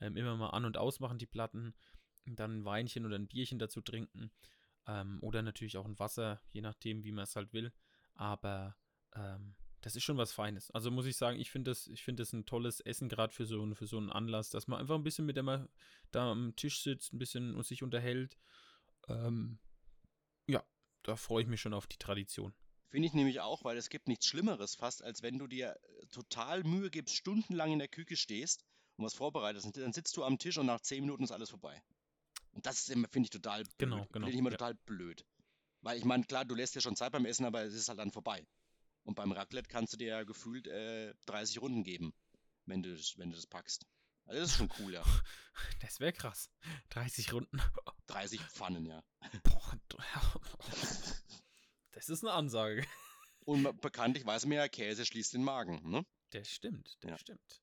[0.00, 1.74] ähm, immer mal an- und ausmachen die Platten,
[2.26, 4.30] dann ein Weinchen oder ein Bierchen dazu trinken
[4.86, 7.72] ähm, oder natürlich auch ein Wasser, je nachdem, wie man es halt will.
[8.18, 8.76] Aber
[9.14, 10.70] ähm, das ist schon was Feines.
[10.72, 13.46] Also muss ich sagen, ich finde das, ich finde das ein tolles Essen, gerade für
[13.46, 15.68] so, einen- für so einen Anlass, dass man einfach ein bisschen mit der mal
[16.10, 18.36] da am Tisch sitzt, ein bisschen und sich unterhält.
[19.06, 19.58] Ähm,
[20.46, 20.64] ja,
[21.04, 22.52] da freue ich mich schon auf die Tradition.
[22.90, 26.06] Finde ich nämlich auch, weil es gibt nichts Schlimmeres fast, als wenn du dir äh,
[26.06, 28.64] total Mühe gibst, stundenlang in der Küche stehst
[28.96, 29.66] und was vorbereitest.
[29.66, 31.80] Und dann sitzt du am Tisch und nach zehn Minuten ist alles vorbei.
[32.52, 33.78] Und das ist immer, finde ich, total blöd.
[33.78, 34.56] Genau, genau, Finde ich immer ja.
[34.56, 35.24] total blöd.
[35.88, 37.98] Weil ich meine, klar, du lässt dir schon Zeit beim Essen, aber es ist halt
[37.98, 38.46] dann vorbei.
[39.04, 42.12] Und beim Raclette kannst du dir ja gefühlt äh, 30 Runden geben,
[42.66, 43.86] wenn du, das- wenn du das packst.
[44.26, 45.02] Also das ist schon cool, ja.
[45.80, 46.50] Das wäre krass.
[46.90, 47.58] 30 Runden.
[48.06, 49.02] 30 Pfannen, ja.
[49.44, 49.78] Boah,
[51.92, 52.84] das ist eine Ansage.
[53.46, 56.04] Und bekanntlich weiß man ja, Käse schließt den Magen, ne?
[56.32, 57.18] Das stimmt, das Ja.
[57.18, 57.62] stimmt.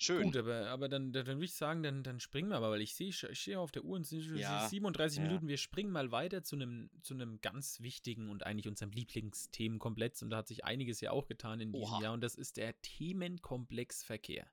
[0.00, 0.22] Schön.
[0.22, 2.94] Gut, aber, aber dann, dann, würde ich sagen, dann, dann springen wir aber, weil ich
[2.94, 5.24] sehe, ich stehe auf der Uhr und es sind schon Ja, 37 ja.
[5.24, 5.48] Minuten.
[5.48, 10.22] Wir springen mal weiter zu einem, zu einem ganz wichtigen und eigentlich unserem Lieblingsthemenkomplex.
[10.22, 12.00] Und da hat sich einiges ja auch getan in diesem Oha.
[12.02, 12.12] Jahr.
[12.12, 14.46] Und das ist der Themenkomplex Verkehr.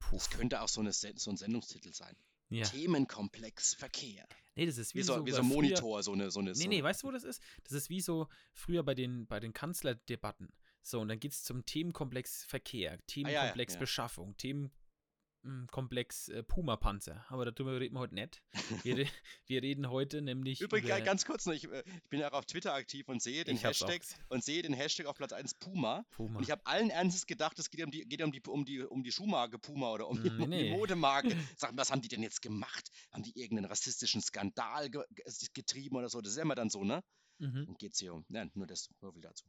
[0.00, 0.16] Puh.
[0.16, 2.16] Das könnte auch so, eine, so ein Sendungstitel sein.
[2.48, 2.64] Ja.
[2.64, 4.26] Themenkomplex Verkehr.
[4.56, 6.40] Nee, das ist wie, Wie so, wie bei so ein früher- Monitor, so eine, so
[6.40, 6.50] eine.
[6.50, 7.40] Nee, so nee, weißt du, wo das ist?
[7.62, 10.48] Das ist wie so früher bei den, bei den Kanzlerdebatten.
[10.82, 13.80] So, und dann geht es zum Themenkomplex Verkehr, Themenkomplex Ah, ja.
[13.80, 17.24] Beschaffung, Themenkomplex äh, Puma-Panzer.
[17.28, 18.42] Aber darüber reden wir heute nicht.
[18.82, 18.96] Wir,
[19.46, 22.38] wir reden heute nämlich Übrigens, über ganz kurz noch, ich, äh, ich bin ja auch
[22.38, 25.54] auf Twitter aktiv und sehe den auch Hashtag und sehe den Hashtag auf Platz 1
[25.54, 26.04] Puma.
[26.10, 26.38] Puma.
[26.38, 28.80] Und ich habe allen Ernstes gedacht, es geht um die, geht um die, um die,
[28.80, 30.70] um die Schuhmarke Puma oder um die, Nee, um die.
[30.70, 31.28] Modemarke.
[31.58, 32.90] Sag mal, was haben die denn jetzt gemacht?
[33.12, 36.22] Haben die irgendeinen rassistischen Skandal ge ge getrieben oder so?
[36.22, 37.02] Das ist ja immer dann so, ne?
[37.40, 37.66] mhm.
[37.68, 38.24] Und geht's hier um.
[38.28, 39.44] Nein, nur das, so viel dazu.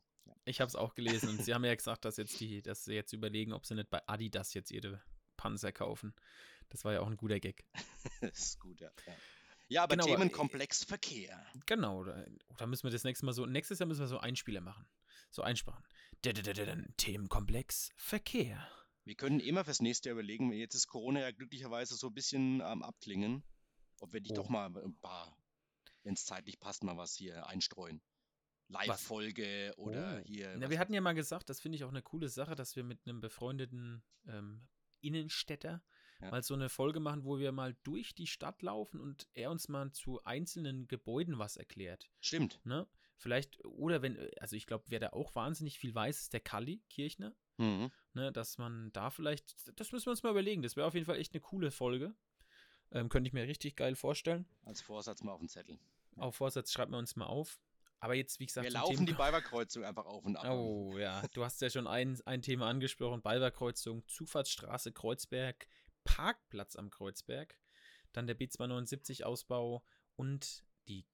[0.45, 2.93] Ich habe es auch gelesen und sie haben ja gesagt, dass jetzt die, dass sie
[2.93, 5.01] jetzt überlegen, ob sie nicht bei Adidas jetzt ihre
[5.37, 6.13] Panzer kaufen.
[6.69, 7.65] Das war ja auch ein guter Gag.
[8.21, 8.91] das ist gut, ja.
[9.67, 11.45] Ja, aber Genau, aber, äh, Themenkomplex Verkehr.
[11.65, 14.61] Genau, oder, oder müssen wir das nächste Mal so, nächstes Jahr müssen wir so Einspieler
[14.61, 14.85] machen.
[15.29, 15.83] So einsparen.
[16.97, 18.67] Themenkomplex Verkehr.
[19.05, 22.61] Wir können immer fürs nächste Jahr überlegen, jetzt ist Corona ja glücklicherweise so ein bisschen
[22.61, 23.43] am Abklingen,
[23.99, 24.35] ob wir nicht Oh.
[24.35, 25.35] doch mal ein paar,
[26.03, 28.01] wenn es zeitlich passt, mal was hier einstreuen.
[28.71, 30.23] Live-Folge oder Oh.
[30.27, 30.55] hier.
[30.57, 32.83] Na, wir hatten ja mal gesagt, das finde ich auch eine coole Sache, dass wir
[32.83, 34.67] mit einem befreundeten ähm,
[35.01, 35.83] Innenstädter
[36.21, 36.31] Ja.
[36.31, 39.67] mal so eine Folge machen, wo wir mal durch die Stadt laufen und er uns
[39.67, 42.09] mal zu einzelnen Gebäuden was erklärt.
[42.19, 42.59] Stimmt.
[42.63, 42.87] Ne?
[43.17, 46.81] Vielleicht, oder wenn, also ich glaube, wer da auch wahnsinnig viel weiß, ist der Kalli
[46.89, 47.35] Kirchner.
[47.57, 47.91] Mhm.
[48.13, 50.63] Ne, dass man da vielleicht, das müssen wir uns mal überlegen.
[50.63, 52.15] Das wäre auf jeden Fall echt eine coole Folge.
[52.91, 54.45] Ähm, könnte ich mir richtig geil vorstellen.
[54.63, 55.79] Als Vorsatz mal auf den Zettel.
[56.17, 57.59] Auf Vorsatz schreibt man uns mal auf.
[58.03, 60.47] Aber jetzt, wie gesagt, Wir laufen Thema- die Balberkreuzung einfach auf und ab.
[60.49, 65.67] Oh ja, du hast ja schon ein, ein Thema angesprochen: Balberkreuzung, Zufahrtsstraße Kreuzberg,
[66.03, 67.59] Parkplatz am Kreuzberg,
[68.11, 69.83] dann der B279-Ausbau
[70.15, 71.05] Und die,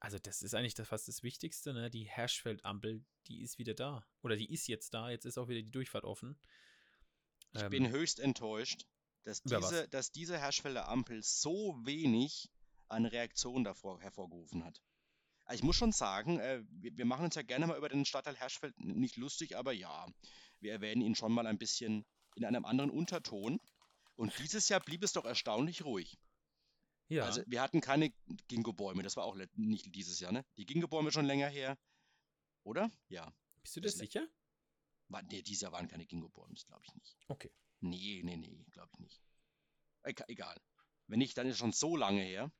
[0.00, 1.90] also das ist eigentlich das, fast das Wichtigste, ne?
[1.90, 4.06] Die Herschfeld-Ampel, die ist wieder da.
[4.22, 6.38] Oder die ist jetzt da, jetzt ist auch wieder die Durchfahrt offen.
[7.52, 8.86] Ich ähm, bin höchst enttäuscht,
[9.24, 12.50] dass diese, dass diese Herschfelder Ampel so wenig
[12.88, 14.82] an Reaktion davor hervorgerufen hat.
[15.52, 18.06] Also ich muss schon sagen, äh, wir, wir, machen uns ja gerne mal über den
[18.06, 20.06] Stadtteil Herschfeld nicht lustig, aber ja,
[20.60, 23.60] wir erwähnen ihn schon mal ein bisschen in einem anderen Unterton.
[24.16, 26.18] Und dieses Jahr blieb es doch erstaunlich ruhig.
[27.08, 27.26] Ja.
[27.26, 28.14] Also wir hatten keine
[28.48, 30.42] Ginkgo-Bäume, das war auch nicht dieses Jahr, ne?
[30.56, 31.76] Die Ginkgo-Bäume schon länger her,
[32.62, 32.90] oder?
[33.08, 33.30] Ja.
[33.60, 34.26] Bist du dir sicher?
[35.08, 37.18] War, nee, dieses Jahr waren keine Ginkgo-Bäume, glaube ich nicht.
[37.28, 37.52] Okay.
[37.80, 39.22] Nee, nee, nee, glaube ich nicht.
[40.06, 40.58] E egal.
[41.08, 42.50] Wenn nicht, dann ist es schon so lange her.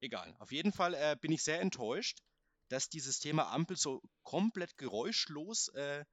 [0.00, 0.34] Egal.
[0.38, 2.20] Auf jeden Fall äh, bin ich sehr enttäuscht,
[2.68, 6.04] dass dieses Thema Ampel so komplett geräuschlos äh,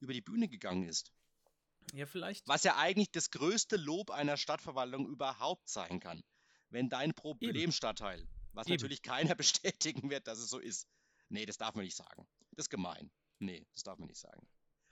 [0.00, 1.12] über die Bühne gegangen ist.
[1.92, 2.46] Ja, vielleicht.
[2.48, 6.22] Was ja eigentlich das größte Lob einer Stadtverwaltung überhaupt sein kann.
[6.68, 8.74] Wenn dein Problemstadtteil, was Eben.
[8.74, 10.88] natürlich keiner bestätigen wird, dass es so ist.
[11.28, 12.26] Nee, das darf man nicht sagen.
[12.52, 13.10] Das ist gemein.
[13.38, 14.46] Nee, das darf man nicht sagen.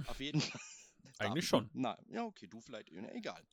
[0.06, 0.60] Auf jeden Fall.
[1.18, 1.68] Eigentlich schon.
[1.72, 2.90] Na, ja, okay, du vielleicht.
[2.90, 3.44] Egal.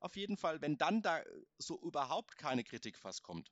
[0.00, 1.22] Auf jeden Fall, wenn dann da
[1.58, 3.50] so überhaupt keine Kritik fast kommt.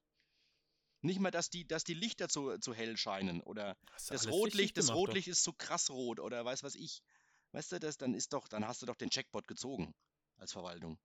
[1.01, 3.77] Nicht mal, dass die, dass die Lichter zu, zu hell scheinen oder
[4.09, 5.33] das Rotlicht, das Rotlicht doch.
[5.33, 7.03] ist so krass rot oder weiß was ich.
[7.53, 9.95] Weißt du das, dann ist doch, dann hast du doch den Checkpot gezogen
[10.37, 10.99] als Verwaltung.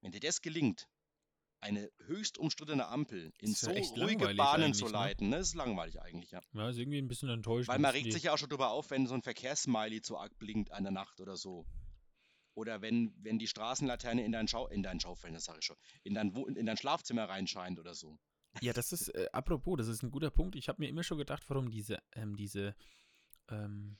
[0.00, 0.88] Wenn dir das gelingt,
[1.60, 4.92] eine höchst umstrittene Ampel in so ruhige Bahnen zu ne?
[4.92, 5.38] leiten, ne?
[5.38, 6.40] Das ist langweilig eigentlich, ja.
[6.52, 7.68] Ja, ist irgendwie ein bisschen enttäuschend.
[7.68, 10.36] Weil man regt sich ja auch schon drüber auf, wenn so ein Verkehrssmiley zu arg
[10.38, 11.66] blinkt an der Nacht oder so.
[12.54, 15.76] Oder wenn, wenn die Straßenlaterne in dein Schau, in dein Schaufenster, das sage ich schon,
[16.04, 18.18] in dein, in dein Schlafzimmer reinscheint oder so.
[18.60, 20.56] Ja, das ist, äh, apropos, das ist ein guter Punkt.
[20.56, 22.74] Ich habe mir immer schon gedacht, warum diese, ähm, diese,
[23.48, 23.98] ähm,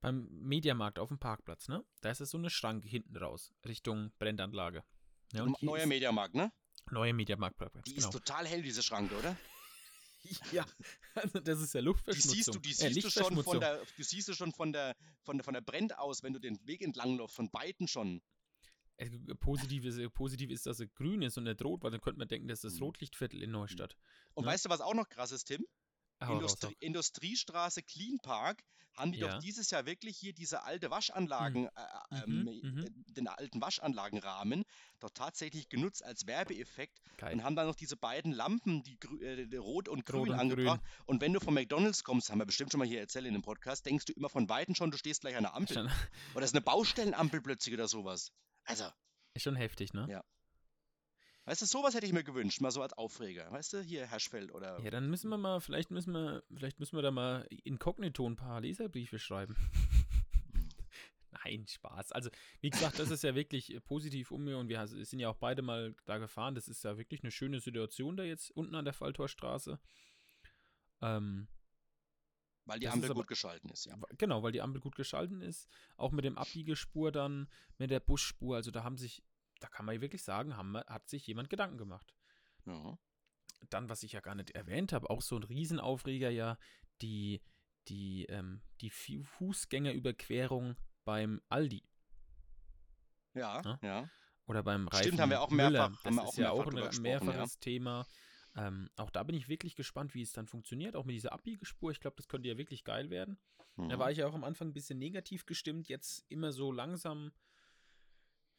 [0.00, 1.84] beim Mediamarkt auf dem Parkplatz, ne?
[2.00, 4.84] Da ist es so eine Schranke hinten raus, Richtung Brendanlage.
[5.32, 6.52] Ja, und Neuer Mediamarkt, ne?
[6.90, 7.56] Neuer Mediamarkt.
[7.86, 8.06] Die genau.
[8.06, 9.36] ist total hell, diese Schranke, oder?
[10.52, 10.64] ja,
[11.14, 12.32] also das ist ja Luftverschmutzung.
[12.32, 14.72] Die siehst du, die äh, siehst du schon von der, du siehst du schon von
[14.72, 17.88] der, von der, von der Brand aus, wenn du den Weg entlang läufst, von beiden
[17.88, 18.22] schon.
[18.98, 22.18] Äh, positiv ist, positiv ist, dass er grün ist und er droht, weil dann könnte
[22.18, 22.84] man denken, das ist das mhm.
[22.84, 23.96] Rotlichtviertel in Neustadt.
[24.34, 24.50] Und ne?
[24.50, 25.66] weißt du, was auch noch krass ist, Tim?
[26.20, 28.62] Industrie, Industriestraße Clean Park
[28.94, 29.28] haben die ja.
[29.28, 31.68] doch dieses Jahr wirklich hier diese alte Waschanlagen, mhm.
[31.76, 32.70] äh, ähm, mhm.
[32.70, 32.84] mhm.
[32.84, 34.64] Äh, den alten Waschanlagenrahmen,
[35.00, 37.34] doch tatsächlich genutzt als Werbeeffekt Geil.
[37.34, 40.80] und haben dann noch diese beiden Lampen, die, äh, rot und grün Rot und angebracht.
[40.80, 41.04] Grün.
[41.04, 43.42] Und wenn du von McDonalds kommst, haben wir bestimmt schon mal hier erzählt in dem
[43.42, 45.90] Podcast, denkst du immer von Weitem schon, du stehst gleich an der Ampel.
[46.34, 48.32] Oder ist eine Baustellenampel plötzlich oder sowas.
[48.66, 48.84] Also.
[49.34, 50.06] Ist schon heftig, ne?
[50.08, 50.24] Ja.
[51.46, 53.50] Weißt du, sowas hätte ich mir gewünscht, mal so als Aufreger.
[53.52, 54.80] Weißt du, hier Herschfeld oder.
[54.80, 58.34] Ja, dann müssen wir mal, vielleicht müssen wir, vielleicht müssen wir da mal inkognito ein
[58.34, 59.54] paar Leserbriefe schreiben.
[61.44, 62.10] Nein, Spaß.
[62.10, 65.28] Also, wie gesagt, das ist ja wirklich äh, positiv um mir und wir sind ja
[65.28, 66.56] auch beide mal da gefahren.
[66.56, 69.78] Das ist ja wirklich eine schöne Situation da jetzt unten an der Falltorstraße.
[71.02, 71.46] Ähm,
[72.66, 73.98] weil die Ampel aber, gut geschalten ist, ja.
[74.18, 75.68] Genau, weil die Ampel gut geschalten ist.
[75.96, 77.48] Auch mit dem Abbiegespur dann,
[77.78, 78.56] mit der Busspur.
[78.56, 79.22] Also da haben sich
[79.60, 82.14] da kann man wirklich sagen, haben, hat sich jemand Gedanken gemacht.
[82.64, 82.98] Ja.
[83.70, 86.58] Dann, was ich ja gar nicht erwähnt habe, auch so ein Riesenaufreger ja,
[87.00, 87.42] die,
[87.88, 91.82] die, ähm, die Fußgängerüberquerung beim Aldi.
[93.34, 93.78] Ja, ja.
[93.82, 94.10] ja.
[94.46, 95.90] Oder beim Reifen Stimmt, haben wir auch mehrfach.
[96.02, 97.60] Das haben wir auch ist ja auch ein mehrfaches ja.
[97.60, 98.06] Thema.
[98.56, 101.90] Ähm, auch da bin ich wirklich gespannt, wie es dann funktioniert, auch mit dieser Abbiegespur.
[101.90, 103.38] Ich glaube, das könnte ja wirklich geil werden.
[103.76, 103.90] Mhm.
[103.90, 107.32] Da war ich ja auch am Anfang ein bisschen negativ gestimmt, jetzt immer so langsam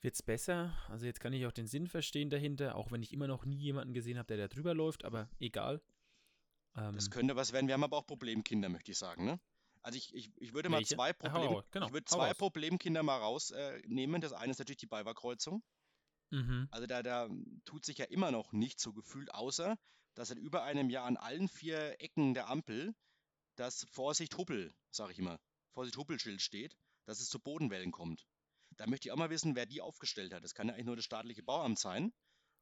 [0.02, 0.78] wird es besser.
[0.90, 3.58] Also jetzt kann ich auch den Sinn verstehen dahinter, auch wenn ich immer noch nie
[3.58, 5.82] jemanden gesehen habe, der da drüber läuft, aber egal.
[6.76, 7.68] Ähm, das könnte was werden.
[7.68, 9.40] Wir haben aber auch Problemkinder, möchte ich sagen, ne?
[9.82, 10.96] Also ich, ich, ich würde mal welche?
[10.96, 14.16] zwei, Problem, genau, ich würde zwei Problemkinder mal rausnehmen.
[14.16, 15.64] Äh, das eine ist natürlich die Beiwerkreuzung.
[16.32, 16.68] Mhm.
[16.72, 17.30] Also da, da
[17.66, 19.78] tut sich ja immer noch nicht so gefühlt, außer
[20.16, 22.96] dass seit über einem Jahr an allen vier Ecken der Ampel
[23.56, 25.40] das Vorsicht Huppel, sage ich immer,
[25.74, 26.76] Vorsicht Huppelschild steht,
[27.06, 28.26] dass es zu Bodenwellen kommt.
[28.78, 30.44] Da möchte ich auch mal wissen, wer die aufgestellt hat.
[30.44, 32.14] Das kann ja eigentlich nur das staatliche Bauamt sein.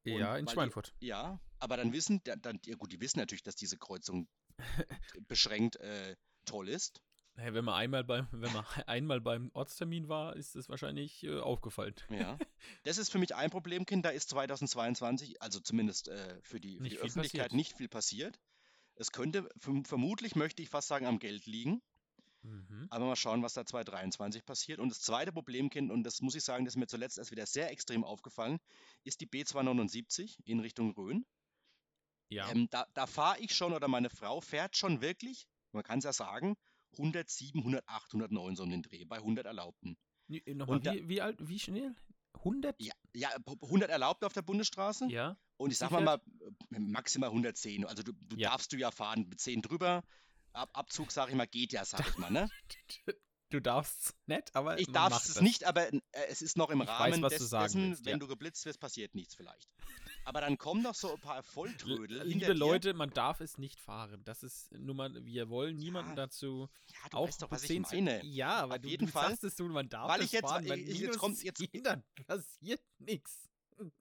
[0.05, 0.93] Und ja, in Schweinfurt.
[1.01, 4.27] Die, ja, aber dann wissen, dann, ja gut, die wissen natürlich, dass diese Kreuzung
[5.27, 7.01] beschränkt äh, toll ist.
[7.37, 11.39] Hey, wenn man einmal beim, wenn man einmal beim Ortstermin war, ist es wahrscheinlich äh,
[11.39, 11.95] aufgefallen.
[12.09, 12.37] Ja.
[12.83, 14.05] Das ist für mich ein Problemkind.
[14.05, 17.53] Da ist 2022, also zumindest äh, für die, für die Öffentlichkeit, passiert.
[17.53, 18.39] nicht viel passiert.
[18.95, 21.81] Es könnte, vermutlich möchte ich fast sagen, am Geld liegen.
[22.43, 22.87] Mhm.
[22.89, 24.79] Aber mal schauen, was da 2023 passiert.
[24.79, 27.45] Und das zweite Problemkind, und das muss ich sagen, das ist mir zuletzt erst wieder
[27.45, 28.59] sehr extrem aufgefallen,
[29.03, 31.25] ist die B279 in Richtung Rhön.
[32.29, 32.49] Ja.
[32.49, 36.05] Ähm, da, da fahre ich schon oder meine Frau fährt schon wirklich, man kann es
[36.05, 36.55] ja sagen,
[36.97, 39.97] 107, 108, 109 so um den Dreh, bei 100 Erlaubten.
[40.47, 41.95] Nochmal, wie, wie, alt, wie schnell?
[42.35, 42.75] 100?
[42.81, 43.29] Ja, ja,
[43.61, 45.07] 100 Erlaubte auf der Bundesstraße.
[45.09, 45.37] Ja.
[45.57, 46.21] Und ich sag mal, mal
[46.73, 47.85] äh, maximal 110.
[47.85, 48.49] Also du, du Ja.
[48.49, 50.03] darfst du ja fahren mit 10 drüber.
[50.53, 52.49] Ab, Abzug, sag ich mal, geht ja, sag ich mal, ne?
[53.51, 56.87] Du darfst nicht, aber Ich darf es nicht, aber äh, es ist noch im Ich
[56.87, 58.17] weiß, Rahmen sagen dessen, wenn ja.
[58.17, 59.69] du geblitzt wirst, passiert nichts vielleicht.
[60.25, 62.53] Aber dann kommen doch so ein paar Volltrödel Liebe.
[62.53, 64.23] Leute, man darf es nicht fahren.
[64.25, 67.61] Das ist nur mal, wir wollen niemanden Ja, dazu ja, du auch weißt doch, was
[67.63, 68.25] ich 10 zu- meine.
[68.25, 70.31] Ja, aber Auf du, jeden du Fall, sagst es so, man darf weil es ich
[70.33, 70.67] jetzt- fahren.
[70.67, 73.47] Bei ich- jetzt kommt- jetzt- 10, dann passiert nichts.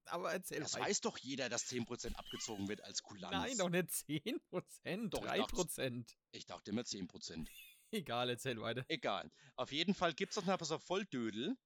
[0.07, 0.85] Aber erzähl Das weiter.
[0.87, 3.33] weiß doch jeder, dass 10% abgezogen wird als Kulanz.
[3.33, 6.17] Nein, doch nicht 10 Prozent, Doch, ich 3 dachte- Prozent.
[6.33, 7.49] Ich dachte immer 10%.
[7.91, 8.85] Egal, erzähl weiter.
[8.89, 9.31] Egal.
[9.57, 11.57] Auf jeden Fall gibt es noch ein paar Volldödel,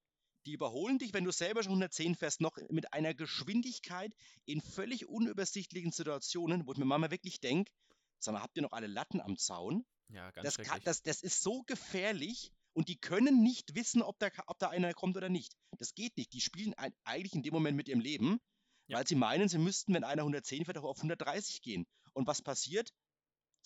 [0.45, 4.13] die überholen dich, wenn du selber schon 110 fährst, noch mit einer Geschwindigkeit
[4.45, 7.71] in völlig unübersichtlichen Situationen, wo ich mir manchmal wirklich denke,
[8.19, 9.85] sag mal, habt ihr noch alle Latten am Zaun?
[10.09, 14.17] Ja, ganz Das, kann, das, das ist so gefährlich und die können nicht wissen, ob
[14.19, 15.53] da, ob da einer kommt oder nicht.
[15.77, 16.33] Das geht nicht.
[16.33, 18.39] Die spielen ein, eigentlich in dem Moment mit ihrem Leben,
[18.87, 18.97] Ja.
[18.97, 21.85] weil sie meinen, sie müssten, wenn einer 110 fährt, auch auf 130 gehen.
[22.13, 22.89] Und was passiert?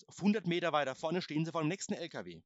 [0.06, 2.42] Auf 100 Meter weiter vorne stehen sie vor dem nächsten LKW.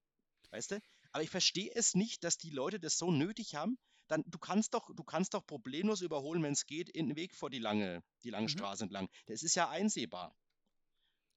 [0.51, 0.81] Weißt du?
[1.13, 3.79] Aber ich verstehe es nicht, dass die Leute das so nötig haben.
[4.09, 7.35] Dann, du kannst doch, du kannst doch problemlos überholen, wenn es geht, in den Weg
[7.35, 8.53] vor die lange, die lange Mhm.
[8.53, 9.09] Straße entlang.
[9.27, 10.35] Das ist ja einsehbar.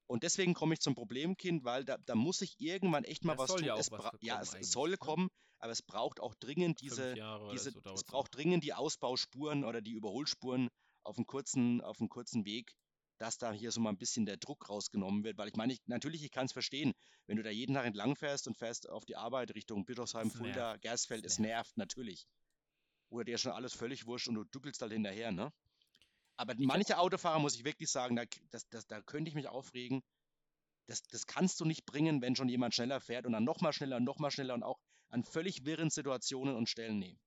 [0.07, 3.39] Und deswegen komme ich zum Problemkind, weil da, da muss ich irgendwann echt mal Da
[3.39, 3.67] was soll tun.
[3.67, 4.97] ja es was ja, es soll ne?
[4.97, 7.13] kommen, aber es braucht auch dringend diese,
[7.51, 10.69] diese so es braucht dringend die Ausbauspuren oder die Überholspuren
[11.03, 12.75] auf einem kurzen, auf einem kurzen Weg,
[13.19, 15.37] dass da hier so mal ein bisschen der Druck rausgenommen wird.
[15.37, 16.93] Weil ich meine, ich, natürlich, ich kann es verstehen,
[17.27, 20.37] wenn du da jeden Tag entlang fährst und fährst auf die Arbeit Richtung Bischofsheim, Das
[20.37, 20.75] Fulda.
[20.77, 22.27] Gersfeld, Das es nervt natürlich.
[23.11, 25.51] Oder dir ist schon alles völlig wurscht und du dückelst halt hinterher, ne?
[26.37, 30.01] Aber manche Autofahrer, muss ich wirklich sagen, da, das, das, da könnte ich mich aufregen.
[30.87, 33.97] Das, das kannst du nicht bringen, wenn schon jemand schneller fährt und dann nochmal schneller
[33.97, 36.97] und nochmal schneller und auch an völlig wirren Situationen und Stellen.
[36.99, 37.17] Nee.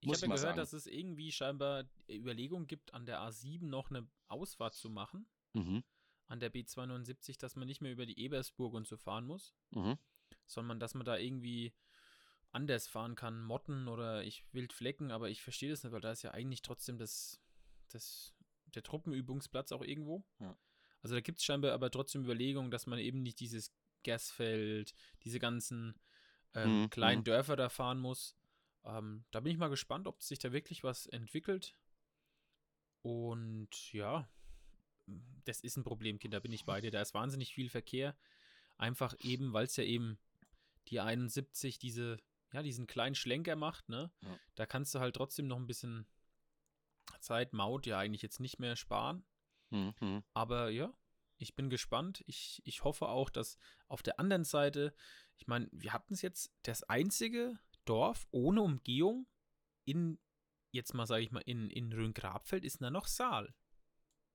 [0.00, 0.56] Ich Muss habe ja gehört, sagen.
[0.56, 5.82] dass es irgendwie scheinbar Überlegungen gibt, an der A7 noch eine Ausfahrt zu machen, Mhm.
[6.28, 9.98] an der B279, dass man nicht mehr über die Ebersburg und so fahren muss, Mhm.
[10.46, 11.74] sondern dass man da irgendwie
[12.52, 16.22] anders fahren kann, Motten oder ich Wildflecken, aber ich verstehe das nicht, weil da ist
[16.22, 17.40] ja eigentlich trotzdem das,
[17.88, 18.34] das
[18.74, 20.24] der Truppenübungsplatz auch irgendwo.
[20.40, 20.56] Ja.
[21.02, 23.72] Also da gibt es scheinbar aber trotzdem Überlegungen, dass man eben nicht dieses
[24.02, 24.94] Gersfeld,
[25.24, 25.94] diese ganzen
[26.54, 27.24] ähm, Mhm, kleinen mhm.
[27.24, 28.36] Dörfer da fahren muss.
[28.84, 31.74] Ähm, da bin ich mal gespannt, ob sich da wirklich was entwickelt.
[33.02, 34.28] Und ja,
[35.44, 36.90] das ist ein Problemkind, da bin ich bei dir.
[36.90, 38.16] Da ist wahnsinnig viel Verkehr.
[38.76, 40.18] Einfach eben, weil es ja eben
[40.88, 42.18] die 71 diese,
[42.52, 44.10] ja, diesen kleinen Schlenker macht, ne?
[44.20, 44.38] Ja.
[44.54, 46.06] Da kannst du halt trotzdem noch ein bisschen
[47.20, 49.24] Zeit, Maut ja eigentlich jetzt nicht mehr sparen.
[49.70, 50.22] Mhm.
[50.34, 50.92] Aber ja,
[51.38, 52.22] ich bin gespannt.
[52.26, 54.94] Ich, ich hoffe auch, dass auf der anderen Seite,
[55.36, 59.26] ich meine, wir hatten es jetzt, das einzige Dorf ohne Umgehung
[59.84, 60.18] in,
[60.70, 63.54] jetzt mal sage ich mal, in, in Rhön-Grabfeld ist da noch Saal.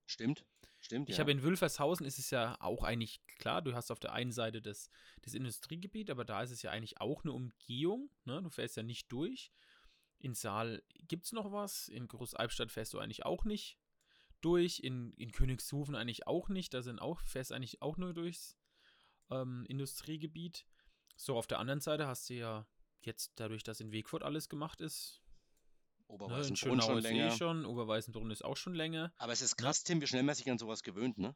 [0.06, 0.46] Stimmt.
[0.80, 1.22] Stimmt, Ich ja.
[1.22, 4.62] habe in Wülfershausen ist es ja auch eigentlich klar, du hast auf der einen Seite
[4.62, 4.90] das,
[5.22, 8.10] das Industriegebiet, aber da ist es ja eigentlich auch eine Umgehung.
[8.26, 8.44] Ne?
[8.44, 9.54] Du fährst ja nicht durch.
[10.20, 11.88] In Saal gibt es noch was.
[11.88, 13.78] In Großalbstadt fährst du eigentlich auch nicht
[14.42, 14.82] durch.
[14.82, 16.74] In, in Königshofen eigentlich auch nicht.
[16.74, 18.58] Da sind auch, fährst eigentlich auch nur durchs
[19.30, 20.66] ähm, Industriegebiet.
[21.16, 22.68] So, auf der anderen Seite hast du ja
[23.00, 25.23] jetzt dadurch, dass in Wegfurt alles gemacht ist,
[26.14, 27.32] Oberweißenbrunn Schönau schon ist eh länger.
[27.32, 29.12] schon, Oberweißenbrunn ist auch schon länger.
[29.18, 29.64] Aber es ist Ne?
[29.66, 31.36] krass, Tim, wie schnell man sich an sowas gewöhnt, ne?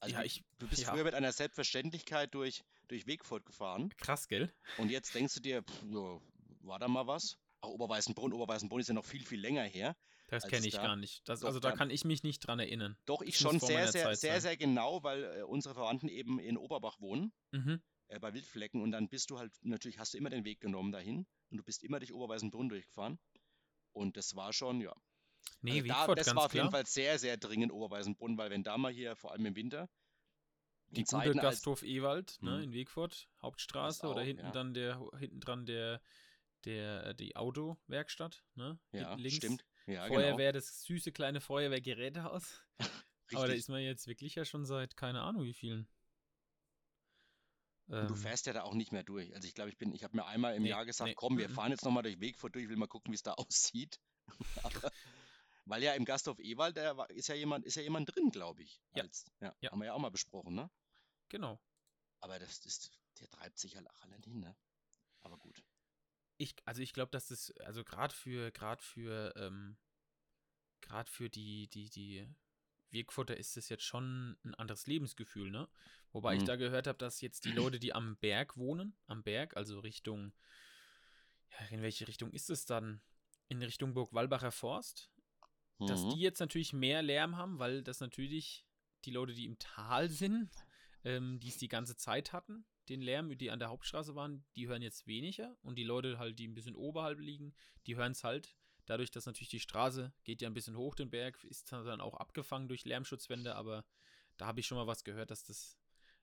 [0.00, 0.92] Also Ja, ich- du bist ja.
[0.92, 4.52] früher mit einer Selbstverständlichkeit durch, durch Wegfurt gefahren Krass, gell?
[4.78, 5.82] und jetzt denkst du dir, pff,
[6.60, 7.38] war da mal was?
[7.60, 9.96] Auch Oberweißenbrunn, Oberweißenbrunn ist ja noch viel, viel länger her.
[10.28, 11.26] Das kenne ich da- gar nicht.
[11.28, 12.98] Das, Doch, also da kann ich mich nicht dran erinnern.
[13.06, 14.40] Doch, ich Das schon sehr, sehr, Zeit sehr, sein.
[14.42, 17.80] sehr genau, weil äh, unsere Verwandten eben in Oberbach wohnen, Mhm.
[18.08, 20.90] äh, bei Wildflecken und dann bist du halt, natürlich hast du immer den Weg genommen
[20.92, 23.18] dahin und du bist immer durch Oberweißenbrunn durchgefahren
[23.96, 24.94] und das war schon, ja.
[25.62, 26.82] Nee, Also da, das war auf jeden klar.
[26.82, 29.88] Fall sehr, sehr dringend Oberweißenbrunn, weil wenn da mal hier, vor allem im Winter,
[30.90, 32.62] Die gute Gasthof Ewald, ne, Mhm.
[32.64, 34.50] in Wegfurt, Hauptstraße auch, oder hinten ja.
[34.52, 36.00] dann der, hinten dran der,
[36.64, 38.78] der, die Autowerkstatt, ne?
[38.92, 39.36] ja, links.
[39.36, 39.64] stimmt.
[39.86, 42.62] Ja, Feuerwehr, das süße kleine Feuerwehrgerätehaus.
[42.78, 42.90] genau.
[43.42, 45.88] Aber da ist man jetzt wirklich ja schon seit keine Ahnung wie vielen.
[47.88, 49.32] Du Ähm, fährst ja da auch nicht mehr durch.
[49.34, 51.38] Also ich glaube, ich bin, ich habe mir einmal im Nee, Jahr gesagt, nee, komm,
[51.38, 51.54] wir mhm.
[51.54, 54.00] fahren jetzt nochmal durch Wegfurt durch, ich will mal gucken, wie es da aussieht.
[54.62, 54.90] Aber,
[55.66, 58.80] weil ja im Gasthof Ewald, da ist ja jemand, ist ja jemand drin, glaube ich.
[58.94, 59.02] Ja.
[59.04, 59.70] Als, ja, Ja.
[59.70, 60.70] Haben wir ja auch mal besprochen, ne?
[61.28, 61.60] genau.
[62.20, 64.56] Aber das ist, der treibt sich halt allein hin, ne?
[65.20, 65.62] Aber gut.
[66.38, 69.76] Ich, also ich glaube, dass das, also gerade für, gerade für, ähm,
[70.80, 72.26] gerade für die, die, die
[72.90, 75.68] Wegfutter ist das jetzt schon ein anderes Lebensgefühl, ne?
[76.12, 76.46] Wobei ich Mhm.
[76.46, 80.32] da gehört habe, dass jetzt die Leute, die am Berg wohnen, am Berg, also Richtung,
[81.50, 83.00] ja, in welche Richtung ist es dann?
[83.48, 85.10] In Richtung Burg Walbacher Forst,
[85.78, 86.10] dass Mhm.
[86.12, 88.66] die jetzt natürlich mehr Lärm haben, weil das natürlich
[89.04, 90.50] die Leute, die im Tal sind,
[91.04, 94.68] ähm, die es die ganze Zeit hatten, den Lärm, die an der Hauptstraße waren, die
[94.68, 97.54] hören jetzt weniger und die Leute halt, die ein bisschen oberhalb liegen,
[97.86, 98.56] die hören es halt.
[98.86, 102.14] Dadurch, dass natürlich die Straße geht ja ein bisschen hoch den Berg, ist dann auch
[102.14, 103.84] abgefangen durch Lärmschutzwände, aber
[104.36, 105.76] da habe ich schon mal was gehört, dass das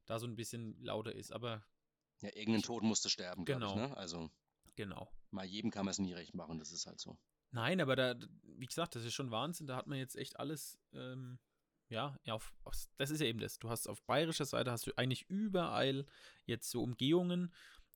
[0.06, 1.32] da so ein bisschen lauter ist.
[1.32, 1.64] Aber
[2.22, 3.70] Ja, irgendein Tod musste sterben, Genau.
[3.70, 3.76] ich.
[3.76, 3.98] Ne?
[3.98, 4.32] Also
[4.76, 5.12] genau.
[5.32, 7.18] mal jedem kann man es nie recht machen, das ist halt so.
[7.52, 9.68] Nein, aber da, wie gesagt, das ist schon Wahnsinn.
[9.68, 11.38] Da hat man jetzt echt alles, ähm,
[11.90, 13.60] ja, ja auf, auf, das ist ja eben das.
[13.60, 16.08] Du hast auf bayerischer Seite hast du eigentlich überall
[16.46, 17.54] jetzt so Umgehungen.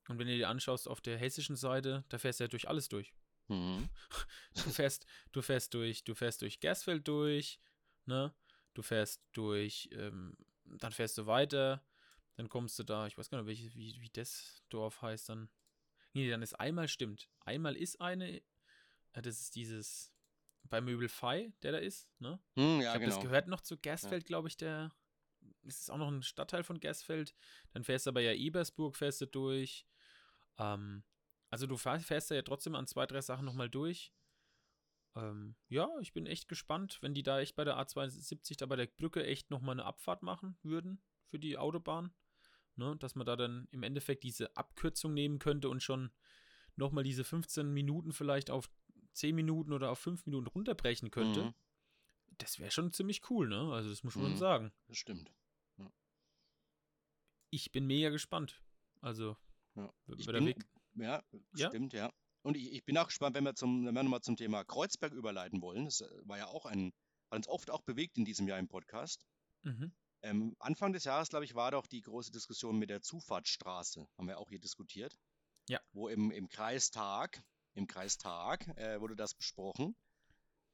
[0.09, 2.87] Und wenn du dir anschaust, auf der hessischen Seite, da fährst du ja durch alles
[2.87, 3.13] durch.
[3.47, 3.89] Mhm.
[4.55, 7.59] Du fährst, du fährst durch, du fährst durch Gersfeld durch,
[8.05, 8.33] ne?
[8.73, 10.35] Du fährst durch, ähm,
[10.65, 11.83] dann fährst du weiter,
[12.35, 15.49] dann kommst du da, ich weiß gar nicht, welche, wie, wie das Dorf heißt dann.
[16.13, 17.29] Nee, dann ist einmal stimmt.
[17.41, 18.37] Einmal ist eine,
[19.13, 20.13] äh, das ist dieses
[20.63, 22.39] bei Möbel Fei, der da ist, ne?
[22.55, 23.15] Hm, Ich ja, glaube, genau.
[23.15, 24.91] das gehört noch zu Gersfeld, glaube ich, der.
[25.65, 27.35] Es ist auch noch ein Stadtteil von Gersfeld.
[27.71, 29.85] Dann fährst du aber ja Ebersburg, fährst du durch.
[30.57, 31.03] Ähm,
[31.49, 34.13] also du fährst da ja trotzdem an zwei, drei Sachen nochmal durch.
[35.15, 38.75] Ähm, ja, ich bin echt gespannt, wenn die da echt bei der A72 da bei
[38.75, 42.13] der Brücke echt nochmal eine Abfahrt machen würden für die Autobahn.
[42.75, 46.11] Ne, dass man da dann im Endeffekt diese Abkürzung nehmen könnte und schon
[46.75, 48.69] nochmal diese 15 Minuten vielleicht auf
[49.13, 51.45] 10 Minuten oder auf 5 Minuten runterbrechen könnte.
[51.45, 51.53] Mhm,
[52.37, 53.73] Das wäre schon ziemlich cool, ne?
[53.73, 54.37] Also das muss man Mhm.
[54.37, 54.71] sagen.
[54.87, 55.31] das stimmt.
[57.49, 58.61] Ich bin mega gespannt.
[59.01, 59.37] Also,
[59.75, 59.91] Ja.
[60.17, 60.65] Ich bin, Weg.
[60.97, 61.21] Ja,
[61.55, 61.69] Ja?
[61.69, 62.11] stimmt, ja.
[62.43, 65.13] Und ich, ich bin auch gespannt, wenn wir, zum, wenn wir nochmal zum Thema Kreuzberg
[65.13, 65.85] überleiten wollen.
[65.85, 66.93] Das äh, war ja auch ein,
[67.29, 69.25] hat uns oft auch bewegt in diesem Jahr im Podcast.
[69.63, 69.91] Mhm.
[70.23, 74.07] Ähm, Anfang des Jahres, glaube ich, war doch die große Diskussion mit der Zufahrtsstraße.
[74.17, 75.17] Haben wir auch hier diskutiert.
[75.67, 75.79] Ja.
[75.91, 77.43] Wo im, im Kreistag,
[77.73, 79.95] im Kreistag äh, wurde das besprochen.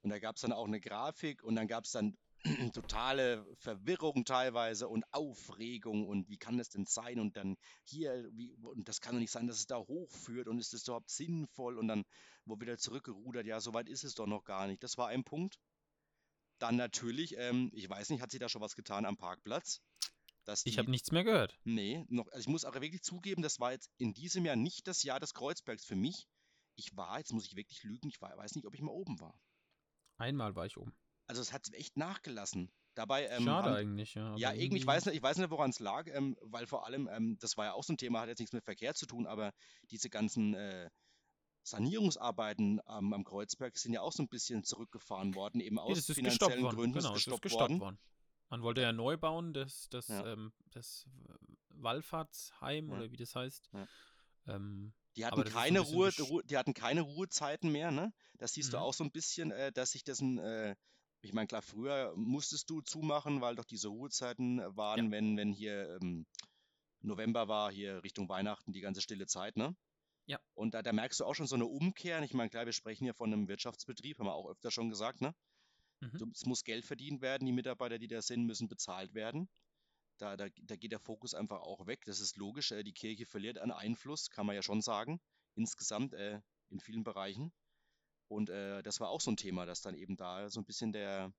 [0.01, 2.15] Und da gab es dann auch eine Grafik und dann gab es dann
[2.73, 8.53] totale Verwirrung teilweise und Aufregung und wie kann das denn sein und dann hier, wie,
[8.63, 11.77] und das kann doch nicht sein, dass es da hochführt und ist das überhaupt sinnvoll
[11.77, 12.03] und dann
[12.45, 14.83] wo wieder zurückgerudert, ja, soweit ist es doch noch gar nicht.
[14.83, 15.57] Das war ein Punkt.
[16.59, 19.81] Dann natürlich, ähm, ich weiß nicht, hat sich da schon was getan am Parkplatz?
[20.43, 21.57] Dass Ich die- habe nichts mehr gehört.
[21.63, 24.87] Nee, noch, also ich muss auch wirklich zugeben, das war jetzt in diesem Jahr nicht
[24.87, 26.27] das Jahr des Kreuzbergs für mich.
[26.75, 29.19] Ich war, jetzt muss ich wirklich lügen, ich war, weiß nicht, ob ich mal oben
[29.21, 29.39] war.
[30.17, 30.93] Einmal war ich oben.
[31.27, 32.71] Also es hat echt nachgelassen.
[32.95, 34.35] Dabei, ähm, Schade haben, eigentlich, ja.
[34.35, 37.07] ja, irgendwie, ich weiß nicht, ich weiß nicht, woran es lag, ähm, weil vor allem,
[37.11, 39.25] ähm, das war ja auch so ein Thema, hat jetzt nichts mit Verkehr zu tun,
[39.25, 39.51] aber
[39.89, 40.89] diese ganzen äh,
[41.63, 46.11] Sanierungsarbeiten am- Kreuzberg sind ja auch so ein bisschen zurückgefahren worden, eben Nee, aus ist
[46.13, 46.75] finanziellen gestoppt worden.
[46.75, 46.97] Gründen.
[46.99, 47.79] Genau, ist es ist gestoppt gestoppt worden.
[47.79, 47.99] worden.
[48.49, 50.33] Man wollte ja neu bauen, das, das, Ja.
[50.33, 51.07] ähm, das
[51.69, 52.95] Wallfahrtsheim Ja.
[52.97, 53.69] oder wie das heißt.
[53.73, 53.87] Ja.
[54.47, 56.11] Ähm, Die hatten keine Ruhe,
[56.45, 58.13] die hatten keine Ruhezeiten mehr, ne?
[58.37, 58.83] Das siehst du Mhm.
[58.83, 60.75] auch so ein bisschen, äh, dass sich das ein, äh,
[61.23, 65.97] ich meine, klar, früher musstest du zumachen, weil doch diese Ruhezeiten waren, wenn, wenn hier
[66.01, 66.25] ähm,
[67.01, 69.75] November war, hier Richtung Weihnachten, die ganze stille Zeit, ne?
[70.25, 70.39] Ja.
[70.53, 72.21] Und da, da merkst du auch schon so eine Umkehr.
[72.23, 75.21] Ich meine, klar, wir sprechen hier von einem Wirtschaftsbetrieb, haben wir auch öfter schon gesagt,
[75.21, 75.33] ne?
[76.01, 76.31] mhm.
[76.33, 79.49] Es muss Geld verdient werden, die Mitarbeiter, die da sind, müssen bezahlt werden.
[80.17, 82.03] Da, da, da geht der Fokus einfach auch weg.
[82.05, 82.71] Das ist logisch.
[82.71, 85.21] Äh, die Kirche verliert an Einfluss, kann man ja schon sagen,
[85.55, 87.53] insgesamt äh, in vielen Bereichen.
[88.33, 90.91] Und äh, das war auch so ein Thema, dass dann eben da so ein bisschen
[90.91, 91.31] der,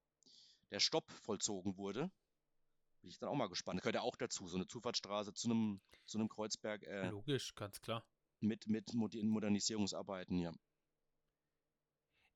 [0.71, 2.11] der Stopp vollzogen wurde.
[3.01, 3.81] Bin ich dann auch mal gespannt.
[3.83, 7.81] Gehört ja auch dazu, so eine Zufahrtsstraße zu einem, zu einem Kreuzberg äh, Logisch, ganz
[7.81, 8.05] klar.
[8.41, 10.53] mit, mit Modernisierungsarbeiten, ja.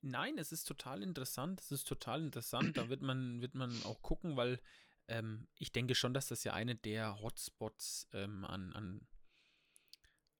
[0.01, 1.61] Nein, es ist total interessant.
[1.61, 2.77] Es ist total interessant.
[2.77, 4.61] Da wird man, wird man auch gucken, weil
[5.09, 9.09] ähm, ich denke schon, dass das ja eine der Hotspots ähm, an, an,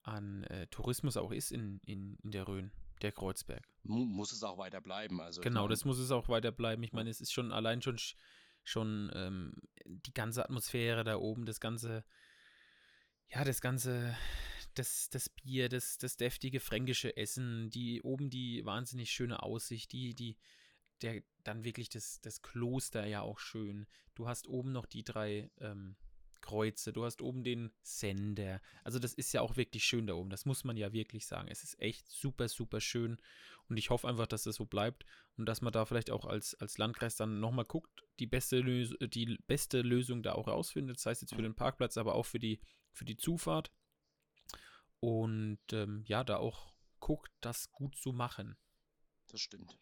[0.03, 3.67] an äh, Tourismus auch ist in, in, in der Rhön, der Kreuzberg.
[3.83, 5.19] Mu muss es auch weiter bleiben.
[5.21, 6.83] Also, Genau, das muss es auch weiter bleiben.
[6.83, 8.15] Ich meine, es ist schon allein schon, sch-
[8.63, 9.53] schon ähm,
[9.85, 12.03] die ganze Atmosphäre da oben, das ganze,
[13.29, 14.15] ja, das ganze,
[14.75, 20.15] das, das Bier, das, das deftige fränkische Essen, die oben die wahnsinnig schöne Aussicht, die,
[20.15, 20.37] die,
[21.01, 23.87] der, dann wirklich das, das Kloster ja auch schön.
[24.15, 25.95] Du hast oben noch die drei ähm,
[26.41, 28.61] Kreuze, du hast oben den Sender.
[28.83, 30.29] Also das ist ja auch wirklich schön da oben.
[30.29, 31.47] Das muss man ja wirklich sagen.
[31.47, 33.17] Es ist echt super, super schön.
[33.67, 35.05] Und ich hoffe einfach, dass das so bleibt
[35.37, 38.93] und dass man da vielleicht auch als, als Landkreis dann nochmal guckt, die beste, Lös
[38.99, 40.97] die beste Lösung da auch rausfindet.
[40.97, 42.59] Das heißt jetzt für den Parkplatz, aber auch für die,
[42.91, 43.71] für die Zufahrt.
[44.99, 48.57] Und ähm, ja, da auch guckt, das gut zu machen.
[49.27, 49.77] Das stimmt.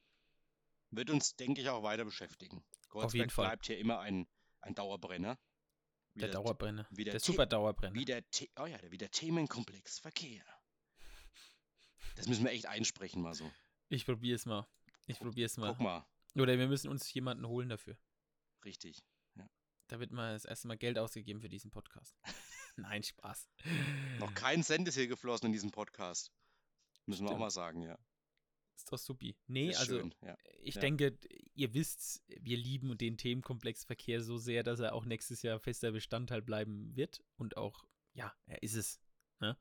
[0.91, 2.63] Wird uns, denke ich, auch weiter beschäftigen.
[2.89, 3.47] Kreuzberg jeden Fall.
[3.47, 4.27] bleibt hier immer ein,
[4.61, 5.37] ein Dauerbrenner.
[6.17, 6.87] Wie Der Dauerbrenner.
[6.91, 7.93] wie der Der The- super Dauerbrenner.
[7.95, 8.23] Wie der,
[8.59, 10.43] oh ja, der- wie der Themenkomplex Verkehr.
[12.15, 13.49] Das müssen wir echt einsprechen mal so.
[13.89, 14.67] Ich probiere es mal.
[15.05, 15.69] Ich probiere es mal.
[15.69, 16.05] Guck mal.
[16.35, 17.97] Oder wir müssen uns jemanden holen dafür.
[18.65, 19.03] Richtig.
[19.89, 22.13] Da wird mal das erste Mal Geld ausgegeben für diesen Podcast.
[22.75, 23.47] Nein, Spaß.
[24.19, 26.33] Noch kein Cent ist hier geflossen in diesem Podcast.
[27.05, 27.39] Müssen wir auch Stimmt.
[27.39, 27.97] mal sagen, ja.
[28.77, 29.35] Ist doch supi.
[29.47, 30.37] Nee, Ist also schön, ja.
[30.61, 30.81] ich Ja.
[30.81, 31.17] denke,
[31.55, 35.91] ihr wisst, wir lieben den Themenkomplex Verkehr so sehr, dass er auch nächstes Jahr fester
[35.91, 37.23] Bestandteil bleiben wird.
[37.37, 38.99] Und auch, ja, er ist es.
[39.39, 39.57] Ne?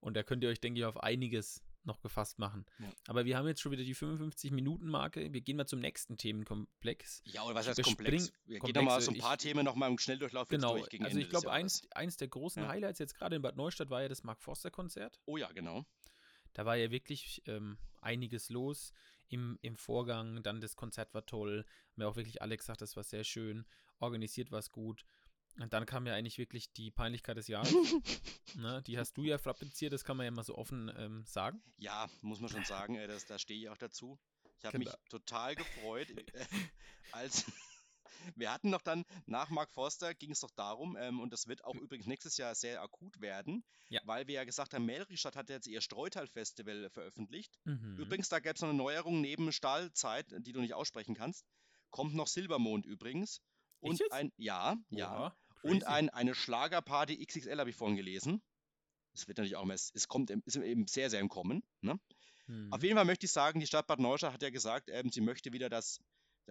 [0.00, 2.64] Und da könnt ihr euch, denke ich, auf einiges noch gefasst machen.
[2.78, 2.92] Ja.
[3.08, 5.32] Aber wir haben jetzt schon wieder die 55-Minuten-Marke.
[5.32, 7.22] Wir gehen mal zum nächsten Themenkomplex.
[7.24, 8.32] Ja, oder was heißt komplex?
[8.44, 11.14] Wir gehen nochmal so ein paar ich- Themen nochmal im Schnelldurchlauf Genau, durch gegen also
[11.14, 12.68] Ende ich glaube, eins, eins der großen Ja.
[12.68, 15.20] Highlights jetzt gerade in Bad Neustadt war ja das Mark Forster-Konzert.
[15.24, 15.84] Oh ja, genau.
[16.52, 18.92] Da war ja wirklich ähm, einiges los
[19.28, 20.42] im, im Vorgang.
[20.42, 21.64] Dann das Konzert war toll.
[21.92, 23.66] Haben ja auch wirklich alle gesagt, das war sehr schön.
[23.98, 25.04] Organisiert war es gut.
[25.58, 27.72] Und dann kam ja eigentlich wirklich die Peinlichkeit des Jahres.
[28.54, 28.82] ne?
[28.86, 31.62] Die hast du ja fabriziert, das kann man ja mal so offen ähm, sagen.
[31.76, 34.18] Ja, muss man schon sagen, äh, das, da stehe ich auch dazu.
[34.58, 34.98] Ich habe mich Genau.
[35.10, 36.24] total gefreut, äh,
[37.12, 37.44] als
[38.36, 41.64] wir hatten noch dann nach Mark Forster ging es doch darum, ähm, und das wird
[41.64, 44.00] auch übrigens nächstes Jahr sehr akut werden, Ja.
[44.04, 47.58] weil wir ja gesagt haben, Melristadt hat jetzt ihr Streutal-Festival veröffentlicht.
[47.64, 47.96] Mhm.
[47.98, 51.44] Übrigens, da gäbe es noch eine Neuerung neben Stahlzeit, die du nicht aussprechen kannst.
[51.90, 53.40] Kommt noch Silbermond übrigens.
[53.80, 55.10] Und ein, ja, ja.
[55.12, 58.42] Oha, Und ein, eine Schlagerparty XXL habe ich vorhin gelesen.
[59.14, 61.62] Es wird natürlich auch mehr, es kommt, im- ist eben sehr, sehr im Kommen.
[61.82, 61.98] Ne?
[62.46, 62.72] Mhm.
[62.72, 65.20] Auf jeden Fall möchte ich sagen, die Stadt Bad Neustadt hat ja gesagt, ähm, sie
[65.20, 66.00] möchte wieder das,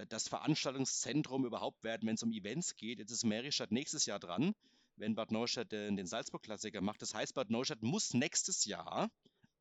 [0.08, 3.00] das Veranstaltungszentrum überhaupt werden, wenn es um Events geht.
[3.00, 4.54] Jetzt ist Meristadt nächstes Jahr dran,
[4.96, 7.02] wenn Bad Neustadt den Salzburg-Klassiker macht.
[7.02, 9.12] Das heißt, Bad Neustadt muss nächstes Jahr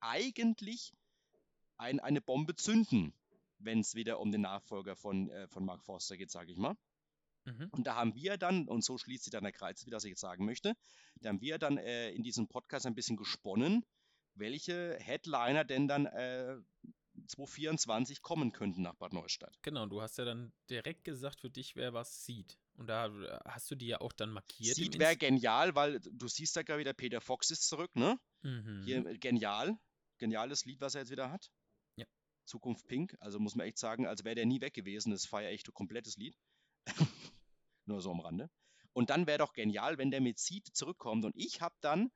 [0.01, 0.93] eigentlich
[1.77, 3.15] ein, eine Bombe zünden,
[3.59, 6.77] wenn es wieder um den Nachfolger von, äh, von Mark Forster geht, sage ich mal.
[7.45, 7.69] Mhm.
[7.71, 10.11] Und da haben wir dann, und so schließt sich dann der Kreis, wie das ich
[10.11, 10.75] jetzt sagen möchte,
[11.21, 13.85] da haben wir dann äh, in diesem Podcast ein bisschen gesponnen,
[14.35, 16.57] welche Headliner denn dann äh,
[17.27, 19.59] 2024 kommen könnten nach Bad Neustadt.
[19.63, 22.59] Genau, du hast ja dann direkt gesagt, für dich wer was sieht.
[22.75, 23.11] Und da
[23.45, 24.77] hast du die ja auch dann markiert.
[24.77, 28.19] Sieht wäre genial, weil du siehst da gerade wieder, Peter Fox ist zurück, ne?
[28.43, 28.83] Mhm.
[28.85, 29.79] Hier äh, genial.
[30.19, 31.51] Geniales Lied, was er jetzt wieder hat.
[31.97, 32.07] Ja.
[32.45, 33.17] Zukunft Pink.
[33.21, 35.11] Also muss man echt sagen, als wäre der nie weg gewesen.
[35.11, 36.37] Das ja echt ein komplettes Lied.
[37.87, 38.51] Nur so am Rande.
[38.93, 41.25] Und dann wäre doch genial, wenn der mit Seed zurückkommt.
[41.25, 42.11] Und ich habe dann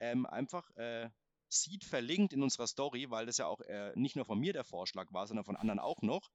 [0.00, 1.10] ähm, einfach äh,
[1.52, 4.64] Seed verlinkt in unserer Story, weil das ja auch äh, nicht nur von mir der
[4.64, 6.30] Vorschlag war, sondern von anderen auch noch.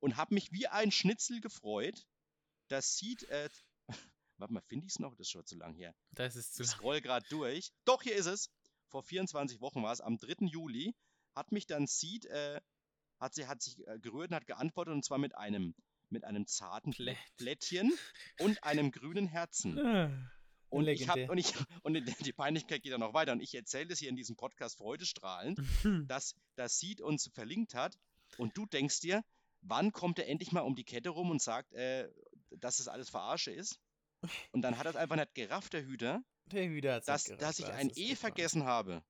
[0.00, 2.06] Und habe mich wie ein Schnitzel gefreut,
[2.68, 3.24] dass Seed.
[3.24, 3.48] Äh,
[4.38, 5.14] warte mal, finde ich es noch?
[5.14, 5.94] Das ist schon zu lang her.
[6.10, 7.70] Das ist zu Ich scroll gerade durch.
[7.84, 8.50] Doch, hier ist es.
[8.88, 10.46] Vor 24 Wochen war es, am 3.
[10.46, 10.94] Juli,
[11.34, 12.60] hat mich dann Seed, äh,
[13.18, 15.74] hat, sie, hat sich äh, gerührt und hat geantwortet, und zwar mit einem,
[16.08, 17.18] mit einem zarten Plätt.
[17.36, 17.92] Plättchen
[18.40, 20.30] und einem grünen Herzen.
[20.68, 21.52] Und ich habe und ich
[21.82, 24.76] und die- Peinlichkeit geht dann noch weiter und ich erzähle es hier in diesem Podcast
[24.78, 25.60] freudestrahlend,
[26.08, 27.98] dass das Seed uns verlinkt hat
[28.38, 29.24] und du denkst dir,
[29.62, 32.08] wann kommt er endlich mal um die Kette rum und sagt, äh,
[32.50, 33.78] dass das alles Verarsche ist?
[34.52, 37.58] Und dann hat er es einfach nicht gerafft, der Hüter, Der hat's dass, nicht dass
[37.58, 39.02] ich gerafft, ein das E echt vergessen habe.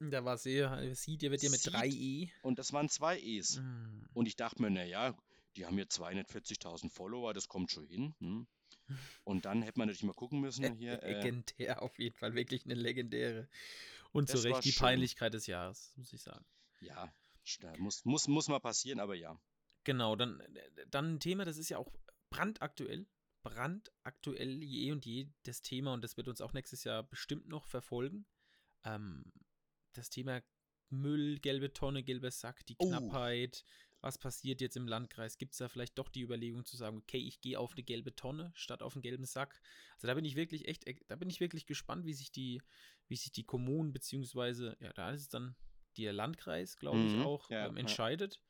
[0.00, 2.30] Da war sehr, sieht, ihr wird ja mit Sieht- drei E.
[2.42, 3.60] Und das waren zwei E's.
[3.60, 4.04] Mm.
[4.14, 5.16] Und ich dachte mir, naja,
[5.56, 8.14] die haben hier 240.000 Follower, das kommt schon hin.
[8.18, 8.46] Hm.
[9.24, 11.02] Und dann hätte man natürlich mal gucken müssen hier.
[11.02, 13.48] Äh, Legendär, auf jeden Fall, wirklich eine legendäre.
[14.12, 14.80] Und zu Recht die schön.
[14.86, 16.44] Peinlichkeit des Jahres, muss ich sagen.
[16.80, 17.12] ja,
[17.78, 19.40] muss, muss, muss mal passieren, aber ja.
[19.84, 20.42] Genau, dann,
[20.90, 21.90] dann ein Thema, das ist ja auch
[22.30, 23.06] brandaktuell.
[23.42, 27.66] Brandaktuell je und je das Thema und das wird uns auch nächstes Jahr bestimmt noch
[27.66, 28.26] verfolgen.
[28.84, 29.32] Ähm,
[29.94, 30.42] das Thema
[30.90, 32.86] Müll, gelbe Tonne, gelber Sack, die Oh.
[32.86, 33.64] Knappheit.
[34.02, 35.38] Was passiert jetzt im Landkreis?
[35.38, 38.14] Gibt es da vielleicht doch die Überlegung zu sagen, okay, ich gehe auf eine gelbe
[38.14, 39.62] Tonne statt auf einen gelben Sack?
[39.94, 42.60] Also da bin ich wirklich echt, da bin ich wirklich gespannt, wie sich die,
[43.08, 45.54] wie sich die Kommunen, beziehungsweise, ja, da ist es dann
[45.96, 47.80] der Landkreis, glaube ich, Mhm, auch ja, ähm, ja.
[47.80, 48.42] entscheidet.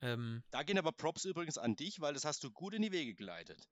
[0.00, 2.92] Ähm, Da gehen aber Props übrigens an dich, weil das hast du gut in die
[2.92, 3.68] Wege geleitet.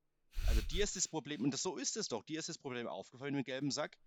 [0.47, 2.87] Also dir ist das Problem, und das, so ist es doch, dir ist das Problem
[2.87, 3.99] aufgefallen mit dem gelben Sack.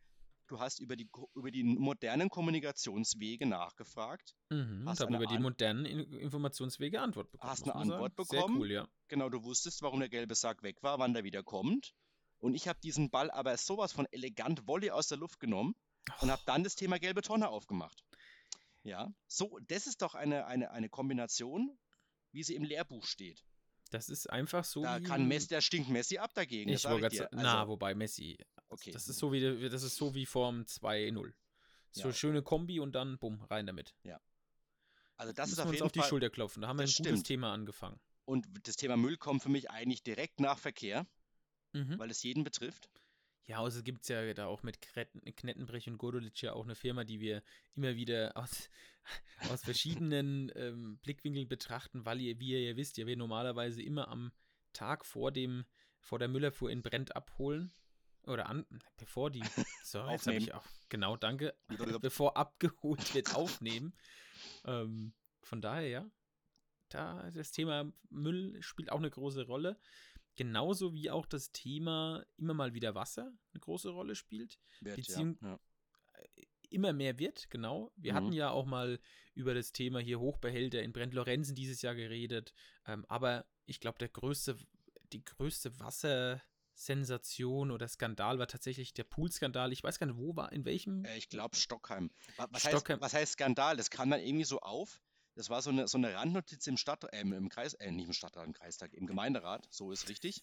[0.54, 4.36] Du hast über die, über die modernen Kommunikationswege nachgefragt.
[4.51, 7.51] Mhm, und Hast über die modernen In Informationswege Antwort bekommen.
[7.51, 8.28] Hast eine Antwort sagen.
[8.30, 8.58] Sehr bekommen?
[8.60, 8.88] cool, ja.
[9.08, 11.95] Genau, du wusstest, warum der gelbe Sack weg war, wann der wieder kommt.
[12.38, 15.74] Und ich habe diesen Ball aber sowas von elegant Volley aus der Luft genommen
[16.22, 18.04] und habe dann das Thema gelbe Tonne aufgemacht.
[18.84, 21.80] Ja, so, das ist doch eine, eine, eine Kombination,
[22.32, 23.43] wie sie im Lehrbuch steht.
[23.94, 24.82] Das ist einfach so.
[24.82, 26.72] Da kann Messi, der stinkt Messi ab dagegen.
[26.72, 27.24] das Ich wollte gerade dir.
[27.24, 28.38] sagen, na, Also, wobei Messi.
[28.70, 28.89] Okay.
[28.89, 31.32] Das ist so wie, das ist so wie Form 2-0.
[31.91, 32.14] So Ja.
[32.14, 33.94] schöne Kombi und dann bumm, rein damit.
[35.16, 36.10] also das ist auf wir uns jeden auf die Fall.
[36.10, 36.62] Schulter klopfen.
[36.64, 37.28] Da haben wir ein das gutes stimmt.
[37.28, 38.00] Thema angefangen.
[38.26, 41.06] Und das Thema Müll kommt für mich eigentlich direkt nach Verkehr,
[41.74, 42.00] Mhm.
[42.00, 42.89] weil es jeden betrifft.
[43.46, 47.04] Ja, also gibt es ja da auch mit Knettenbrech und Godolic ja auch eine Firma,
[47.04, 47.44] die wir
[47.76, 48.70] immer wieder aus,
[49.52, 54.08] aus verschiedenen ähm, Blickwinkeln betrachten, weil ihr, wie ihr ja wisst, ja wir normalerweise immer
[54.08, 54.32] am
[54.72, 55.66] Tag vor dem,
[56.00, 57.74] vor der Müllerfuhr in Brent abholen.
[58.26, 58.66] Oder an,
[58.98, 59.44] bevor die,
[59.84, 61.54] so, jetzt habe ich auch, genau, danke,
[62.00, 63.94] bevor abgeholt wird, aufnehmen.
[64.64, 66.12] Ähm, von daher, ja,
[66.88, 69.78] da das Thema Müll spielt auch eine große Rolle.
[70.36, 74.57] Genauso wie auch das Thema immer mal wieder Wasser eine große Rolle spielt.
[74.81, 75.59] Wird, Beziehung ja, ja.
[76.69, 77.91] immer mehr wird, genau.
[77.95, 78.15] Wir Mhm.
[78.17, 78.99] hatten ja auch mal
[79.36, 82.53] über das Thema hier Hochbehälter in Brent-Lorenzen dieses Jahr geredet.
[82.88, 84.57] Ähm, aber ich glaube, der größte,
[85.11, 89.71] die größte Wassersensation oder Skandal war tatsächlich der Poolskandal.
[89.71, 91.05] Ich weiß gar nicht, wo war, in welchem.
[91.05, 92.09] Äh, ich glaube Stockheim.
[92.38, 92.95] Wa- Was, Stockheim.
[92.97, 93.77] Heißt, was heißt Skandal?
[93.77, 95.01] Das kam dann irgendwie so auf.
[95.36, 98.13] Das war so eine, so eine Randnotiz im Stadt, äh, im Kreis, äh, nicht im
[98.13, 99.67] Stadtrat, im Kreistag, im Gemeinderat.
[99.71, 100.41] So ist richtig.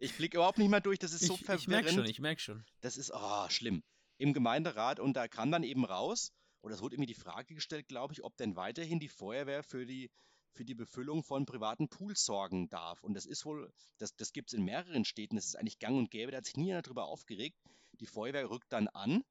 [0.00, 0.98] Ich blicke überhaupt nicht mehr durch.
[0.98, 1.68] Das ist so ich ich verwirrend.
[1.68, 2.64] merke schon, ich merke schon.
[2.80, 3.82] Das ist oh, schlimm.
[4.16, 7.88] Im Gemeinderat und da kam dann eben raus, oder es wurde irgendwie die Frage gestellt,
[7.88, 10.10] glaube ich, ob denn weiterhin die Feuerwehr für die,
[10.52, 13.02] für die Befüllung von privaten Pools sorgen darf.
[13.04, 15.96] Und das ist wohl, das, das gibt es in mehreren Städten, das ist eigentlich gang
[15.96, 17.56] und gäbe, da hat sich nie einer drüber aufgeregt.
[18.00, 19.22] Die Feuerwehr rückt dann an,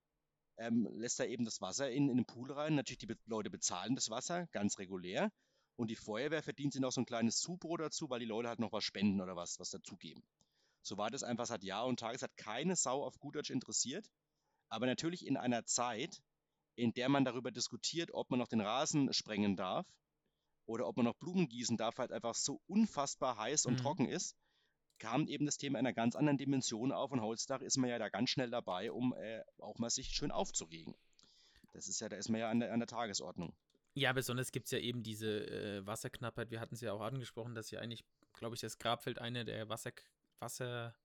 [0.58, 2.76] ähm, lässt da eben das Wasser in, in den Pool rein.
[2.76, 5.32] Natürlich, die Leute bezahlen das Wasser, ganz regulär.
[5.78, 8.60] Und die Feuerwehr verdient sich noch so ein kleines Zubrot dazu, weil die Leute halt
[8.60, 10.24] noch was spenden oder was, was dazugeben.
[10.84, 12.16] So war das einfach seit Jahr und Tag.
[12.16, 14.10] Es hat keine Sau auf gut Deutsch interessiert.
[14.70, 16.22] Aber natürlich in einer Zeit,
[16.76, 19.88] in der man darüber diskutiert, ob man noch den Rasen sprengen darf
[20.66, 23.84] oder ob man noch Blumen gießen darf, halt einfach so unfassbar heiß und Mhm.
[23.84, 24.36] trocken ist,
[25.00, 28.00] kam eben das Thema in einer ganz anderen Dimension auf und heutzutage ist man ja
[28.00, 30.96] da ganz schnell dabei, um äh, auch mal sich schön aufzuregen.
[31.74, 33.56] Das ist ja, da ist man ja an der, an der Tagesordnung.
[33.94, 36.52] Ja, besonders gibt es ja eben diese äh, Wasserknappheit.
[36.52, 39.70] Wir hatten es ja auch angesprochen, dass ja eigentlich, glaube ich, das Grabfeld eine der
[39.70, 39.92] Wasser,
[40.40, 40.96] Wasser,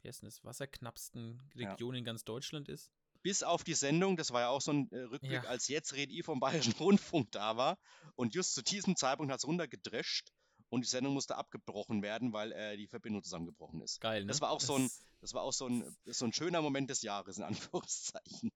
[0.00, 1.68] wie heißt denn das, wasserknappsten Ja.
[1.70, 2.90] Regionen in ganz Deutschland ist.
[3.22, 5.44] Bis auf die Sendung, das war ja auch so ein äh, Rückblick, Ja.
[5.44, 7.78] als jetzt Red I vom Bayerischen Rundfunk da war.
[8.16, 10.32] Und just zu diesem Zeitpunkt hat es runtergedrescht
[10.72, 14.00] und die Sendung musste abgebrochen werden, weil äh, die Verbindung zusammengebrochen ist.
[14.00, 14.28] Geil, ne?
[14.28, 17.02] Das war auch so ein- Das war auch so ein, so ein schöner Moment des
[17.02, 18.50] Jahres, in Anführungszeichen.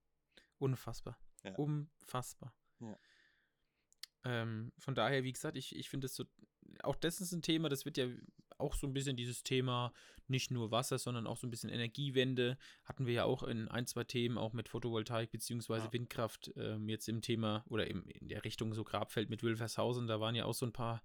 [0.58, 1.18] Unfassbar.
[1.44, 1.54] Ja.
[1.56, 2.54] Unfassbar.
[2.80, 2.98] Ja.
[4.24, 6.24] Ähm, von daher, wie gesagt, ich, ich finde es so,
[6.82, 8.06] auch das ist ein Thema, das wird ja
[8.58, 9.92] auch so ein bisschen dieses Thema,
[10.26, 13.86] nicht nur Wasser, sondern auch so ein bisschen Energiewende, hatten wir ja auch in ein,
[13.86, 15.92] zwei Themen, auch mit Photovoltaik beziehungsweise Ja.
[15.92, 20.18] Windkraft, ähm, jetzt im Thema oder im, in der Richtung so Grabfeld mit Wülfershausen, da
[20.18, 21.02] waren ja auch so ein paar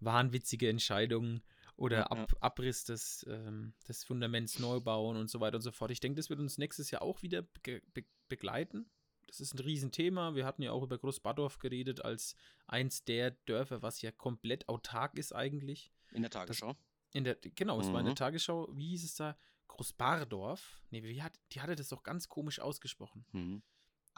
[0.00, 1.42] wahnwitzige Entscheidungen
[1.76, 2.38] oder Ab, ja.
[2.40, 5.90] Abriss des, ähm, des Fundaments neu bauen und so weiter und so fort.
[5.90, 8.90] Ich denke, das wird uns nächstes Jahr auch wieder be be begleiten.
[9.26, 10.34] Das ist ein Riesenthema.
[10.34, 12.34] Wir hatten ja auch über Großbadorf geredet als
[12.66, 15.92] eins der Dörfer, was ja komplett autark ist eigentlich.
[16.12, 16.76] In der Tagesschau.
[17.12, 18.16] In der, genau, es war in der Mhm.
[18.16, 18.68] Tagesschau.
[18.72, 19.36] Wie hieß es da?
[19.68, 20.82] Großbardorf?
[20.90, 23.24] Nee, wie hat, die hatte das doch ganz komisch ausgesprochen.
[23.32, 23.62] Mhm.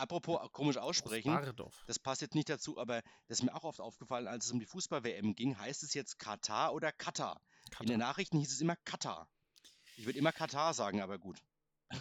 [0.02, 1.32] Apropos äh, komisch aussprechen,
[1.86, 4.58] das passt jetzt nicht dazu, aber das ist mir auch oft aufgefallen, als es um
[4.58, 7.40] die Fußball-WM ging, heißt es jetzt Katar oder Katar?
[7.80, 9.28] In den Nachrichten hieß es immer Katar.
[9.96, 11.40] Ich würde immer Katar sagen, aber gut.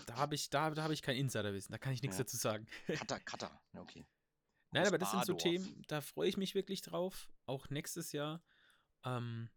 [0.08, 2.24] Da habe ich, da, da hab ich kein Insiderwissen, da kann ich nichts Ja.
[2.24, 2.66] dazu sagen.
[2.88, 3.62] Katar, Katar.
[3.74, 4.08] Ja, okay.
[4.72, 5.34] Nein, aber das sind so.
[5.36, 8.42] Themen, da freue ich mich wirklich drauf, auch nächstes Jahr.
[9.04, 9.50] Ähm,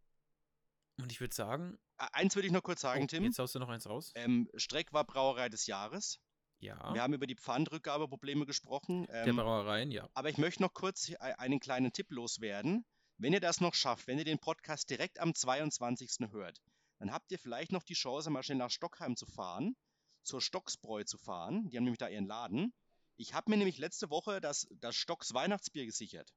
[0.99, 3.24] und ich würde sagen, Äh, Eins würde ich noch kurz sagen, oh, Tim.
[3.24, 4.11] jetzt haust du noch eins raus.
[4.16, 6.20] Ähm, Streck war Brauerei des Jahres.
[6.64, 9.06] Ja, Wir haben über die Pfandrückgabeprobleme gesprochen.
[9.06, 10.08] der Ähm, Brauereien, ja.
[10.14, 12.84] aber ich möchte noch kurz e- einen kleinen Tipp loswerden.
[13.18, 16.30] Wenn ihr das noch schafft, wenn ihr den Podcast direkt am 22.
[16.32, 16.60] hört,
[16.98, 19.76] dann habt ihr vielleicht noch die Chance, mal schnell nach Stockheim zu fahren,
[20.22, 21.68] zur Stocksbräu zu fahren.
[21.68, 22.72] Die haben nämlich da ihren Laden.
[23.16, 26.32] Ich habe mir nämlich letzte Woche das, das Stocks Weihnachtsbier gesichert.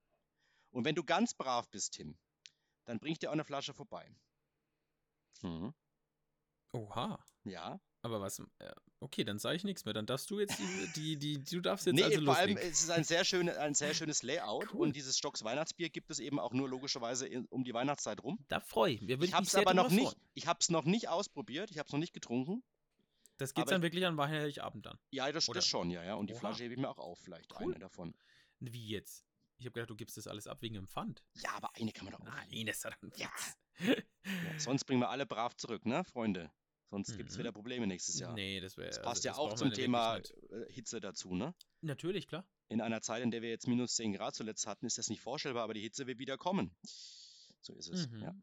[0.70, 2.18] Und wenn du ganz brav bist, Tim,
[2.86, 4.14] dann bring ich dir auch eine Flasche vorbei.
[5.42, 5.74] Mhm.
[6.74, 7.24] Oha.
[7.44, 7.80] Ja.
[8.08, 8.42] Aber was,
[9.02, 9.94] okay, dann sage ich nichts mehr.
[9.94, 12.84] Dann darfst du jetzt die, die, die du darfst jetzt Nee, also vor allem, es
[12.84, 14.82] ist ein sehr, schöne, ein sehr schönes Layout Cool.
[14.88, 18.40] und dieses Stocks Weihnachtsbier gibt es eben auch nur logischerweise in, um die Weihnachtszeit rum.
[18.48, 19.22] Da freue ich mich.
[19.22, 20.22] Ich habe es aber noch nicht, freuen.
[20.36, 22.64] ich habe es noch nicht ausprobiert, ich habe es noch nicht getrunken.
[23.38, 24.98] Das geht dann ich- wirklich an Heiligabend dann.
[25.12, 26.16] Ja, das, Oder- das schon, ja, ja.
[26.16, 26.40] Und die Oha.
[26.40, 27.74] Flasche hebe ich mir auch auf, vielleicht Cool.
[27.74, 28.16] eine davon.
[28.60, 29.26] Wie jetzt?
[29.58, 31.24] Ich habe gedacht, du gibst das alles ab wegen dem Pfand.
[31.44, 32.26] Ja, aber eine kann man doch auch.
[32.26, 33.30] Nein, das ist doch ein Ja.
[33.80, 33.96] Ja,
[34.60, 36.52] sonst bringen wir alle brav zurück, ne, Freunde?
[36.90, 37.40] Sonst gibt es Mhm.
[37.42, 38.34] wieder Probleme nächstes Jahr.
[38.34, 38.88] Nee, das wäre.
[38.90, 40.22] das passt ja auch zum Thema äh,
[40.72, 41.54] Hitze dazu, ne?
[41.82, 42.46] Natürlich, klar.
[42.70, 45.22] In einer Zeit, in der wir jetzt minus 10 Grad zuletzt hatten, ist das nicht
[45.22, 46.76] vorstellbar, aber die Hitze wird wieder kommen.
[47.62, 48.10] So ist es.
[48.10, 48.22] Mhm.
[48.22, 48.36] Ja.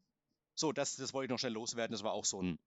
[0.55, 1.93] So, das, das wollte ich noch schnell loswerden.
[1.93, 2.59] Das war auch so ein.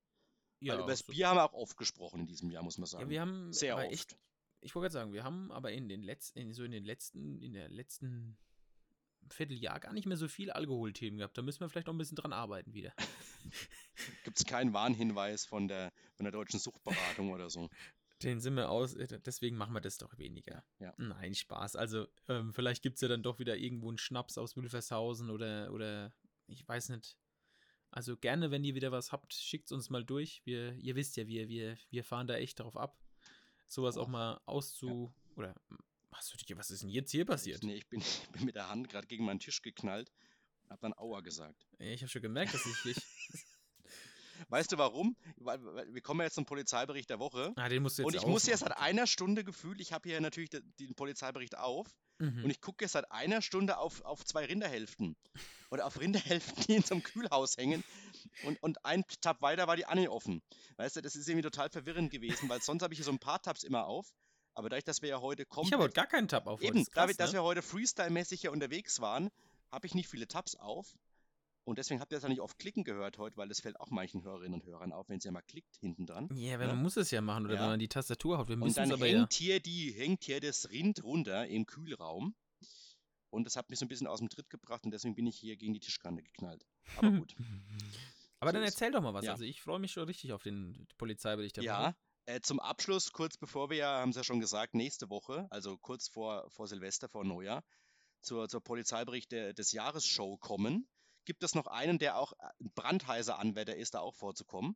[0.60, 2.78] Ja, weil über das so- Bier haben wir auch oft gesprochen in diesem Jahr, muss
[2.80, 3.04] man sagen.
[3.06, 3.86] ja, wir haben Sehr oft.
[3.92, 4.18] echt,
[4.62, 7.40] ich wollte gerade sagen, wir haben aber in den letzten, in, so in den letzten,
[7.40, 8.38] in der letzten
[9.34, 11.38] Vierteljahr gar nicht mehr so viel Alkoholthemen gehabt.
[11.38, 12.94] Da müssen wir vielleicht noch ein bisschen dran arbeiten wieder.
[14.24, 17.70] Gibt es keinen Warnhinweis von der, von der deutschen Suchtberatung oder so?
[18.24, 20.64] Den sind wir aus, äh, deswegen machen wir das doch weniger.
[20.80, 20.94] Ja.
[20.98, 21.76] Nein, Spaß.
[21.76, 25.72] Also, ähm, vielleicht gibt es ja dann doch wieder irgendwo einen Schnaps aus Wülfershausen oder,
[25.72, 26.12] oder
[26.48, 27.18] ich weiß nicht.
[27.92, 30.42] Also gerne, wenn ihr wieder was habt, schickt es uns mal durch.
[30.46, 33.00] Wir, ihr wisst ja, wir, wir, wir fahren da echt drauf ab,
[33.68, 35.14] sowas auch mal auszu.
[35.14, 35.36] Ja.
[35.36, 35.56] Oder
[36.10, 37.64] was, was ist denn jetzt hier passiert?
[37.64, 40.12] Nee, ich bin, ich bin mit der Hand gerade gegen meinen Tisch geknallt
[40.64, 41.68] und hab dann Aua gesagt.
[41.80, 42.86] Ich habe schon gemerkt, dass ich.
[42.86, 43.04] ich
[44.50, 45.16] Weißt du warum?
[45.38, 47.54] Wir kommen ja jetzt zum Polizeibericht der Woche.
[47.56, 50.08] Ah, den musst du jetzt Und ich muss jetzt seit einer Stunde gefühlt, ich habe
[50.08, 51.88] hier natürlich den Polizeibericht auf.
[52.20, 52.44] Mhm.
[52.44, 55.16] Und ich gucke jetzt seit einer Stunde auf, auf zwei Rinderhälften.
[55.70, 57.84] Oder auf Rinderhälften, die in so einem Kühlhaus hängen.
[58.44, 60.42] Und, und ein Tab weiter war die Anne offen.
[60.78, 63.20] Weißt du, das ist irgendwie total verwirrend gewesen, weil sonst habe ich hier so ein
[63.20, 64.14] paar Tabs immer auf.
[64.58, 65.68] Aber dadurch, dass wir ja heute kommen.
[65.68, 66.64] Ich habe heute gar keinen Tab auf.
[66.64, 67.24] Eben, krass, dadurch, ne?
[67.24, 69.30] dass wir heute Freestyle-mäßig ja unterwegs waren,
[69.72, 70.98] habe ich nicht viele Tabs auf.
[71.64, 73.92] Und deswegen habt ihr das ja nicht oft klicken gehört heute, weil das fällt auch
[73.92, 76.28] manchen Hörerinnen und Hörern auf, wenn sie ja mal klickt hinten dran.
[76.32, 77.62] Yeah, ja, man muss es ja machen oder ja.
[77.62, 78.48] wenn man die Tastatur haut.
[78.48, 79.38] Wir und dann aber hängt, ja.
[79.38, 82.34] hier die, hängt hier das Rind runter im Kühlraum.
[83.30, 85.38] Und das hat mich so ein bisschen aus dem Tritt gebracht und deswegen bin ich
[85.38, 86.66] hier gegen die Tischkante geknallt.
[86.96, 87.36] Aber gut.
[88.40, 89.26] aber so dann erzähl doch mal was.
[89.26, 89.34] Ja.
[89.34, 91.62] Also ich freue mich schon richtig auf den Polizeibericht.
[91.62, 91.96] Ja,
[92.28, 95.78] äh, zum Abschluss, kurz bevor wir ja, haben Sie ja schon gesagt, nächste Woche, also
[95.78, 97.64] kurz vor, vor Silvester, vor Neujahr,
[98.22, 100.88] zur, zur Polizeibericht der, des Jahresshow kommen
[101.28, 104.76] gibt es noch einen, der auch äh, ein brandheißer Anwärter ist, da auch vorzukommen.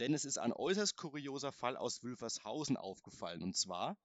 [0.00, 3.42] Denn es ist ein äußerst kurioser Fall aus Wülfershausen aufgefallen.
[3.42, 3.96] Und zwar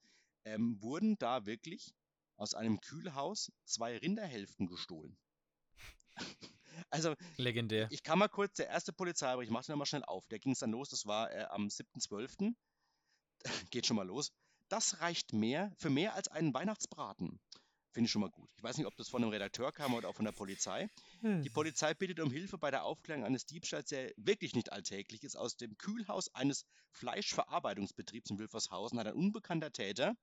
[0.45, 1.95] ähm, wurden da wirklich
[2.35, 5.17] aus einem Kühlhaus zwei Rinderhälften gestohlen.
[6.89, 7.87] also, legendär.
[7.91, 10.27] Ich kann mal kurz, der erste Polizeibericht, ich mache den mal schnell auf.
[10.27, 12.53] Der ging es dann los, das war äh, am 7.12.
[13.71, 14.31] Geht schon mal los.
[14.67, 17.39] Das reicht mehr für mehr als einen Weihnachtsbraten.
[17.91, 18.49] Finde ich schon mal gut.
[18.55, 20.89] Ich weiß nicht, ob das von einem Redakteur kam oder auch von der Polizei.
[21.21, 21.41] Hm.
[21.41, 25.35] Die Polizei bittet um Hilfe bei der Aufklärung eines Diebstahls, der wirklich nicht alltäglich ist.
[25.35, 30.15] Aus dem Kühlhaus eines Fleischverarbeitungsbetriebs in Wilfershausen hat ein unbekannter Täter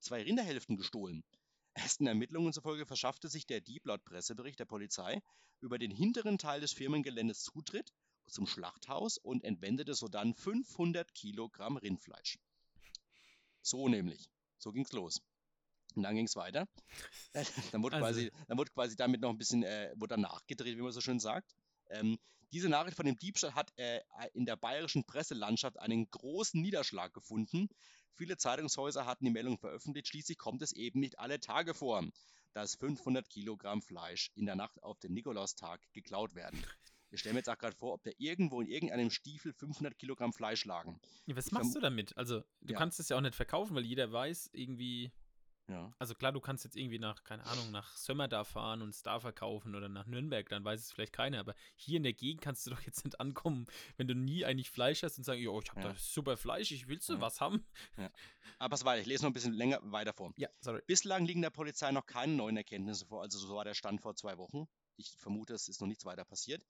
[0.00, 1.24] zwei Rinderhälften gestohlen.
[1.72, 5.22] Ersten Ermittlungen zufolge verschaffte sich der Dieb laut Pressebericht der Polizei
[5.60, 7.90] über den hinteren Teil des Firmengeländes Zutritt
[8.26, 12.38] zum Schlachthaus und entwendete sodann 500 Kilogramm Rindfleisch.
[13.64, 14.28] So nämlich.
[14.58, 15.20] So ging's los.
[15.94, 16.66] Und dann ging es weiter.
[17.72, 18.06] dann, wurde also.
[18.06, 21.00] quasi, dann wurde quasi damit noch ein bisschen äh, wurde dann nachgedreht, wie man so
[21.00, 21.54] schön sagt.
[21.90, 22.18] Ähm,
[22.52, 24.00] diese Nachricht von dem Diebstahl hat äh,
[24.32, 27.68] in der bayerischen Presselandschaft einen großen Niederschlag gefunden.
[28.16, 30.08] Viele Zeitungshäuser hatten die Meldung veröffentlicht.
[30.08, 32.04] Schließlich kommt es eben nicht alle Tage vor,
[32.52, 36.64] dass 500 Kilogramm Fleisch in der Nacht auf den Nikolaustag geklaut werden.
[37.14, 40.32] Ich stelle mir jetzt auch gerade vor, ob da irgendwo in irgendeinem Stiefel 500 Kilogramm
[40.32, 41.00] Fleisch lagen.
[41.26, 42.16] Ja, was ich machst du damit?
[42.16, 42.78] Also, du ja.
[42.78, 45.12] kannst es ja auch nicht verkaufen, weil jeder weiß, irgendwie
[45.68, 45.94] ja.
[45.98, 49.18] Also klar, du kannst jetzt irgendwie nach, keine Ahnung, nach Sömmerda fahren und es da
[49.18, 52.66] verkaufen oder nach Nürnberg, dann weiß es vielleicht keiner, aber hier in der Gegend kannst
[52.66, 55.70] du doch jetzt nicht ankommen, wenn du nie eigentlich Fleisch hast und sagen, jo, ich
[55.70, 55.88] habe ja.
[55.88, 57.20] da super Fleisch, ich willst du ja.
[57.20, 57.64] was haben?
[57.96, 58.10] Ja.
[58.58, 60.32] Aber es weiter, ich lese noch ein bisschen länger weiter vor.
[60.36, 60.82] Ja, sorry.
[60.86, 64.14] Bislang liegen der Polizei noch keine neuen Erkenntnisse vor, also so war der Stand vor
[64.16, 64.68] zwei Wochen.
[64.96, 66.64] Ich vermute, es ist noch nichts weiter passiert.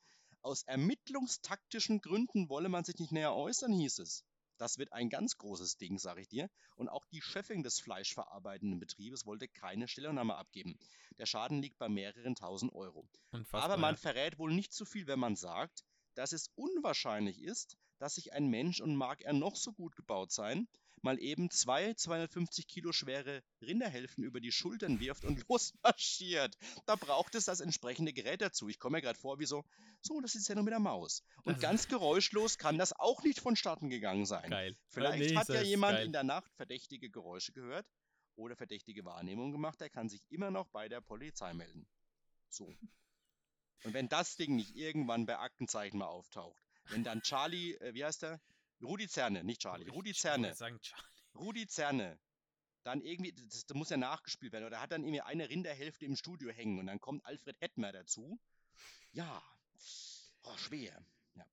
[0.44, 4.24] Aus ermittlungstaktischen Gründen wolle man sich nicht näher äußern, hieß es.
[4.58, 6.50] Das wird ein ganz großes Ding, sage ich dir.
[6.76, 10.78] Und auch die Chefin des fleischverarbeitenden Betriebes wollte keine Stellungnahme abgeben.
[11.16, 13.08] Der Schaden liegt bei mehreren tausend Euro.
[13.30, 15.82] Unfassbar, Aber man verrät wohl nicht zu viel, wenn man sagt,
[16.14, 20.30] dass es unwahrscheinlich ist, dass sich ein Mensch, und mag er noch so gut gebaut
[20.30, 20.68] sein,
[21.04, 26.56] mal eben zwei 250 Kilo schwere Rinderhälften über die Schultern wirft und losmarschiert.
[26.86, 28.68] Da braucht es das entsprechende Gerät dazu.
[28.68, 29.64] Ich komme mir gerade vor wie so,
[30.00, 31.22] so, das ist ja nur mit der Maus.
[31.44, 34.50] Und ganz geräuschlos kann das auch nicht vonstatten gegangen sein.
[34.50, 34.76] Geil.
[34.88, 36.06] Vielleicht nee, hat ja jemand geil.
[36.06, 37.86] in der Nacht verdächtige Geräusche gehört
[38.36, 39.80] oder verdächtige Wahrnehmungen gemacht.
[39.80, 41.86] Der kann sich immer noch bei der Polizei melden.
[42.48, 42.74] So.
[43.84, 48.04] Und wenn das Ding nicht irgendwann bei Aktenzeichen mal auftaucht, wenn dann Charlie, äh, wie
[48.04, 48.40] heißt der?
[48.84, 50.54] Rudi Zerne, nicht Charlie, Rudi Zerne.
[50.54, 51.04] Sagen Charlie.
[51.34, 52.18] Rudi Zerne.
[52.82, 56.16] Dann irgendwie, das, das, muss ja nachgespielt werden, oder hat dann irgendwie eine Rinderhälfte im
[56.16, 58.38] Studio hängen und dann kommt Alfred Hettmer dazu.
[59.12, 59.42] Ja,
[60.42, 61.04] oh, schwer.
[61.34, 61.46] Ja.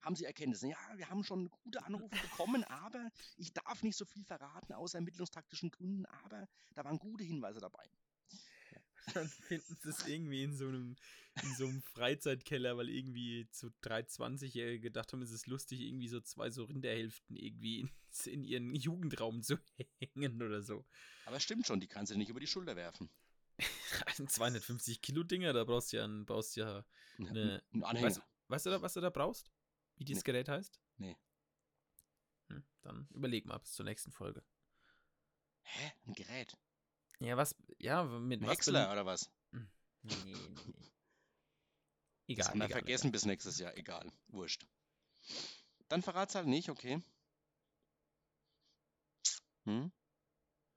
[0.00, 0.68] Haben Sie Erkenntnisse?
[0.68, 4.94] Ja, wir haben schon gute Anrufe bekommen, aber ich darf nicht so viel verraten aus
[4.94, 7.84] ermittlungstaktischen Gründen, aber da waren gute Hinweise dabei.
[9.14, 10.96] Dann finden sie es irgendwie in so einem,
[11.42, 16.20] in so einem Freizeitkeller, weil irgendwie zu 320-Jährige gedacht haben, es ist lustig, irgendwie so
[16.20, 17.90] zwei so Rinderhälften irgendwie in,
[18.32, 19.58] in ihren Jugendraum zu
[19.98, 20.84] hängen oder so.
[21.26, 23.10] Aber es stimmt schon, die kannst du nicht über die Schulter werfen.
[24.18, 26.84] Ein 250 Kilo Dinger, da brauchst du ja, ein, brauchst ja
[27.18, 28.08] eine, ein Anhänger.
[28.08, 29.50] Weißt, weißt, du da, was du da brauchst?
[29.96, 30.32] Wie dieses nee.
[30.32, 30.80] Gerät heißt?
[30.96, 31.16] Nee.
[32.48, 34.42] Hm, dann überleg mal bis zur nächsten Folge.
[35.62, 35.92] Hä?
[36.06, 36.56] Ein Gerät?
[37.24, 39.30] Ja, was, ja, mit Häcksler oder was?
[39.52, 39.68] Hm.
[40.02, 40.74] Nee, nee, nee.
[42.34, 43.76] Das Egal, haben wir egal, vergessen bis nächstes Jahr.
[43.76, 44.10] Egal.
[44.28, 44.66] Wurscht.
[45.88, 47.02] Dann verrat's halt nicht, okay.
[49.64, 49.92] Hm?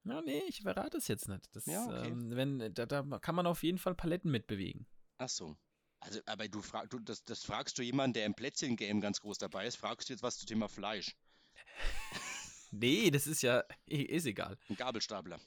[0.03, 1.47] Ja, nee, ich verrate es jetzt nicht.
[1.55, 2.09] Das, Ja, okay.
[2.09, 4.85] ähm, wenn, da, da kann man auf jeden Fall Paletten mitbewegen.
[5.17, 5.57] Ach so.
[6.01, 9.39] Also, aber du, frag, du das, das fragst du jemanden, der im Plätzchen-Game ganz groß
[9.39, 11.15] dabei ist, fragst du jetzt was zum Thema Fleisch.
[12.71, 14.57] Nee, das ist ja, ist egal.
[14.67, 15.39] Ein Gabelstapler.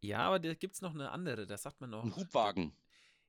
[0.00, 2.02] Ja, aber da gibt es noch eine andere, da sagt man noch.
[2.04, 2.74] Ein Hubwagen.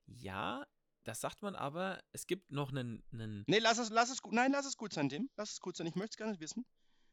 [0.06, 0.65] Ja,
[1.03, 4.34] das sagt man aber, es gibt noch einen, einen Nee, lass es, lass es gut.
[4.34, 5.30] Nein, lass es gut sein, Tim.
[5.35, 5.88] Lass es gut sein.
[5.88, 6.65] Ich möchte es gar nicht wissen.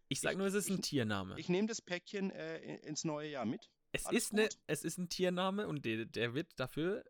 [0.08, 1.38] ich sag ich- nur, es ist ein ich- Tiername.
[1.38, 3.70] Ich nehme das Päckchen äh, in- ins neue Jahr mit.
[3.92, 7.04] es, alles ist ne, es ist ein Tiername und der, der wird dafür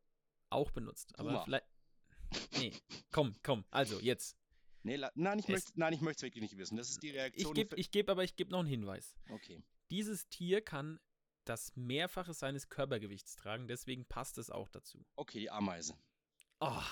[0.50, 1.18] auch benutzt.
[1.18, 1.44] Aber Puma.
[1.44, 1.66] vielleicht.
[2.58, 2.72] Nee,
[3.10, 4.36] komm, komm, also jetzt.
[4.82, 6.76] Nee, la nein, ich möchte es wirklich nicht wissen.
[6.76, 7.54] Das ist die Ich Reaktion.
[7.54, 9.14] gebe ich geb aber, ich gebe noch einen Hinweis.
[9.30, 9.62] okay.
[9.90, 11.00] Dieses Tier kann
[11.48, 15.04] das Mehrfache seines Körpergewichts tragen, deswegen passt es auch dazu.
[15.16, 15.94] Okay, die Ameise.
[16.60, 16.82] Oh.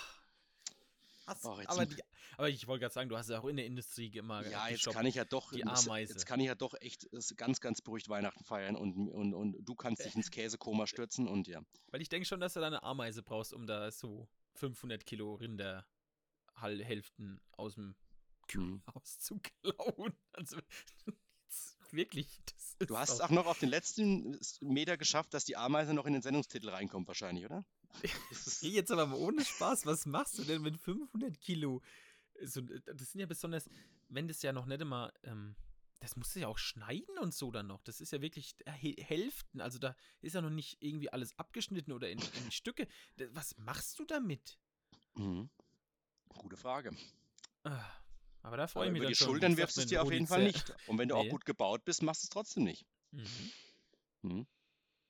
[1.26, 2.00] Hast, Oh, jetzt aber, die,
[2.38, 4.86] aber ich wollte gerade sagen, du hast ja auch in der Industrie immer Ja, jetzt
[4.92, 6.12] kann ich ja doch, die Ameise.
[6.12, 9.74] jetzt kann ich ja doch echt ganz, ganz beruhigt Weihnachten feiern und, und, und du
[9.74, 11.60] kannst dich ins Käsekoma stürzen und ja.
[11.90, 15.34] Weil ich denke schon, dass du da eine Ameise brauchst, um da so 500 Kilo
[15.34, 17.96] Rinderhälften aus dem
[18.54, 18.82] Mhm.
[18.94, 20.16] Haus zu klauen.
[20.32, 20.58] Also,
[21.96, 22.40] wirklich,
[22.78, 26.20] Du hast auch noch auf den letzten Meter geschafft, dass die Ameise noch in den
[26.22, 27.64] Sendungstitel reinkommt, wahrscheinlich, oder?
[28.60, 31.80] Geh jetzt aber mal ohne Spaß, was machst du denn mit 500 Kilo?
[32.44, 33.70] So, das sind ja besonders,
[34.08, 35.56] wenn das ja noch nicht immer, ähm,
[36.00, 37.82] das musst du ja auch schneiden und so dann noch.
[37.82, 41.92] Das ist ja wirklich Hä- Hälften, also da ist ja noch nicht irgendwie alles abgeschnitten
[41.92, 42.86] oder in, in Stücke.
[43.30, 44.58] Was machst du damit?
[45.14, 45.48] Mhm.
[46.28, 46.90] Gute Frage.
[47.64, 47.86] Ah,
[48.46, 49.26] Aber da freue ich mich über die schon.
[49.26, 50.72] Schultern wirfst du es dir auf jeden Fall nicht.
[50.86, 51.30] Und wenn du auch Nee.
[51.30, 52.86] gut gebaut bist, machst du es trotzdem nicht.
[53.10, 53.26] Mhm.
[54.22, 54.46] Mhm.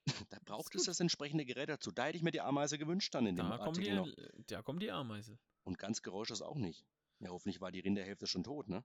[0.31, 1.91] Da braucht es das entsprechende Gerät dazu.
[1.93, 4.09] Da hätte ich mir die Ameise gewünscht dann in dem Da, die, Artikel noch.
[4.47, 5.39] da kommt die Ameise.
[5.65, 6.87] Und ganz geräuschlos auch nicht.
[7.21, 8.85] Ja, hoffentlich war die Rinderhälfte schon tot, ne?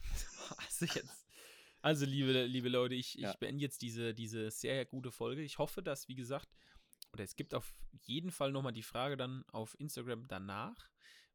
[0.58, 1.26] Also jetzt.
[1.82, 3.34] Also, liebe, liebe Leute, ich, ich Ja.
[3.38, 5.42] beende jetzt diese, diese sehr gute Folge.
[5.42, 6.48] Ich hoffe, dass, wie gesagt,
[7.12, 7.72] oder es gibt auf
[8.02, 10.88] jeden Fall nochmal die Frage dann auf Instagram danach,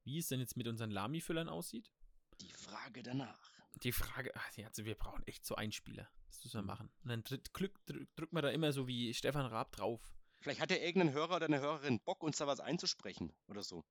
[0.03, 1.91] wie es denn jetzt mit unseren Lami-Füllern aussieht.
[2.41, 3.51] Die Frage danach.
[3.83, 6.09] Die Frage, ach, also wir brauchen echt so Einspieler.
[6.27, 6.67] Das müssen wir Mhm.
[6.67, 6.91] machen.
[7.03, 10.01] Und dann drück, drück, drück, drückt man da immer so wie Stefan Raab drauf.
[10.41, 13.85] Vielleicht hat ja irgendein Hörer oder eine Hörerin Bock, uns da was einzusprechen oder so.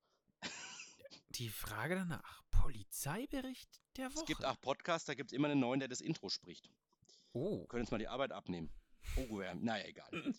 [1.30, 2.42] Die Frage danach.
[2.50, 4.20] Polizeibericht der Woche.
[4.20, 6.68] Es gibt auch Podcasts, da gibt es immer einen neuen, der das Intro spricht.
[7.32, 7.60] Oh.
[7.60, 8.70] Wir können uns mal die Arbeit abnehmen.
[9.16, 10.10] Oh, ja, naja, egal.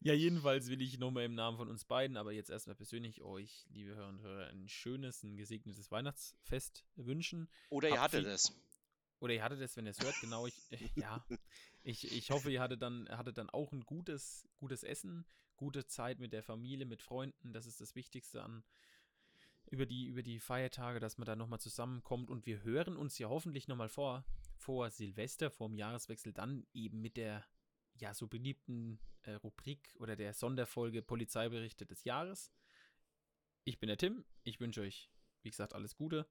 [0.00, 3.66] Ja, jedenfalls will ich nochmal im Namen von uns beiden, aber jetzt erstmal persönlich euch,
[3.70, 7.48] liebe Hörer und Hörer, ein schönes, ein gesegnetes Weihnachtsfest wünschen.
[7.70, 8.52] Oder ihr hattet es.
[9.18, 10.46] Oder ihr hattet es, wenn ihr es hört, genau.
[10.46, 11.24] Ich, äh, ja,
[11.82, 15.24] ich, ich hoffe, ihr hattet dann, hattet dann auch ein gutes, gutes Essen,
[15.56, 17.52] gute Zeit mit der Familie, mit Freunden.
[17.52, 18.64] Das ist das Wichtigste an
[19.70, 22.30] über die, über die Feiertage, dass man da nochmal zusammenkommt.
[22.30, 24.24] Und wir hören uns ja hoffentlich nochmal vor,
[24.56, 27.44] vor Silvester, vor dem Jahreswechsel, dann eben mit der
[28.02, 32.52] ja so beliebten äh, Rubrik oder der Sonderfolge Polizeiberichte des Jahres.
[33.64, 34.24] Ich bin der Tim.
[34.42, 35.08] Ich wünsche euch,
[35.42, 36.28] wie gesagt, alles Gute.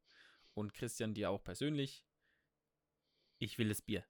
[0.53, 2.05] Und Christian, dir auch persönlich.
[3.39, 4.05] Ich will das Bier.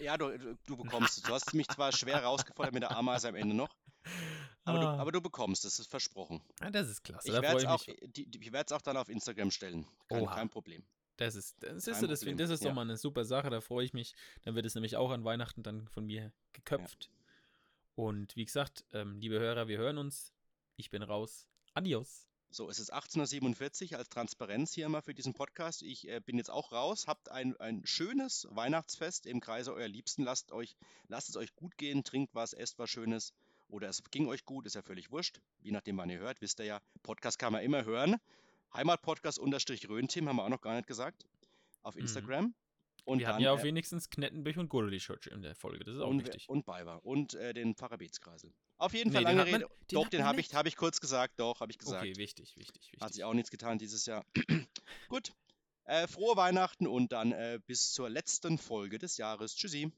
[0.00, 1.22] Ja, du, du- du bekommst es.
[1.22, 3.76] Du hast mich zwar schwer rausgefordert mit der Ameise am Ende noch,
[4.64, 4.98] aber, du, Ah.
[4.98, 6.42] aber du bekommst es, das ist versprochen.
[6.60, 7.28] Ja, das ist klasse.
[7.28, 7.96] Ich werde es auch, mich.
[8.12, 9.86] die, die, ich werd's auch dann auf Instagram stellen.
[10.08, 10.84] Kein, kein Problem.
[11.18, 12.68] Das ist, das ist, das, Problem, das ist ja.
[12.68, 13.50] doch mal eine super Sache.
[13.50, 14.14] Da freue ich mich.
[14.44, 17.10] Dann wird es nämlich auch an Weihnachten dann von mir geköpft.
[17.96, 20.32] Und wie gesagt, ähm, liebe Hörer, wir hören uns.
[20.76, 21.48] Ich bin raus.
[21.74, 22.28] Adios.
[22.50, 25.82] So, es ist 18.47 Uhr als Transparenz hier mal für diesen Podcast.
[25.82, 27.08] Ich äh, bin jetzt auch raus.
[27.08, 30.22] Habt ein, ein schönes Weihnachtsfest im Kreise eurer Liebsten.
[30.22, 30.76] Lasst, euch,
[31.08, 33.34] lasst es euch gut gehen, trinkt was, esst was Schönes.
[33.68, 35.40] Oder es ging euch gut, ist ja völlig wurscht.
[35.62, 38.18] Je nachdem, wann ihr hört, wisst ihr ja, Podcast kann man immer hören.
[38.74, 41.26] Heimatpodcast unterstrich Röhntim haben wir auch noch gar nicht gesagt.
[41.82, 42.02] Auf Mhm.
[42.02, 42.54] Instagram.
[43.04, 45.82] Und wir dann, hatten ja auch äh, wenigstens Knettenbüch und Gurli-Church in der Folge.
[45.84, 46.46] Das ist auch und, wichtig.
[46.48, 48.52] und Bayer und äh, den Pfarrer Beetskreisel.
[48.76, 49.74] Auf jeden Nee, Fall den lange man- Rede.
[49.90, 51.40] den doch, den man habe ich, hab ich kurz gesagt.
[51.40, 52.02] Doch, habe ich gesagt.
[52.02, 53.00] Okay, wichtig, wichtig, wichtig.
[53.00, 54.26] Hat sich auch nichts getan dieses Jahr.
[55.08, 55.32] Gut.
[55.84, 59.56] Äh, frohe Weihnachten und dann äh, bis zur letzten Folge des Jahres.
[59.56, 59.90] Tschüssi.